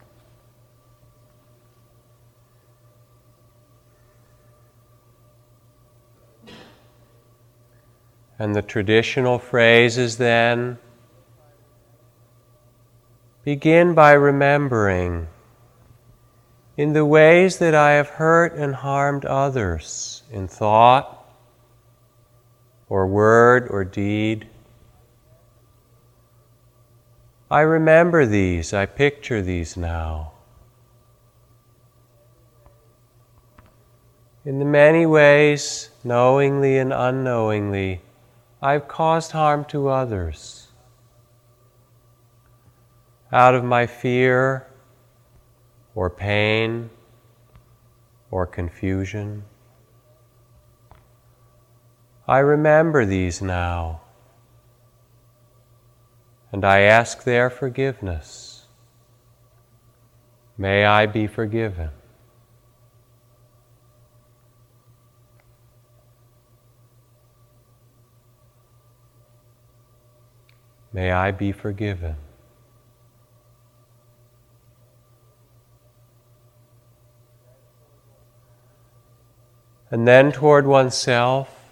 And 8.39 8.55
the 8.55 8.63
traditional 8.63 9.39
phrases 9.39 10.19
then 10.19 10.79
begin 13.45 13.95
by 13.95 14.12
remembering 14.12 15.29
in 16.77 16.95
the 16.95 17.05
ways 17.05 17.59
that 17.59 17.75
I 17.75 17.93
have 17.93 18.09
hurt 18.09 18.55
and 18.55 18.75
harmed 18.75 19.25
others 19.27 20.23
in 20.31 20.49
thought 20.49 21.29
or 22.89 23.07
word 23.07 23.69
or 23.71 23.85
deed. 23.85 24.49
I 27.51 27.61
remember 27.61 28.25
these, 28.25 28.73
I 28.73 28.87
picture 28.87 29.43
these 29.43 29.77
now. 29.77 30.33
In 34.45 34.59
the 34.59 34.65
many 34.65 35.07
ways, 35.07 35.91
knowingly 36.03 36.79
and 36.79 36.93
unknowingly, 36.93 38.01
I've 38.61 38.89
caused 38.89 39.33
harm 39.33 39.65
to 39.66 39.89
others. 39.89 40.54
Out 43.35 43.56
of 43.56 43.65
my 43.65 43.86
fear 43.89 44.65
or 45.97 46.09
pain 46.09 46.89
or 48.31 48.47
confusion. 48.47 49.43
I 52.28 52.39
remember 52.39 53.05
these 53.05 53.43
now, 53.43 54.02
and 56.52 56.65
I 56.65 56.82
ask 56.82 57.24
their 57.24 57.51
forgiveness. 57.51 58.66
May 60.56 60.85
I 60.85 61.06
be 61.06 61.27
forgiven. 61.27 61.90
May 70.93 71.11
I 71.11 71.32
be 71.32 71.51
forgiven. 71.51 72.15
And 79.95 80.09
then 80.09 80.33
toward 80.33 80.66
oneself, 80.66 81.71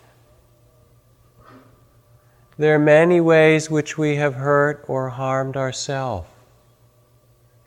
there 2.56 2.76
are 2.76 2.78
many 2.78 3.20
ways 3.20 3.68
which 3.68 3.98
we 3.98 4.14
have 4.14 4.34
hurt 4.34 4.84
or 4.86 5.08
harmed 5.08 5.56
ourselves 5.56 6.28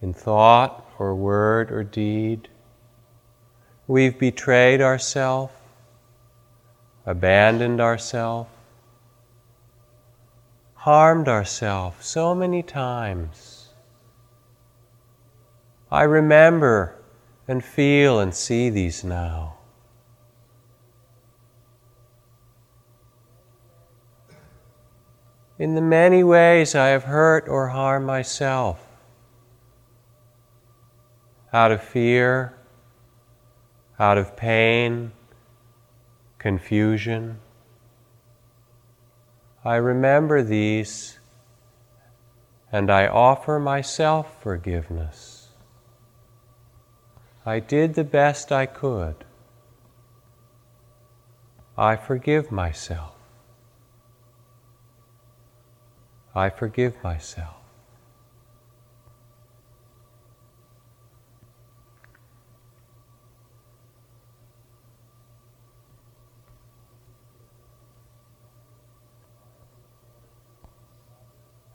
in 0.01 0.13
thought 0.13 0.89
or 0.97 1.13
word 1.13 1.73
or 1.73 1.83
deed. 1.83 2.47
We've 3.85 4.17
betrayed 4.17 4.79
ourselves, 4.79 5.51
abandoned 7.05 7.81
ourselves, 7.81 8.49
harmed 10.75 11.27
ourselves 11.27 12.05
so 12.05 12.33
many 12.33 12.63
times. 12.63 13.67
I 15.91 16.03
remember 16.03 16.95
and 17.45 17.61
feel 17.61 18.21
and 18.21 18.33
see 18.33 18.69
these 18.69 19.03
now. 19.03 19.54
In 25.57 25.75
the 25.75 25.81
many 25.81 26.23
ways 26.23 26.75
I 26.75 26.87
have 26.87 27.05
hurt 27.05 27.47
or 27.47 27.69
harmed 27.69 28.05
myself. 28.05 28.85
Out 31.53 31.71
of 31.71 31.81
fear, 31.81 32.53
out 33.97 34.17
of 34.17 34.35
pain, 34.35 35.13
confusion. 36.37 37.39
I 39.63 39.77
remember 39.77 40.43
these 40.43 41.19
and 42.71 42.91
I 42.91 43.07
offer 43.07 43.57
myself 43.57 44.41
forgiveness. 44.41 45.47
I 47.45 47.61
did 47.61 47.93
the 47.93 48.03
best 48.03 48.51
I 48.51 48.65
could. 48.65 49.23
I 51.77 51.95
forgive 51.95 52.51
myself. 52.51 53.14
I 56.35 56.49
forgive 56.49 57.01
myself. 57.01 57.55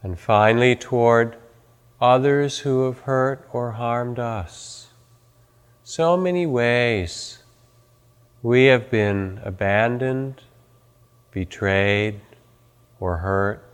And 0.03 0.19
finally, 0.19 0.77
toward 0.77 1.37
others 2.01 2.61
who 2.61 2.85
have 2.87 3.01
hurt 3.01 3.49
or 3.53 3.73
harmed 3.73 4.19
us. 4.19 4.89
So 5.85 6.17
many 6.17 6.47
ways 6.47 7.43
we 8.43 8.67
have 8.67 8.91
been 8.91 9.41
abandoned, 9.45 10.43
betrayed, 11.31 12.21
or 12.99 13.19
hurt. 13.19 13.70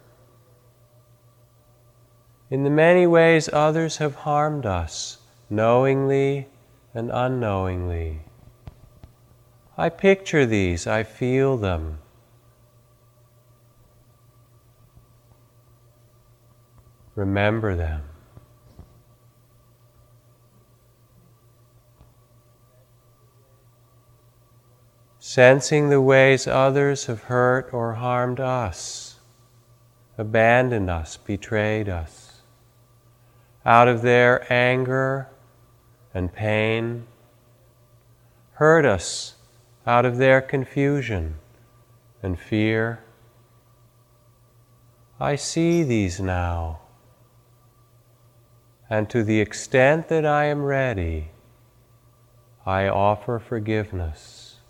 In 2.48 2.62
the 2.62 2.70
many 2.70 3.08
ways 3.08 3.50
others 3.52 3.96
have 3.96 4.14
harmed 4.14 4.66
us, 4.66 5.18
knowingly 5.50 6.46
and 6.94 7.10
unknowingly. 7.12 8.20
I 9.76 9.88
picture 9.88 10.46
these, 10.46 10.86
I 10.86 11.02
feel 11.02 11.56
them. 11.56 11.98
Remember 17.16 17.74
them. 17.74 18.02
Sensing 25.18 25.90
the 25.90 26.00
ways 26.00 26.46
others 26.46 27.06
have 27.06 27.24
hurt 27.24 27.74
or 27.74 27.94
harmed 27.94 28.38
us, 28.38 29.18
abandoned 30.16 30.88
us, 30.88 31.16
betrayed 31.16 31.88
us 31.88 32.25
out 33.66 33.88
of 33.88 34.00
their 34.02 34.50
anger 34.50 35.28
and 36.14 36.32
pain, 36.32 37.04
hurt 38.52 38.86
us 38.86 39.34
out 39.84 40.04
of 40.04 40.18
their 40.18 40.40
confusion 40.40 41.34
and 42.22 42.38
fear. 42.38 43.00
I 45.18 45.34
see 45.34 45.82
these 45.82 46.20
now, 46.20 46.78
and 48.88 49.10
to 49.10 49.24
the 49.24 49.40
extent 49.40 50.08
that 50.08 50.24
I 50.24 50.44
am 50.44 50.62
ready, 50.62 51.30
I 52.64 52.86
offer 52.86 53.40
forgiveness. 53.40 54.60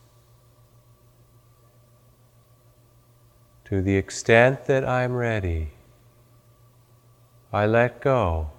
To 3.67 3.83
the 3.83 3.97
extent 3.97 4.65
that 4.67 4.89
I'm 4.89 5.15
ready, 5.15 5.73
I 7.53 7.67
let 7.67 8.01
go 8.01 8.53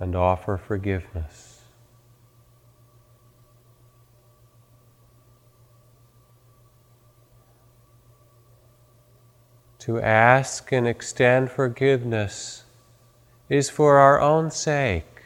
and 0.00 0.14
offer 0.14 0.56
forgiveness. 0.56 1.62
To 9.80 10.00
ask 10.00 10.70
and 10.72 10.86
extend 10.86 11.50
forgiveness 11.50 12.64
is 13.48 13.70
for 13.70 13.98
our 13.98 14.20
own 14.20 14.50
sake, 14.50 15.22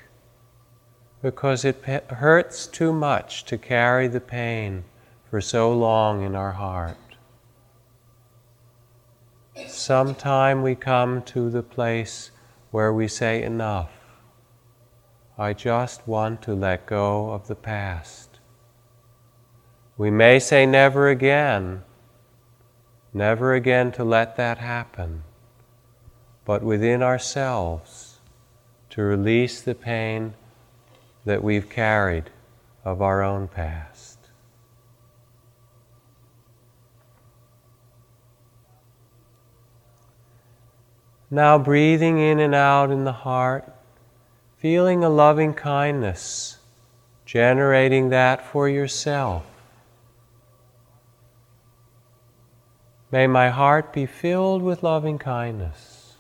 because 1.21 1.65
it 1.65 1.85
hurts 1.85 2.67
too 2.67 2.93
much 2.93 3.45
to 3.47 3.59
carry 3.59 4.07
the 4.09 4.21
pain 4.21 4.85
for 5.29 5.41
so 5.41 5.73
long 5.73 6.23
in 6.23 6.35
our 6.35 6.53
heart. 6.53 6.97
Sometime 9.67 10.63
we 10.63 10.75
come 10.75 11.23
to 11.23 11.51
the 11.51 11.63
place 11.63 12.31
where 12.71 12.93
we 12.93 13.09
say 13.09 13.43
enough. 13.43 13.91
I 15.39 15.55
just 15.55 16.07
want 16.07 16.43
to 16.43 16.55
let 16.55 16.87
go 16.87 17.31
of 17.31 17.49
the 17.49 17.55
past. 17.55 18.39
We 19.97 20.11
may 20.11 20.39
say 20.39 20.67
never 20.67 21.09
again, 21.09 21.85
never 23.15 23.55
again 23.55 23.93
to 23.93 24.05
let 24.05 24.37
that 24.37 24.59
happen, 24.59 25.25
but 26.45 26.63
within 26.63 27.03
ourselves 27.03 28.19
to 28.91 29.03
release 29.03 29.63
the 29.63 29.75
pain 29.75 30.35
that 31.25 31.43
we've 31.43 31.71
carried 31.71 32.31
of 32.85 33.01
our 33.01 33.23
own 33.23 33.49
past. 33.49 34.19
Now 41.31 41.57
breathing 41.57 42.19
in 42.19 42.39
and 42.39 42.55
out 42.55 42.91
in 42.91 43.05
the 43.05 43.13
heart, 43.13 43.72
feeling 44.63 45.03
a 45.03 45.09
loving 45.09 45.53
kindness, 45.53 46.59
generating 47.27 48.11
that 48.11 48.47
for 48.47 48.69
yourself. 48.69 49.45
May 53.11 53.27
my 53.27 53.51
heart 53.51 53.93
be 53.93 54.07
filled 54.07 54.63
with 54.63 54.85
loving 54.85 55.19
kindness. 55.19 56.15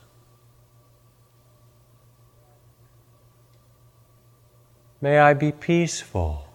May 5.00 5.20
I 5.20 5.34
be 5.34 5.52
peaceful. 5.52 6.48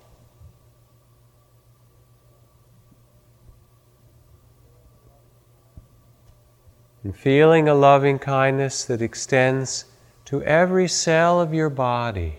And 7.06 7.16
feeling 7.16 7.70
a 7.70 7.74
loving 7.74 8.20
kindness 8.20 8.84
that 8.84 9.02
extends 9.02 9.86
to 10.28 10.44
every 10.44 10.90
cell 10.90 11.40
of 11.40 11.54
your 11.54 11.70
body. 11.70 12.34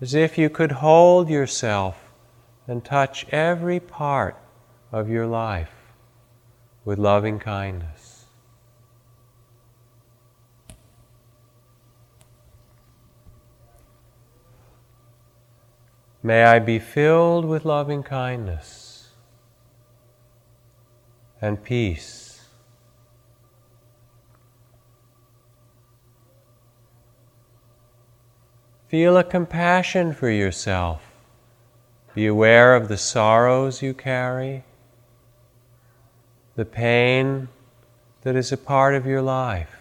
As 0.00 0.14
if 0.14 0.36
you 0.36 0.50
could 0.50 0.72
hold 0.72 1.28
yourself 1.28 2.10
and 2.66 2.84
touch 2.84 3.24
every 3.28 3.78
part 3.78 4.36
of 4.90 5.08
your 5.08 5.28
life 5.28 5.70
with 6.84 6.98
loving 6.98 7.38
kindness. 7.38 8.24
May 16.20 16.42
I 16.42 16.58
be 16.58 16.80
filled 16.80 17.44
with 17.44 17.64
loving 17.64 18.02
kindness 18.02 19.10
and 21.40 21.62
peace. 21.62 22.23
Feel 28.94 29.16
a 29.16 29.24
compassion 29.24 30.14
for 30.14 30.30
yourself 30.30 31.02
be 32.14 32.28
aware 32.28 32.76
of 32.76 32.86
the 32.86 32.96
sorrows 32.96 33.82
you 33.82 33.92
carry, 33.92 34.62
the 36.54 36.64
pain 36.64 37.48
that 38.22 38.36
is 38.36 38.52
a 38.52 38.56
part 38.56 38.94
of 38.94 39.04
your 39.04 39.20
life. 39.20 39.76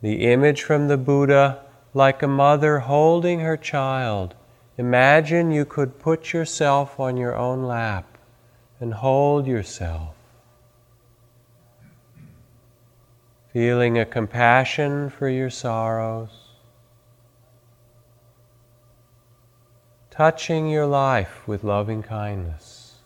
The 0.00 0.32
image 0.32 0.62
from 0.62 0.88
the 0.88 0.96
Buddha, 0.96 1.62
like 1.92 2.22
a 2.22 2.26
mother 2.26 2.78
holding 2.78 3.40
her 3.40 3.58
child. 3.58 4.34
Imagine 4.78 5.50
you 5.50 5.66
could 5.66 5.98
put 5.98 6.32
yourself 6.32 6.98
on 6.98 7.18
your 7.18 7.36
own 7.36 7.64
lap 7.64 8.16
and 8.80 8.94
hold 8.94 9.46
yourself. 9.46 10.14
Feeling 13.52 13.98
a 13.98 14.04
compassion 14.04 15.10
for 15.10 15.28
your 15.28 15.50
sorrows. 15.50 16.50
touching 20.20 20.68
your 20.68 20.84
life 20.84 21.48
with 21.48 21.64
loving 21.64 22.02
kindness. 22.02 22.96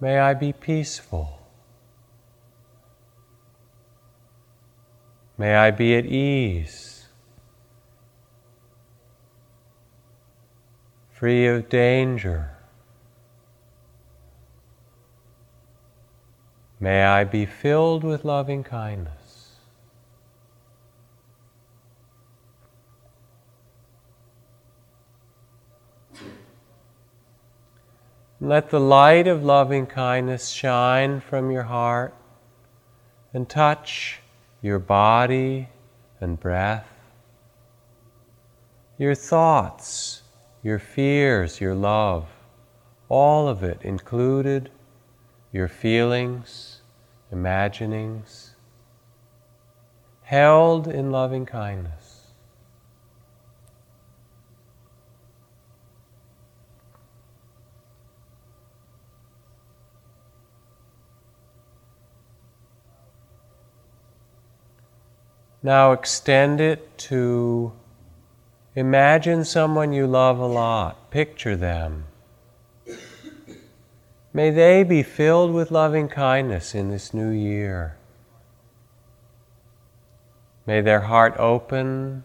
May 0.00 0.18
I 0.18 0.34
be 0.34 0.52
peaceful. 0.52 1.38
May 5.38 5.54
I 5.54 5.70
be 5.70 5.94
at 5.94 6.04
ease, 6.04 7.06
free 11.12 11.46
of 11.46 11.68
danger. 11.68 12.55
May 16.78 17.04
I 17.04 17.24
be 17.24 17.46
filled 17.46 18.04
with 18.04 18.24
loving 18.24 18.62
kindness. 18.62 19.16
Let 28.40 28.68
the 28.68 28.80
light 28.80 29.26
of 29.26 29.42
loving 29.42 29.86
kindness 29.86 30.50
shine 30.50 31.20
from 31.20 31.50
your 31.50 31.62
heart 31.62 32.14
and 33.32 33.48
touch 33.48 34.20
your 34.60 34.78
body 34.78 35.70
and 36.20 36.38
breath, 36.38 36.86
your 38.98 39.14
thoughts, 39.14 40.22
your 40.62 40.78
fears, 40.78 41.62
your 41.62 41.74
love, 41.74 42.26
all 43.08 43.48
of 43.48 43.62
it 43.62 43.80
included, 43.80 44.70
your 45.52 45.68
feelings, 45.68 46.80
imaginings, 47.30 48.54
held 50.22 50.88
in 50.88 51.10
loving 51.10 51.46
kindness. 51.46 52.16
Now 65.62 65.90
extend 65.90 66.60
it 66.60 66.96
to 66.98 67.72
imagine 68.76 69.44
someone 69.44 69.92
you 69.92 70.06
love 70.06 70.38
a 70.38 70.46
lot, 70.46 71.10
picture 71.10 71.56
them. 71.56 72.04
May 74.36 74.50
they 74.50 74.84
be 74.84 75.02
filled 75.02 75.54
with 75.54 75.70
loving 75.70 76.08
kindness 76.08 76.74
in 76.74 76.90
this 76.90 77.14
new 77.14 77.30
year. 77.30 77.96
May 80.66 80.82
their 80.82 81.00
heart 81.00 81.34
open 81.38 82.22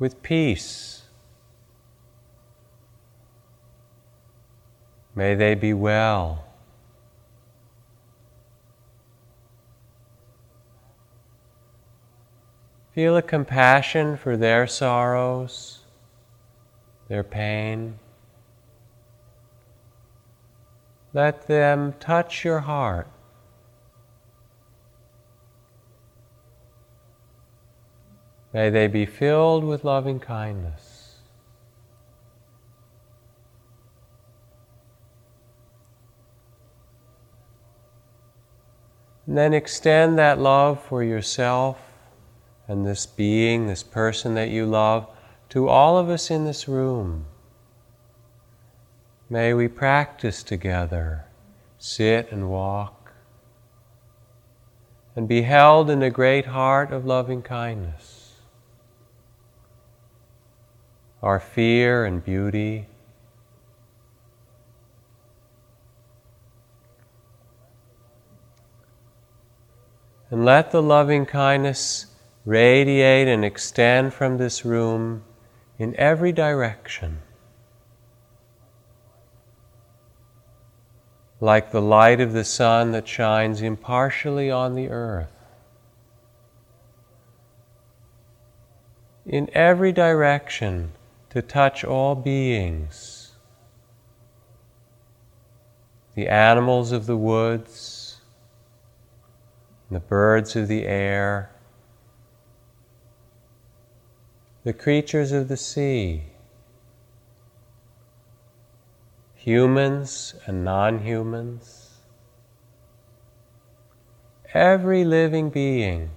with 0.00 0.20
peace. 0.20 1.02
May 5.14 5.36
they 5.36 5.54
be 5.54 5.72
well. 5.72 6.44
Feel 12.96 13.16
a 13.16 13.22
compassion 13.22 14.16
for 14.16 14.36
their 14.36 14.66
sorrows, 14.66 15.84
their 17.06 17.22
pain. 17.22 18.00
Let 21.14 21.46
them 21.46 21.94
touch 22.00 22.44
your 22.44 22.60
heart. 22.60 23.08
May 28.52 28.68
they 28.68 28.88
be 28.88 29.06
filled 29.06 29.62
with 29.64 29.84
loving 29.84 30.18
kindness. 30.18 31.18
And 39.26 39.38
then 39.38 39.54
extend 39.54 40.18
that 40.18 40.38
love 40.38 40.82
for 40.82 41.02
yourself 41.02 41.80
and 42.66 42.84
this 42.84 43.06
being, 43.06 43.66
this 43.68 43.82
person 43.82 44.34
that 44.34 44.50
you 44.50 44.66
love, 44.66 45.08
to 45.50 45.68
all 45.68 45.96
of 45.96 46.10
us 46.10 46.30
in 46.30 46.44
this 46.44 46.66
room. 46.66 47.26
May 49.30 49.54
we 49.54 49.68
practice 49.68 50.42
together, 50.42 51.24
sit 51.78 52.30
and 52.30 52.50
walk, 52.50 53.12
and 55.16 55.26
be 55.26 55.42
held 55.42 55.88
in 55.88 56.00
the 56.00 56.10
great 56.10 56.46
heart 56.46 56.92
of 56.92 57.06
loving 57.06 57.40
kindness. 57.40 58.34
Our 61.22 61.40
fear 61.40 62.04
and 62.04 62.22
beauty. 62.22 62.86
And 70.30 70.44
let 70.44 70.70
the 70.70 70.82
loving 70.82 71.24
kindness 71.24 72.06
radiate 72.44 73.28
and 73.28 73.42
extend 73.42 74.12
from 74.12 74.36
this 74.36 74.66
room 74.66 75.24
in 75.78 75.96
every 75.96 76.32
direction. 76.32 77.23
Like 81.44 81.72
the 81.72 81.82
light 81.82 82.22
of 82.22 82.32
the 82.32 82.42
sun 82.42 82.92
that 82.92 83.06
shines 83.06 83.60
impartially 83.60 84.50
on 84.50 84.74
the 84.74 84.88
earth. 84.88 85.30
In 89.26 89.50
every 89.52 89.92
direction 89.92 90.92
to 91.28 91.42
touch 91.42 91.84
all 91.84 92.14
beings, 92.14 93.32
the 96.14 96.28
animals 96.28 96.92
of 96.92 97.04
the 97.04 97.18
woods, 97.18 98.22
the 99.90 100.00
birds 100.00 100.56
of 100.56 100.66
the 100.66 100.86
air, 100.86 101.50
the 104.62 104.72
creatures 104.72 105.30
of 105.30 105.48
the 105.48 105.58
sea, 105.58 106.22
humans 109.44 110.34
and 110.46 110.64
non 110.64 111.00
humans, 111.00 111.98
every 114.54 115.04
living 115.04 115.50
being 115.50 116.08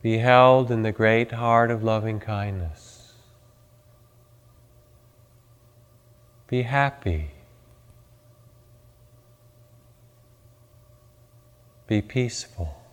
be 0.00 0.16
held 0.16 0.70
in 0.70 0.82
the 0.82 0.92
great 0.92 1.32
heart 1.32 1.70
of 1.70 1.84
loving 1.84 2.18
kindness. 2.20 3.12
Be 6.46 6.62
happy. 6.62 7.32
Be 11.86 12.00
peaceful. 12.00 12.83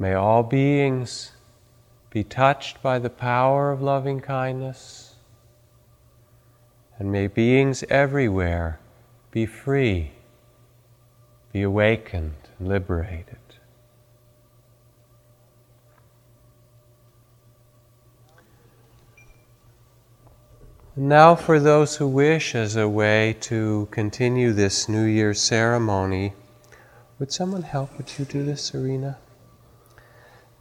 May 0.00 0.14
all 0.14 0.42
beings 0.42 1.32
be 2.08 2.24
touched 2.24 2.80
by 2.80 2.98
the 2.98 3.10
power 3.10 3.70
of 3.70 3.82
loving 3.82 4.20
kindness, 4.20 5.16
and 6.98 7.12
may 7.12 7.26
beings 7.26 7.84
everywhere 7.90 8.80
be 9.30 9.44
free, 9.44 10.12
be 11.52 11.60
awakened 11.60 12.32
and 12.58 12.66
liberated. 12.66 13.36
now, 20.96 21.34
for 21.34 21.60
those 21.60 21.96
who 21.96 22.08
wish, 22.08 22.54
as 22.54 22.74
a 22.74 22.88
way 22.88 23.36
to 23.40 23.86
continue 23.90 24.54
this 24.54 24.88
New 24.88 25.04
Year 25.04 25.34
ceremony, 25.34 26.32
would 27.18 27.32
someone 27.32 27.62
help? 27.62 27.98
Would 27.98 28.18
you 28.18 28.24
do 28.24 28.42
this, 28.44 28.62
Serena? 28.62 29.18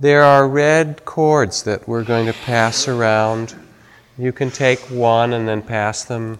There 0.01 0.23
are 0.23 0.47
red 0.47 1.03
cords 1.03 1.63
that 1.63 1.85
we're 1.85 2.05
going 2.05 2.27
to 2.27 2.33
pass 2.33 2.87
around. 2.87 3.53
You 4.17 4.31
can 4.31 4.49
take 4.49 4.79
one 4.89 5.33
and 5.33 5.45
then 5.45 5.61
pass 5.61 6.05
them 6.05 6.39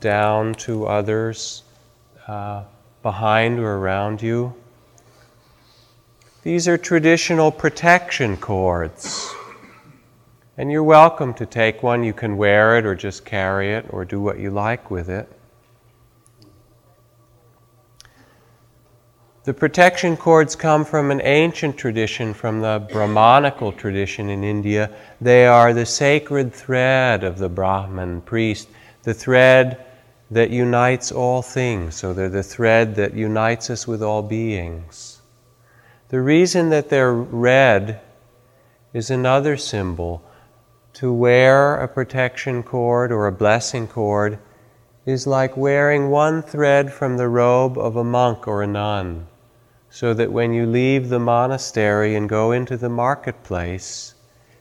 down 0.00 0.54
to 0.54 0.88
others 0.88 1.62
uh, 2.26 2.64
behind 3.04 3.60
or 3.60 3.76
around 3.76 4.22
you. 4.22 4.52
These 6.42 6.66
are 6.66 6.76
traditional 6.76 7.52
protection 7.52 8.36
cords. 8.36 9.32
And 10.56 10.72
you're 10.72 10.82
welcome 10.82 11.32
to 11.34 11.46
take 11.46 11.84
one. 11.84 12.02
You 12.02 12.12
can 12.12 12.36
wear 12.36 12.76
it 12.76 12.84
or 12.84 12.96
just 12.96 13.24
carry 13.24 13.72
it 13.72 13.86
or 13.90 14.04
do 14.04 14.20
what 14.20 14.40
you 14.40 14.50
like 14.50 14.90
with 14.90 15.08
it. 15.10 15.30
The 19.46 19.54
protection 19.54 20.16
cords 20.16 20.56
come 20.56 20.84
from 20.84 21.12
an 21.12 21.20
ancient 21.22 21.76
tradition, 21.76 22.34
from 22.34 22.62
the 22.62 22.84
Brahmanical 22.90 23.70
tradition 23.70 24.28
in 24.28 24.42
India. 24.42 24.90
They 25.20 25.46
are 25.46 25.72
the 25.72 25.86
sacred 25.86 26.52
thread 26.52 27.22
of 27.22 27.38
the 27.38 27.48
Brahman 27.48 28.22
priest, 28.22 28.68
the 29.04 29.14
thread 29.14 29.86
that 30.32 30.50
unites 30.50 31.12
all 31.12 31.42
things. 31.42 31.94
So 31.94 32.12
they're 32.12 32.28
the 32.28 32.42
thread 32.42 32.96
that 32.96 33.14
unites 33.14 33.70
us 33.70 33.86
with 33.86 34.02
all 34.02 34.20
beings. 34.20 35.22
The 36.08 36.20
reason 36.20 36.70
that 36.70 36.88
they're 36.88 37.14
red 37.14 38.00
is 38.92 39.10
another 39.10 39.56
symbol. 39.56 40.24
To 40.94 41.12
wear 41.12 41.76
a 41.76 41.86
protection 41.86 42.64
cord 42.64 43.12
or 43.12 43.28
a 43.28 43.32
blessing 43.32 43.86
cord 43.86 44.40
is 45.04 45.24
like 45.24 45.56
wearing 45.56 46.10
one 46.10 46.42
thread 46.42 46.92
from 46.92 47.16
the 47.16 47.28
robe 47.28 47.78
of 47.78 47.94
a 47.94 48.02
monk 48.02 48.48
or 48.48 48.60
a 48.60 48.66
nun 48.66 49.28
so 49.96 50.12
that 50.12 50.30
when 50.30 50.52
you 50.52 50.66
leave 50.66 51.08
the 51.08 51.18
monastery 51.18 52.16
and 52.16 52.28
go 52.28 52.52
into 52.52 52.76
the 52.76 52.88
marketplace, 52.90 54.14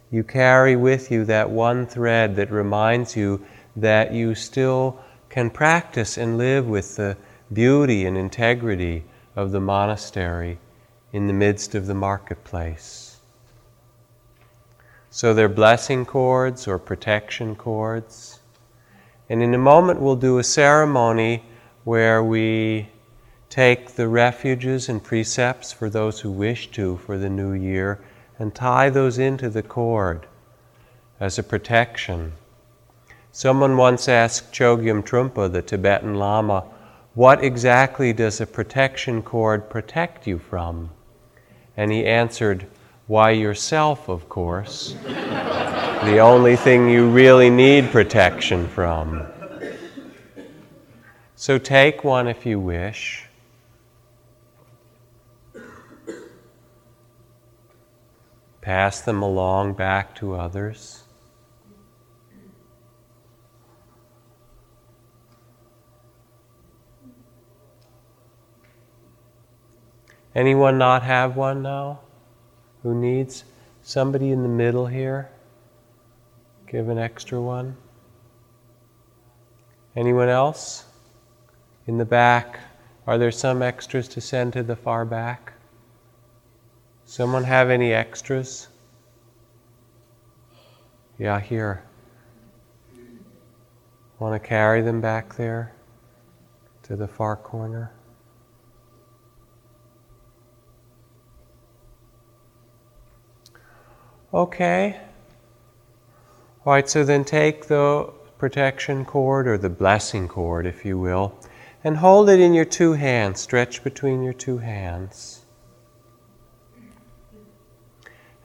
you 0.09 0.23
carry 0.23 0.77
with 0.77 1.11
you 1.11 1.25
that 1.25 1.49
one 1.49 1.85
thread 1.85 2.37
that 2.37 2.49
reminds 2.49 3.17
you 3.17 3.45
that 3.75 4.13
you 4.13 4.33
still 4.33 4.97
can 5.27 5.49
practice 5.49 6.17
and 6.17 6.37
live 6.37 6.65
with 6.65 6.95
the 6.95 7.17
beauty 7.51 8.05
and 8.05 8.17
integrity 8.17 9.03
of 9.35 9.51
the 9.51 9.59
monastery 9.59 10.57
in 11.11 11.27
the 11.27 11.33
midst 11.33 11.75
of 11.75 11.85
the 11.85 11.93
marketplace. 11.93 13.17
So 15.09 15.33
they're 15.33 15.49
blessing 15.49 16.05
cords 16.05 16.65
or 16.65 16.79
protection 16.79 17.57
cords. 17.57 18.39
And 19.29 19.43
in 19.43 19.53
a 19.53 19.57
moment, 19.57 19.99
we'll 19.99 20.15
do 20.15 20.37
a 20.37 20.45
ceremony 20.45 21.43
where 21.83 22.23
we 22.23 22.87
take 23.55 23.95
the 23.95 24.05
refuges 24.05 24.89
and 24.89 25.01
precepts 25.01 25.71
for 25.71 25.89
those 25.89 26.19
who 26.19 26.29
wish 26.29 26.69
to 26.71 26.97
for 26.97 27.17
the 27.17 27.29
new 27.29 27.53
year 27.53 27.97
and 28.37 28.53
tie 28.53 28.89
those 28.89 29.17
into 29.17 29.49
the 29.49 29.63
cord 29.63 30.27
as 31.21 31.39
a 31.39 31.43
protection. 31.43 32.33
Someone 33.31 33.77
once 33.77 34.09
asked 34.09 34.51
Chogyam 34.51 35.01
Trungpa, 35.01 35.49
the 35.49 35.61
Tibetan 35.61 36.15
Lama, 36.15 36.65
what 37.13 37.41
exactly 37.41 38.11
does 38.11 38.41
a 38.41 38.45
protection 38.45 39.21
cord 39.21 39.69
protect 39.69 40.27
you 40.27 40.37
from? 40.37 40.89
And 41.77 41.93
he 41.93 42.05
answered, 42.05 42.67
Why, 43.07 43.31
yourself, 43.31 44.09
of 44.09 44.27
course. 44.27 44.97
the 45.05 46.19
only 46.19 46.57
thing 46.57 46.89
you 46.89 47.07
really 47.07 47.49
need 47.49 47.89
protection 47.91 48.67
from. 48.67 49.25
So 51.37 51.57
take 51.57 52.03
one 52.03 52.27
if 52.27 52.45
you 52.45 52.59
wish. 52.59 53.24
Pass 58.65 58.99
them 58.99 59.21
along 59.21 59.73
back 59.73 60.15
to 60.15 60.33
others. 60.33 61.03
Anyone 70.33 70.79
not 70.79 71.03
have 71.03 71.37
one 71.37 71.61
now? 71.61 71.99
Who 72.81 72.95
needs? 72.95 73.43
Somebody 73.83 74.31
in 74.31 74.41
the 74.41 74.49
middle 74.49 74.87
here? 74.87 75.29
Give 76.65 76.89
an 76.89 76.97
extra 76.97 77.39
one. 77.39 77.77
Anyone 79.95 80.27
else? 80.27 80.85
In 81.85 81.99
the 81.99 82.05
back, 82.05 82.59
are 83.05 83.19
there 83.19 83.31
some 83.31 83.61
extras 83.61 84.07
to 84.07 84.21
send 84.21 84.53
to 84.53 84.63
the 84.63 84.75
far 84.75 85.05
back? 85.05 85.54
Someone 87.05 87.43
have 87.43 87.69
any 87.69 87.93
extras? 87.93 88.67
Yeah, 91.17 91.39
here. 91.39 91.83
Want 94.19 94.33
to 94.41 94.47
carry 94.47 94.81
them 94.81 95.01
back 95.01 95.35
there 95.35 95.73
to 96.83 96.95
the 96.95 97.07
far 97.07 97.35
corner? 97.35 97.91
Okay. 104.33 104.99
All 106.65 106.73
right, 106.73 106.89
so 106.89 107.03
then 107.03 107.23
take 107.23 107.67
the 107.67 108.11
protection 108.37 109.05
cord 109.05 109.47
or 109.47 109.57
the 109.57 109.69
blessing 109.69 110.27
cord, 110.27 110.65
if 110.65 110.83
you 110.83 110.97
will, 110.97 111.39
and 111.83 111.97
hold 111.97 112.29
it 112.29 112.39
in 112.39 112.53
your 112.53 112.65
two 112.65 112.93
hands, 112.93 113.39
stretch 113.39 113.83
between 113.83 114.23
your 114.23 114.33
two 114.33 114.57
hands. 114.57 115.34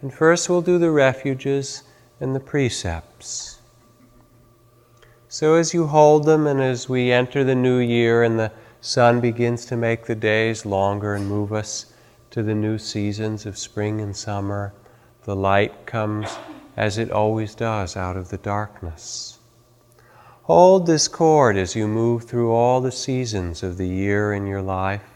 And 0.03 0.13
first 0.13 0.49
we'll 0.49 0.63
do 0.63 0.79
the 0.79 0.91
refuges 0.91 1.83
and 2.21 2.35
the 2.35 2.41
precepts. 2.41 3.59
So 5.29 5.55
as 5.55 5.73
you 5.73 5.87
hold 5.87 6.25
them 6.25 6.47
and 6.47 6.61
as 6.61 6.89
we 6.89 7.13
enter 7.13 7.45
the 7.45 7.55
new 7.55 7.79
year 7.79 8.23
and 8.23 8.39
the 8.39 8.53
sun 8.81 9.21
begins 9.21 9.65
to 9.67 9.77
make 9.77 10.07
the 10.07 10.15
days 10.15 10.65
longer 10.65 11.15
and 11.15 11.29
move 11.29 11.53
us 11.53 11.93
to 12.31 12.43
the 12.43 12.55
new 12.55 12.79
seasons 12.79 13.45
of 13.47 13.59
spring 13.59 14.01
and 14.01 14.17
summer, 14.17 14.73
the 15.25 15.37
light 15.37 15.87
comes 15.87 16.39
as 16.77 16.97
it 16.97 17.11
always 17.11 17.55
does 17.55 17.97
out 17.97 18.17
of 18.17 18.31
the 18.31 18.39
darkness. 18.39 19.39
Hold 20.45 20.87
this 20.87 21.09
cord 21.09 21.57
as 21.57 21.77
you 21.77 21.87
move 21.87 22.25
through 22.25 22.53
all 22.53 22.81
the 22.81 22.91
seasons 22.91 23.63
of 23.63 23.77
the 23.77 23.87
year 23.87 24.33
in 24.33 24.47
your 24.47 24.63
life. 24.63 25.10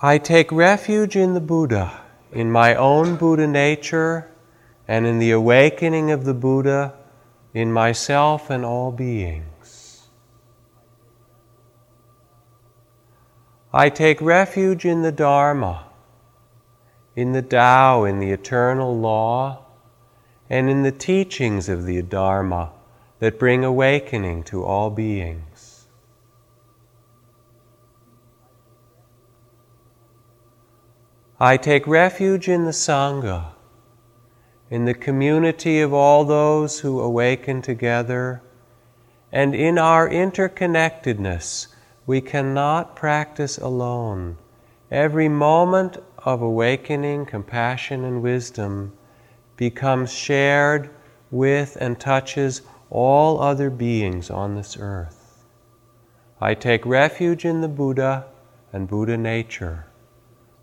I 0.00 0.18
take 0.18 0.52
refuge 0.52 1.16
in 1.16 1.32
the 1.32 1.40
Buddha, 1.40 2.02
in 2.30 2.52
my 2.52 2.74
own 2.74 3.16
Buddha 3.16 3.46
nature, 3.46 4.30
and 4.86 5.06
in 5.06 5.18
the 5.18 5.30
awakening 5.30 6.10
of 6.10 6.24
the 6.24 6.34
Buddha 6.34 6.92
in 7.54 7.72
myself 7.72 8.50
and 8.50 8.62
all 8.62 8.92
beings. 8.92 10.08
I 13.72 13.88
take 13.88 14.20
refuge 14.20 14.84
in 14.84 15.00
the 15.00 15.12
Dharma, 15.12 15.86
in 17.14 17.32
the 17.32 17.40
Tao, 17.40 18.04
in 18.04 18.18
the 18.18 18.32
eternal 18.32 18.94
law, 18.98 19.64
and 20.50 20.68
in 20.68 20.82
the 20.82 20.92
teachings 20.92 21.70
of 21.70 21.86
the 21.86 22.02
Dharma 22.02 22.70
that 23.18 23.38
bring 23.38 23.64
awakening 23.64 24.42
to 24.44 24.62
all 24.62 24.90
beings. 24.90 25.55
I 31.38 31.58
take 31.58 31.86
refuge 31.86 32.48
in 32.48 32.64
the 32.64 32.70
Sangha, 32.70 33.48
in 34.70 34.86
the 34.86 34.94
community 34.94 35.82
of 35.82 35.92
all 35.92 36.24
those 36.24 36.80
who 36.80 36.98
awaken 36.98 37.60
together, 37.60 38.40
and 39.30 39.54
in 39.54 39.76
our 39.76 40.08
interconnectedness, 40.08 41.66
we 42.06 42.22
cannot 42.22 42.96
practice 42.96 43.58
alone. 43.58 44.38
Every 44.90 45.28
moment 45.28 45.98
of 46.24 46.40
awakening, 46.40 47.26
compassion, 47.26 48.02
and 48.02 48.22
wisdom 48.22 48.94
becomes 49.58 50.10
shared 50.10 50.88
with 51.30 51.76
and 51.78 52.00
touches 52.00 52.62
all 52.88 53.42
other 53.42 53.68
beings 53.68 54.30
on 54.30 54.54
this 54.54 54.78
earth. 54.80 55.44
I 56.40 56.54
take 56.54 56.86
refuge 56.86 57.44
in 57.44 57.60
the 57.60 57.68
Buddha 57.68 58.24
and 58.72 58.88
Buddha 58.88 59.18
nature. 59.18 59.84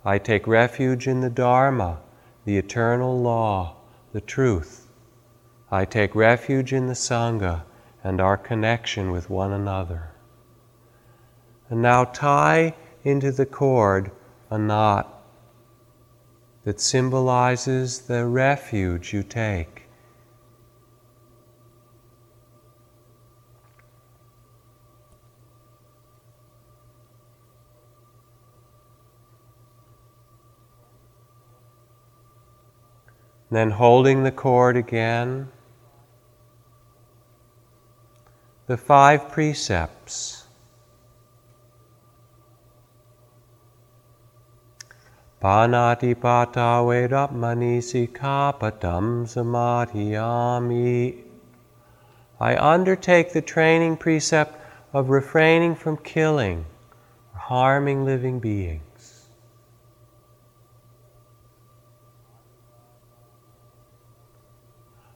I 0.06 0.18
take 0.18 0.48
refuge 0.48 1.08
in 1.08 1.22
the 1.22 1.30
Dharma, 1.30 2.00
the 2.46 2.58
eternal 2.58 3.22
law, 3.22 3.78
the 4.12 4.22
truth. 4.22 4.90
I 5.72 5.86
take 5.86 6.14
refuge 6.14 6.74
in 6.74 6.88
the 6.88 6.94
Sangha 6.94 7.64
and 8.04 8.22
our 8.22 8.38
connection 8.38 9.12
with 9.12 9.30
one 9.30 9.52
another. 9.52 10.10
And 11.70 11.82
now 11.82 12.04
tie 12.04 12.76
into 13.04 13.32
the 13.32 13.46
cord 13.46 14.12
a 14.50 14.58
knot 14.58 15.24
that 16.64 16.80
symbolizes 16.80 18.02
the 18.02 18.26
refuge 18.26 19.14
you 19.14 19.24
take. 19.24 19.73
Then 33.54 33.70
holding 33.70 34.24
the 34.24 34.32
cord 34.32 34.76
again, 34.76 35.50
the 38.66 38.78
five 38.78 39.30
precepts. 39.30 40.48
Panatipata 45.40 46.82
Vedapmani 46.82 47.78
Sikapatam 47.78 49.28
Samadhiyami. 49.28 51.22
I 52.40 52.58
undertake 52.58 53.34
the 53.34 53.42
training 53.44 53.98
precept 53.98 54.60
of 54.94 55.12
refraining 55.12 55.76
from 55.76 55.98
killing 55.98 56.66
or 57.36 57.40
harming 57.40 58.04
living 58.04 58.40
beings. 58.40 58.83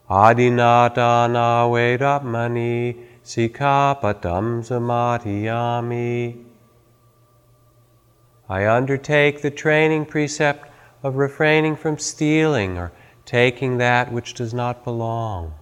Adinatana 0.10 1.68
Vedapmani 1.68 2.96
Sikapatam 3.26 4.64
Samadhiyami. 4.64 6.46
I 8.48 8.68
undertake 8.68 9.42
the 9.42 9.52
training 9.52 10.06
precept 10.06 10.70
of 11.04 11.18
refraining 11.18 11.76
from 11.76 11.98
stealing 11.98 12.78
or 12.78 12.94
taking 13.26 13.80
that 13.80 14.10
which 14.10 14.34
does 14.34 14.54
not 14.54 14.86
belong, 14.86 15.54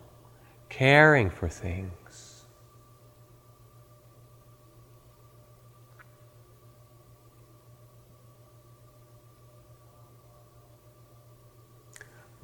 caring 0.70 1.32
for 1.32 1.50
things. 1.50 2.05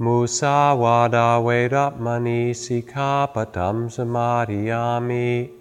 Musawada 0.01 1.37
Vedapmani 1.43 2.49
Sikapatam 2.55 3.85
Samadhiyami. 3.85 5.51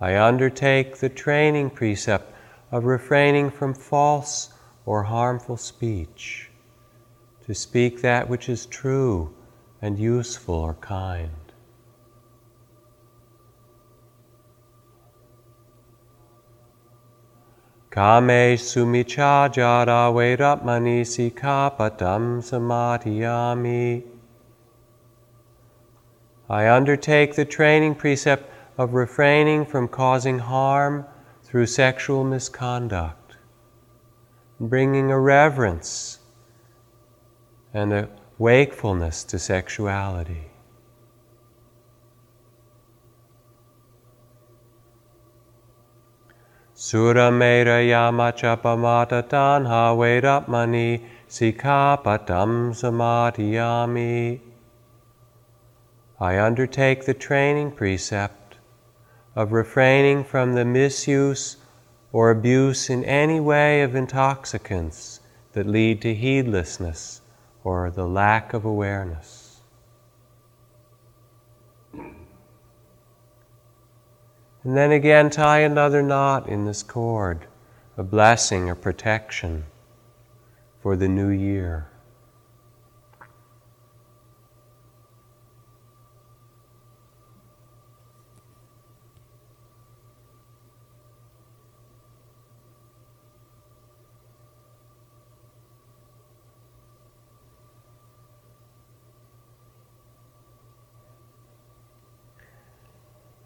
I 0.00 0.16
undertake 0.16 0.96
the 0.96 1.10
training 1.10 1.68
precept 1.68 2.32
of 2.72 2.86
refraining 2.86 3.50
from 3.50 3.74
false 3.74 4.54
or 4.86 5.02
harmful 5.02 5.58
speech, 5.58 6.48
to 7.44 7.54
speak 7.54 8.00
that 8.00 8.30
which 8.30 8.48
is 8.48 8.64
true 8.64 9.34
and 9.82 9.98
useful 9.98 10.54
or 10.54 10.72
kind. 10.72 11.43
Kame 17.94 18.56
sumicha 18.56 19.52
jara 19.52 20.10
vedapmani 20.12 21.02
sikapatam 21.02 22.42
samadhiyami. 22.42 24.02
I 26.50 26.68
undertake 26.68 27.36
the 27.36 27.44
training 27.44 27.94
precept 27.94 28.50
of 28.76 28.94
refraining 28.94 29.64
from 29.64 29.86
causing 29.86 30.40
harm 30.40 31.06
through 31.44 31.66
sexual 31.66 32.24
misconduct, 32.24 33.36
bringing 34.58 35.12
a 35.12 35.20
reverence 35.20 36.18
and 37.72 37.92
a 37.92 38.08
wakefulness 38.38 39.22
to 39.22 39.38
sexuality. 39.38 40.50
Suramera 46.84 47.80
yamachapamata 47.80 49.22
tanha 49.26 49.96
vedapmani 49.96 51.00
sikapatam 51.26 52.74
samadhiyami. 52.78 54.38
I 56.20 56.38
undertake 56.38 57.06
the 57.06 57.14
training 57.14 57.70
precept 57.70 58.56
of 59.34 59.52
refraining 59.52 60.24
from 60.24 60.54
the 60.54 60.66
misuse 60.66 61.56
or 62.12 62.30
abuse 62.30 62.90
in 62.90 63.02
any 63.04 63.40
way 63.40 63.80
of 63.80 63.94
intoxicants 63.94 65.20
that 65.54 65.66
lead 65.66 66.02
to 66.02 66.14
heedlessness 66.14 67.22
or 67.64 67.90
the 67.90 68.06
lack 68.06 68.52
of 68.52 68.66
awareness. 68.66 69.43
And 74.64 74.74
then 74.74 74.92
again, 74.92 75.28
tie 75.28 75.60
another 75.60 76.02
knot 76.02 76.48
in 76.48 76.64
this 76.64 76.82
cord, 76.82 77.46
a 77.98 78.02
blessing 78.02 78.70
a 78.70 78.74
protection 78.74 79.64
for 80.82 80.96
the 80.96 81.08
new 81.08 81.28
year. 81.28 81.86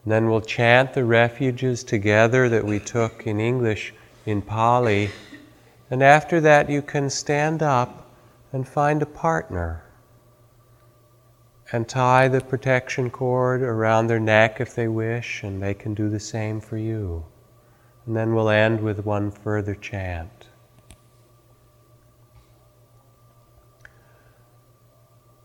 And 0.08 0.12
then 0.14 0.30
we'll 0.30 0.40
chant 0.40 0.94
the 0.94 1.04
refuges 1.04 1.84
together 1.84 2.48
that 2.48 2.64
we 2.64 2.78
took 2.78 3.26
in 3.26 3.38
English 3.38 3.92
in 4.24 4.40
Pali. 4.40 5.10
And 5.90 6.02
after 6.02 6.40
that, 6.40 6.70
you 6.70 6.80
can 6.80 7.10
stand 7.10 7.62
up 7.62 8.10
and 8.50 8.66
find 8.66 9.02
a 9.02 9.04
partner 9.04 9.84
and 11.72 11.86
tie 11.86 12.26
the 12.26 12.40
protection 12.40 13.10
cord 13.10 13.60
around 13.60 14.06
their 14.06 14.18
neck 14.18 14.62
if 14.62 14.74
they 14.74 14.88
wish, 14.88 15.42
and 15.42 15.62
they 15.62 15.74
can 15.74 15.92
do 15.92 16.08
the 16.08 16.18
same 16.18 16.58
for 16.58 16.78
you. 16.78 17.22
And 18.06 18.16
then 18.16 18.34
we'll 18.34 18.48
end 18.48 18.80
with 18.80 19.04
one 19.04 19.30
further 19.30 19.74
chant. 19.74 20.37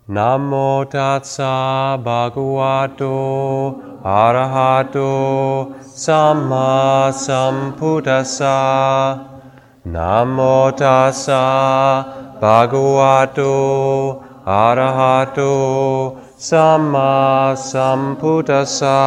Namo 0.10 0.84
Tassa 0.92 1.98
Bhagavato 2.04 3.80
Arahato 4.04 5.74
Samma 5.80 7.08
Sambuddhassa 7.14 8.58
Namo 9.86 10.72
Tassa 10.76 12.04
Bhagavato 12.38 14.22
Arahato 14.46 16.18
Samma 16.38 17.56
Sambuddhassa 17.56 18.98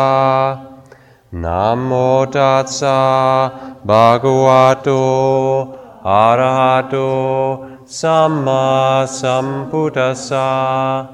Namo 1.34 2.24
Tassa 2.32 3.52
Bhagavato 3.84 5.76
Arahato 6.02 7.65
Samma 7.86 9.06
Sambuddhassa 9.06 11.06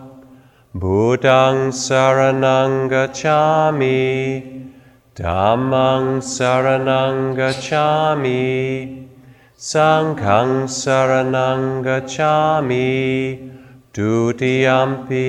Buddhang 0.75 1.69
saranang 1.69 2.89
gacchami. 2.89 4.73
Dhammang 5.15 6.25
saranang 6.25 7.37
gacchami. 7.37 9.09
Sanghang 9.55 10.65
saranang 10.65 11.85
gacchami. 11.85 13.53
Dutiyampi 13.93 15.29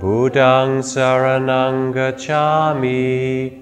Buddhang 0.00 0.82
saranang 0.82 1.94
gacchami. 1.94 3.54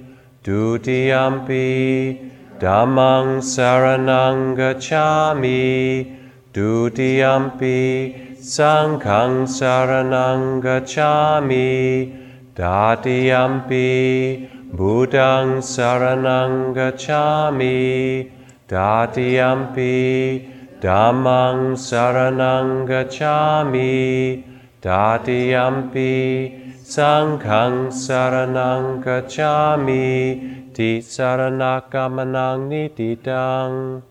Dutiyampi 0.43 2.33
Dhammang 2.59 3.45
saranang 3.45 4.57
gacchami. 4.57 6.18
Dutiyampi 6.53 8.39
Sanghang 8.41 9.45
saranang 9.45 10.63
gacchami. 10.63 12.13
Tatiyampi 12.55 14.49
Buddhang 14.73 15.61
saranang 15.61 16.73
gacchami. 16.75 18.31
Tatiyampi 18.67 20.49
Dhammang 20.81 21.77
saranang 21.77 22.87
gacchami. 22.89 24.45
Tatiyampi 24.81 26.79
Sanghang 26.81 27.93
saranang 27.93 29.05
gacchami. 29.05 30.73
Ti 30.73 31.01
saranakamanang 31.03 32.71
nitidang. 32.71 34.03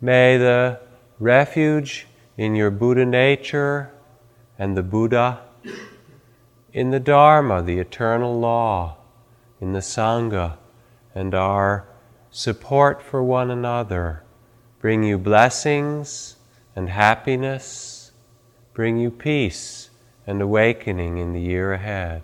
May 0.00 0.38
the 0.38 0.87
refuge 1.18 2.06
in 2.36 2.54
your 2.54 2.70
Buddha 2.70 3.04
nature 3.04 3.90
and 4.58 4.76
the 4.76 4.82
Buddha, 4.82 5.40
in 6.72 6.90
the 6.90 7.00
Dharma, 7.00 7.62
the 7.62 7.78
eternal 7.78 8.38
law, 8.38 8.96
in 9.60 9.72
the 9.72 9.80
Sangha, 9.80 10.56
and 11.14 11.34
our 11.34 11.86
support 12.30 13.02
for 13.02 13.22
one 13.22 13.50
another 13.50 14.22
bring 14.80 15.02
you 15.02 15.18
blessings 15.18 16.36
and 16.76 16.88
happiness, 16.88 18.12
bring 18.74 18.96
you 18.96 19.10
peace 19.10 19.90
and 20.26 20.40
awakening 20.40 21.18
in 21.18 21.32
the 21.32 21.40
year 21.40 21.72
ahead. 21.72 22.22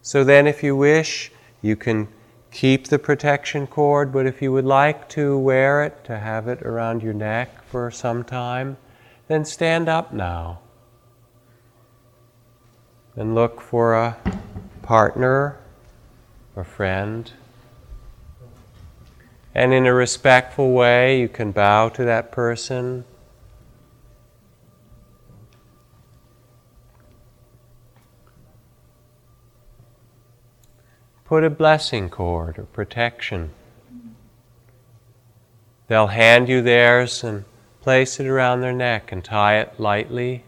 So 0.00 0.24
then, 0.24 0.46
if 0.46 0.62
you 0.62 0.74
wish, 0.74 1.30
you 1.60 1.76
can 1.76 2.08
keep 2.52 2.88
the 2.88 2.98
protection 2.98 3.66
cord, 3.66 4.12
but 4.12 4.26
if 4.26 4.42
you 4.42 4.52
would 4.52 4.64
like 4.64 5.08
to 5.08 5.36
wear 5.38 5.82
it, 5.82 6.04
to 6.04 6.18
have 6.18 6.46
it 6.46 6.62
around 6.62 7.02
your 7.02 7.14
neck 7.14 7.64
for 7.64 7.90
some 7.90 8.22
time, 8.22 8.76
then 9.26 9.44
stand 9.44 9.88
up 9.88 10.12
now 10.12 10.60
and 13.16 13.34
look 13.34 13.60
for 13.60 13.94
a 13.94 14.16
partner, 14.82 15.58
a 16.54 16.64
friend. 16.64 17.32
And 19.54 19.72
in 19.72 19.86
a 19.86 19.94
respectful 19.94 20.72
way, 20.72 21.20
you 21.20 21.28
can 21.28 21.52
bow 21.52 21.88
to 21.90 22.04
that 22.04 22.32
person. 22.32 23.04
Put 31.32 31.44
a 31.44 31.48
blessing 31.48 32.10
cord 32.10 32.58
or 32.58 32.64
protection. 32.64 33.52
They'll 35.88 36.08
hand 36.08 36.46
you 36.46 36.60
theirs 36.60 37.24
and 37.24 37.46
place 37.80 38.20
it 38.20 38.26
around 38.26 38.60
their 38.60 38.74
neck 38.74 39.12
and 39.12 39.24
tie 39.24 39.58
it 39.60 39.80
lightly. 39.80 40.44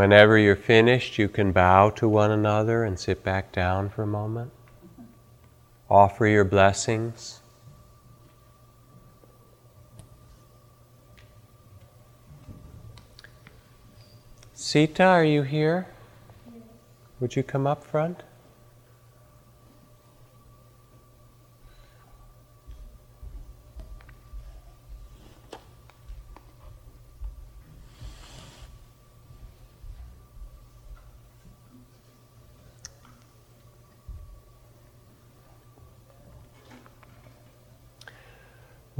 Whenever 0.00 0.38
you're 0.38 0.56
finished, 0.56 1.18
you 1.18 1.28
can 1.28 1.52
bow 1.52 1.90
to 1.90 2.08
one 2.08 2.30
another 2.30 2.84
and 2.84 2.98
sit 2.98 3.22
back 3.22 3.52
down 3.52 3.86
for 3.86 4.02
a 4.02 4.06
moment. 4.06 4.50
Offer 5.90 6.26
your 6.26 6.42
blessings. 6.42 7.42
Sita, 14.54 15.04
are 15.04 15.22
you 15.22 15.42
here? 15.42 15.86
Would 17.20 17.36
you 17.36 17.42
come 17.42 17.66
up 17.66 17.84
front? 17.84 18.22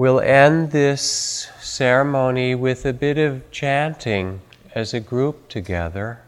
We'll 0.00 0.20
end 0.20 0.70
this 0.70 1.50
ceremony 1.60 2.54
with 2.54 2.86
a 2.86 2.92
bit 2.94 3.18
of 3.18 3.50
chanting 3.50 4.40
as 4.74 4.94
a 4.94 4.98
group 4.98 5.50
together. 5.50 6.22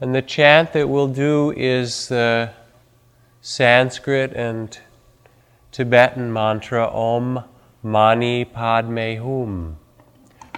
And 0.00 0.14
the 0.14 0.22
chant 0.22 0.72
that 0.72 0.88
we'll 0.88 1.08
do 1.08 1.50
is 1.50 2.08
the 2.08 2.48
Sanskrit 3.42 4.32
and 4.32 4.78
Tibetan 5.70 6.32
mantra 6.32 6.88
Om 6.90 7.44
Mani 7.82 8.46
Padme 8.46 9.16
Hum, 9.16 9.76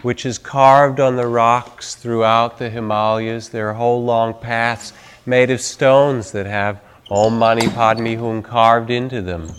which 0.03 0.25
is 0.25 0.39
carved 0.39 1.01
on 1.01 1.17
the 1.17 1.27
rocks 1.27 1.97
throughout 1.97 2.59
the 2.59 2.71
Himalayas. 2.71 3.49
There 3.49 3.71
are 3.71 3.75
whole 3.75 4.05
long 4.05 4.35
paths 4.35 4.93
made 5.27 5.51
of 5.51 5.61
stones 5.61 6.31
that 6.31 6.47
have 6.47 6.81
Om 7.11 7.39
Mani 7.39 7.69
Padme 7.69 8.15
Hum 8.15 8.43
carved 8.43 8.91
into 8.91 9.21
them. 9.21 9.53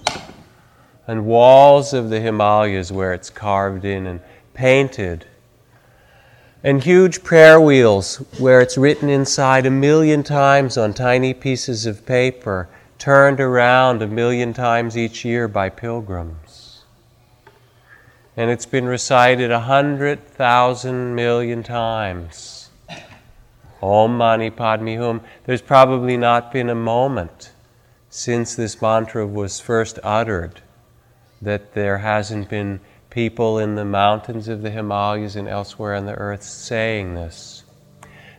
And 1.07 1.27
walls 1.27 1.93
of 1.93 2.09
the 2.09 2.19
Himalayas 2.19 2.91
where 2.91 3.13
it's 3.13 3.29
carved 3.29 3.85
in 3.85 4.07
and 4.07 4.19
painted. 4.55 5.27
And 6.63 6.83
huge 6.83 7.23
prayer 7.23 7.61
wheels 7.61 8.15
where 8.39 8.61
it's 8.61 8.79
written 8.79 9.09
inside 9.09 9.67
a 9.67 9.71
million 9.71 10.23
times 10.23 10.75
on 10.75 10.95
tiny 10.95 11.35
pieces 11.35 11.85
of 11.85 12.07
paper, 12.07 12.67
turned 12.97 13.39
around 13.39 14.01
a 14.01 14.07
million 14.07 14.51
times 14.51 14.97
each 14.97 15.23
year 15.23 15.47
by 15.47 15.69
pilgrims. 15.69 16.81
And 18.35 18.49
it's 18.49 18.65
been 18.65 18.85
recited 18.85 19.51
a 19.51 19.59
hundred 19.59 20.27
thousand 20.27 21.13
million 21.13 21.61
times. 21.61 22.54
Om 23.81 24.17
Mani 24.17 24.49
Padme 24.49 24.95
Hum. 24.95 25.21
There's 25.45 25.61
probably 25.61 26.17
not 26.17 26.51
been 26.51 26.69
a 26.69 26.75
moment 26.75 27.51
since 28.09 28.55
this 28.55 28.81
mantra 28.81 29.27
was 29.27 29.59
first 29.59 29.99
uttered 30.03 30.61
that 31.41 31.73
there 31.73 31.99
hasn't 31.99 32.49
been 32.49 32.79
people 33.09 33.59
in 33.59 33.75
the 33.75 33.85
mountains 33.85 34.47
of 34.47 34.61
the 34.61 34.71
Himalayas 34.71 35.35
and 35.35 35.47
elsewhere 35.47 35.95
on 35.95 36.05
the 36.05 36.13
earth 36.13 36.43
saying 36.43 37.15
this. 37.15 37.63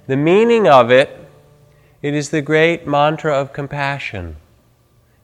The 0.06 0.16
meaning 0.16 0.68
of 0.68 0.90
it, 0.90 1.28
it 2.02 2.14
is 2.14 2.30
the 2.30 2.42
great 2.42 2.86
mantra 2.86 3.34
of 3.34 3.52
compassion. 3.52 4.36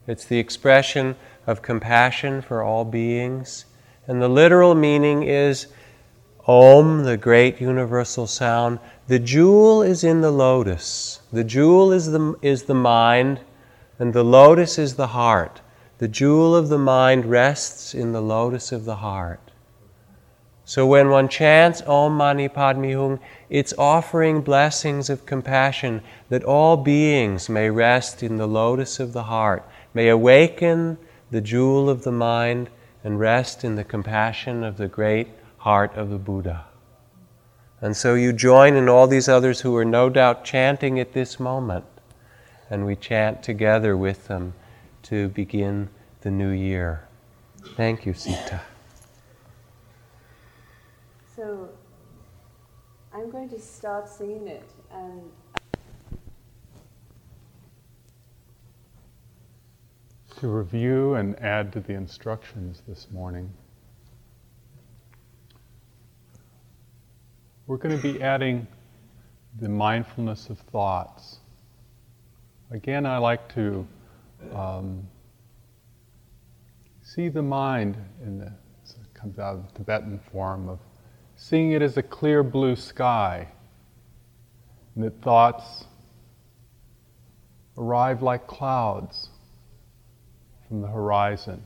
It's 0.06 0.24
the 0.24 0.38
expression 0.38 1.16
of 1.46 1.62
compassion 1.62 2.42
for 2.42 2.62
all 2.62 2.84
beings. 2.84 3.64
And 4.06 4.20
the 4.20 4.28
literal 4.28 4.74
meaning 4.74 5.22
is 5.22 5.68
Om, 6.46 7.04
the 7.04 7.16
great 7.16 7.60
universal 7.60 8.26
sound. 8.26 8.80
The 9.06 9.20
jewel 9.20 9.82
is 9.82 10.02
in 10.02 10.22
the 10.22 10.32
lotus. 10.32 11.20
The 11.32 11.44
jewel 11.44 11.92
is 11.92 12.10
the, 12.10 12.34
is 12.42 12.64
the 12.64 12.74
mind, 12.74 13.40
and 13.98 14.12
the 14.12 14.24
lotus 14.24 14.76
is 14.76 14.96
the 14.96 15.08
heart. 15.08 15.60
The 15.98 16.08
jewel 16.08 16.56
of 16.56 16.68
the 16.68 16.78
mind 16.78 17.26
rests 17.26 17.94
in 17.94 18.10
the 18.10 18.20
lotus 18.20 18.72
of 18.72 18.84
the 18.84 18.96
heart. 18.96 19.52
So 20.64 20.84
when 20.84 21.10
one 21.10 21.28
chants 21.28 21.80
Om 21.82 22.16
Mani 22.16 22.48
Padme 22.48 22.92
Hum, 22.92 23.20
it's 23.48 23.74
offering 23.78 24.40
blessings 24.40 25.10
of 25.10 25.26
compassion 25.26 26.02
that 26.28 26.42
all 26.42 26.76
beings 26.76 27.48
may 27.48 27.70
rest 27.70 28.22
in 28.22 28.36
the 28.36 28.48
lotus 28.48 28.98
of 28.98 29.12
the 29.12 29.24
heart, 29.24 29.64
may 29.94 30.08
awaken 30.08 30.98
the 31.30 31.40
jewel 31.40 31.88
of 31.88 32.02
the 32.02 32.12
mind, 32.12 32.68
and 33.04 33.20
rest 33.20 33.64
in 33.64 33.76
the 33.76 33.84
compassion 33.84 34.64
of 34.64 34.76
the 34.76 34.88
great 34.88 35.28
heart 35.62 35.94
of 35.94 36.10
the 36.10 36.18
Buddha. 36.18 36.64
And 37.80 37.96
so 37.96 38.14
you 38.14 38.32
join 38.32 38.74
in 38.74 38.88
all 38.88 39.06
these 39.06 39.28
others 39.28 39.60
who 39.60 39.76
are 39.76 39.84
no 39.84 40.08
doubt 40.08 40.44
chanting 40.44 40.98
at 40.98 41.12
this 41.12 41.38
moment, 41.38 41.84
and 42.68 42.84
we 42.84 42.96
chant 42.96 43.44
together 43.44 43.96
with 43.96 44.26
them 44.26 44.54
to 45.04 45.28
begin 45.28 45.88
the 46.22 46.32
new 46.32 46.50
year. 46.50 47.06
Thank 47.76 48.04
you, 48.04 48.12
Sita. 48.12 48.60
So 51.36 51.68
I'm 53.14 53.30
going 53.30 53.48
to 53.50 53.60
start 53.60 54.08
singing 54.08 54.48
it 54.48 54.68
and 54.90 55.22
To 60.40 60.48
review 60.48 61.14
and 61.14 61.38
add 61.38 61.72
to 61.74 61.78
the 61.78 61.92
instructions 61.92 62.82
this 62.88 63.06
morning, 63.12 63.52
we're 67.66 67.76
going 67.76 67.96
to 67.96 68.02
be 68.02 68.22
adding 68.22 68.66
the 69.60 69.68
mindfulness 69.68 70.50
of 70.50 70.58
thoughts. 70.58 71.38
Again, 72.70 73.06
I 73.06 73.18
like 73.18 73.52
to 73.54 73.86
um, 74.54 75.06
see 77.02 77.28
the 77.28 77.42
mind 77.42 77.96
in 78.22 78.38
the, 78.38 78.52
comes 79.14 79.38
out 79.38 79.54
of 79.56 79.66
the 79.68 79.78
Tibetan 79.78 80.18
form 80.32 80.68
of 80.68 80.80
seeing 81.36 81.72
it 81.72 81.82
as 81.82 81.96
a 81.96 82.02
clear 82.02 82.42
blue 82.42 82.74
sky, 82.74 83.46
and 84.94 85.04
that 85.04 85.22
thoughts 85.22 85.84
arrive 87.78 88.22
like 88.22 88.46
clouds 88.46 89.30
from 90.66 90.80
the 90.80 90.88
horizon. 90.88 91.62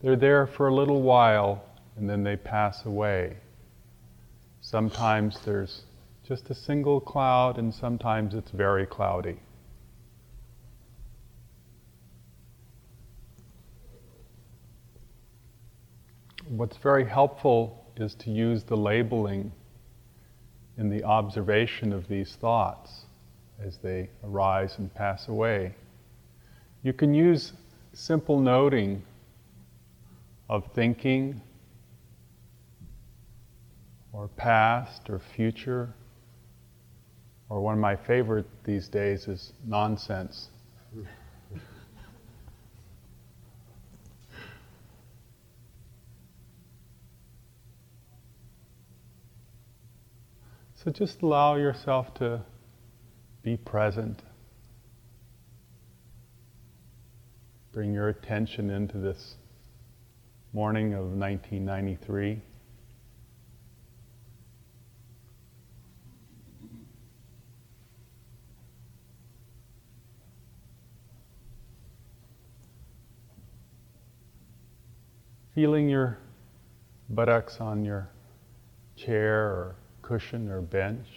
They're 0.00 0.16
there 0.16 0.46
for 0.46 0.68
a 0.68 0.74
little 0.74 1.02
while 1.02 1.64
and 1.96 2.08
then 2.08 2.22
they 2.22 2.36
pass 2.36 2.84
away. 2.84 3.36
Sometimes 4.70 5.40
there's 5.46 5.84
just 6.24 6.50
a 6.50 6.54
single 6.54 7.00
cloud, 7.00 7.56
and 7.56 7.72
sometimes 7.72 8.34
it's 8.34 8.50
very 8.50 8.84
cloudy. 8.84 9.38
What's 16.48 16.76
very 16.76 17.06
helpful 17.06 17.82
is 17.96 18.14
to 18.16 18.30
use 18.30 18.62
the 18.62 18.76
labeling 18.76 19.52
in 20.76 20.90
the 20.90 21.02
observation 21.02 21.94
of 21.94 22.06
these 22.06 22.36
thoughts 22.36 23.06
as 23.58 23.78
they 23.78 24.10
arise 24.22 24.76
and 24.76 24.94
pass 24.94 25.28
away. 25.28 25.76
You 26.82 26.92
can 26.92 27.14
use 27.14 27.54
simple 27.94 28.38
noting 28.38 29.02
of 30.50 30.70
thinking 30.74 31.40
or 34.18 34.26
past 34.26 35.08
or 35.08 35.20
future, 35.36 35.94
or 37.48 37.60
one 37.60 37.74
of 37.74 37.80
my 37.80 37.94
favorite 37.94 38.46
these 38.64 38.88
days 38.88 39.28
is 39.28 39.52
nonsense. 39.64 40.48
so 50.74 50.90
just 50.90 51.22
allow 51.22 51.54
yourself 51.54 52.12
to 52.14 52.42
be 53.44 53.56
present. 53.56 54.20
Bring 57.70 57.94
your 57.94 58.08
attention 58.08 58.68
into 58.68 58.98
this 58.98 59.36
morning 60.52 60.94
of 60.94 61.04
1993. 61.12 62.42
Feeling 75.58 75.88
your 75.88 76.18
buttocks 77.10 77.60
on 77.60 77.84
your 77.84 78.08
chair 78.94 79.40
or 79.40 79.74
cushion 80.02 80.48
or 80.52 80.60
bench. 80.60 81.08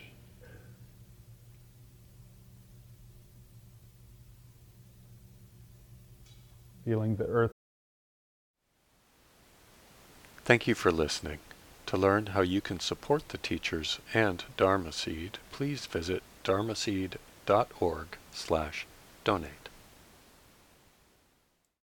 Feeling 6.83 7.17
the 7.17 7.25
earth. 7.25 7.51
Thank 10.43 10.65
you 10.65 10.73
for 10.73 10.91
listening. 10.91 11.37
To 11.85 11.97
learn 11.97 12.25
how 12.33 12.41
you 12.41 12.61
can 12.61 12.79
support 12.79 13.29
the 13.29 13.37
teachers 13.37 13.99
and 14.11 14.43
Dharma 14.57 14.91
Seed, 14.91 15.37
please 15.51 15.85
visit 15.85 16.23
dharmaseed.org 16.43 18.07
slash 18.31 18.87
donate. 19.23 19.60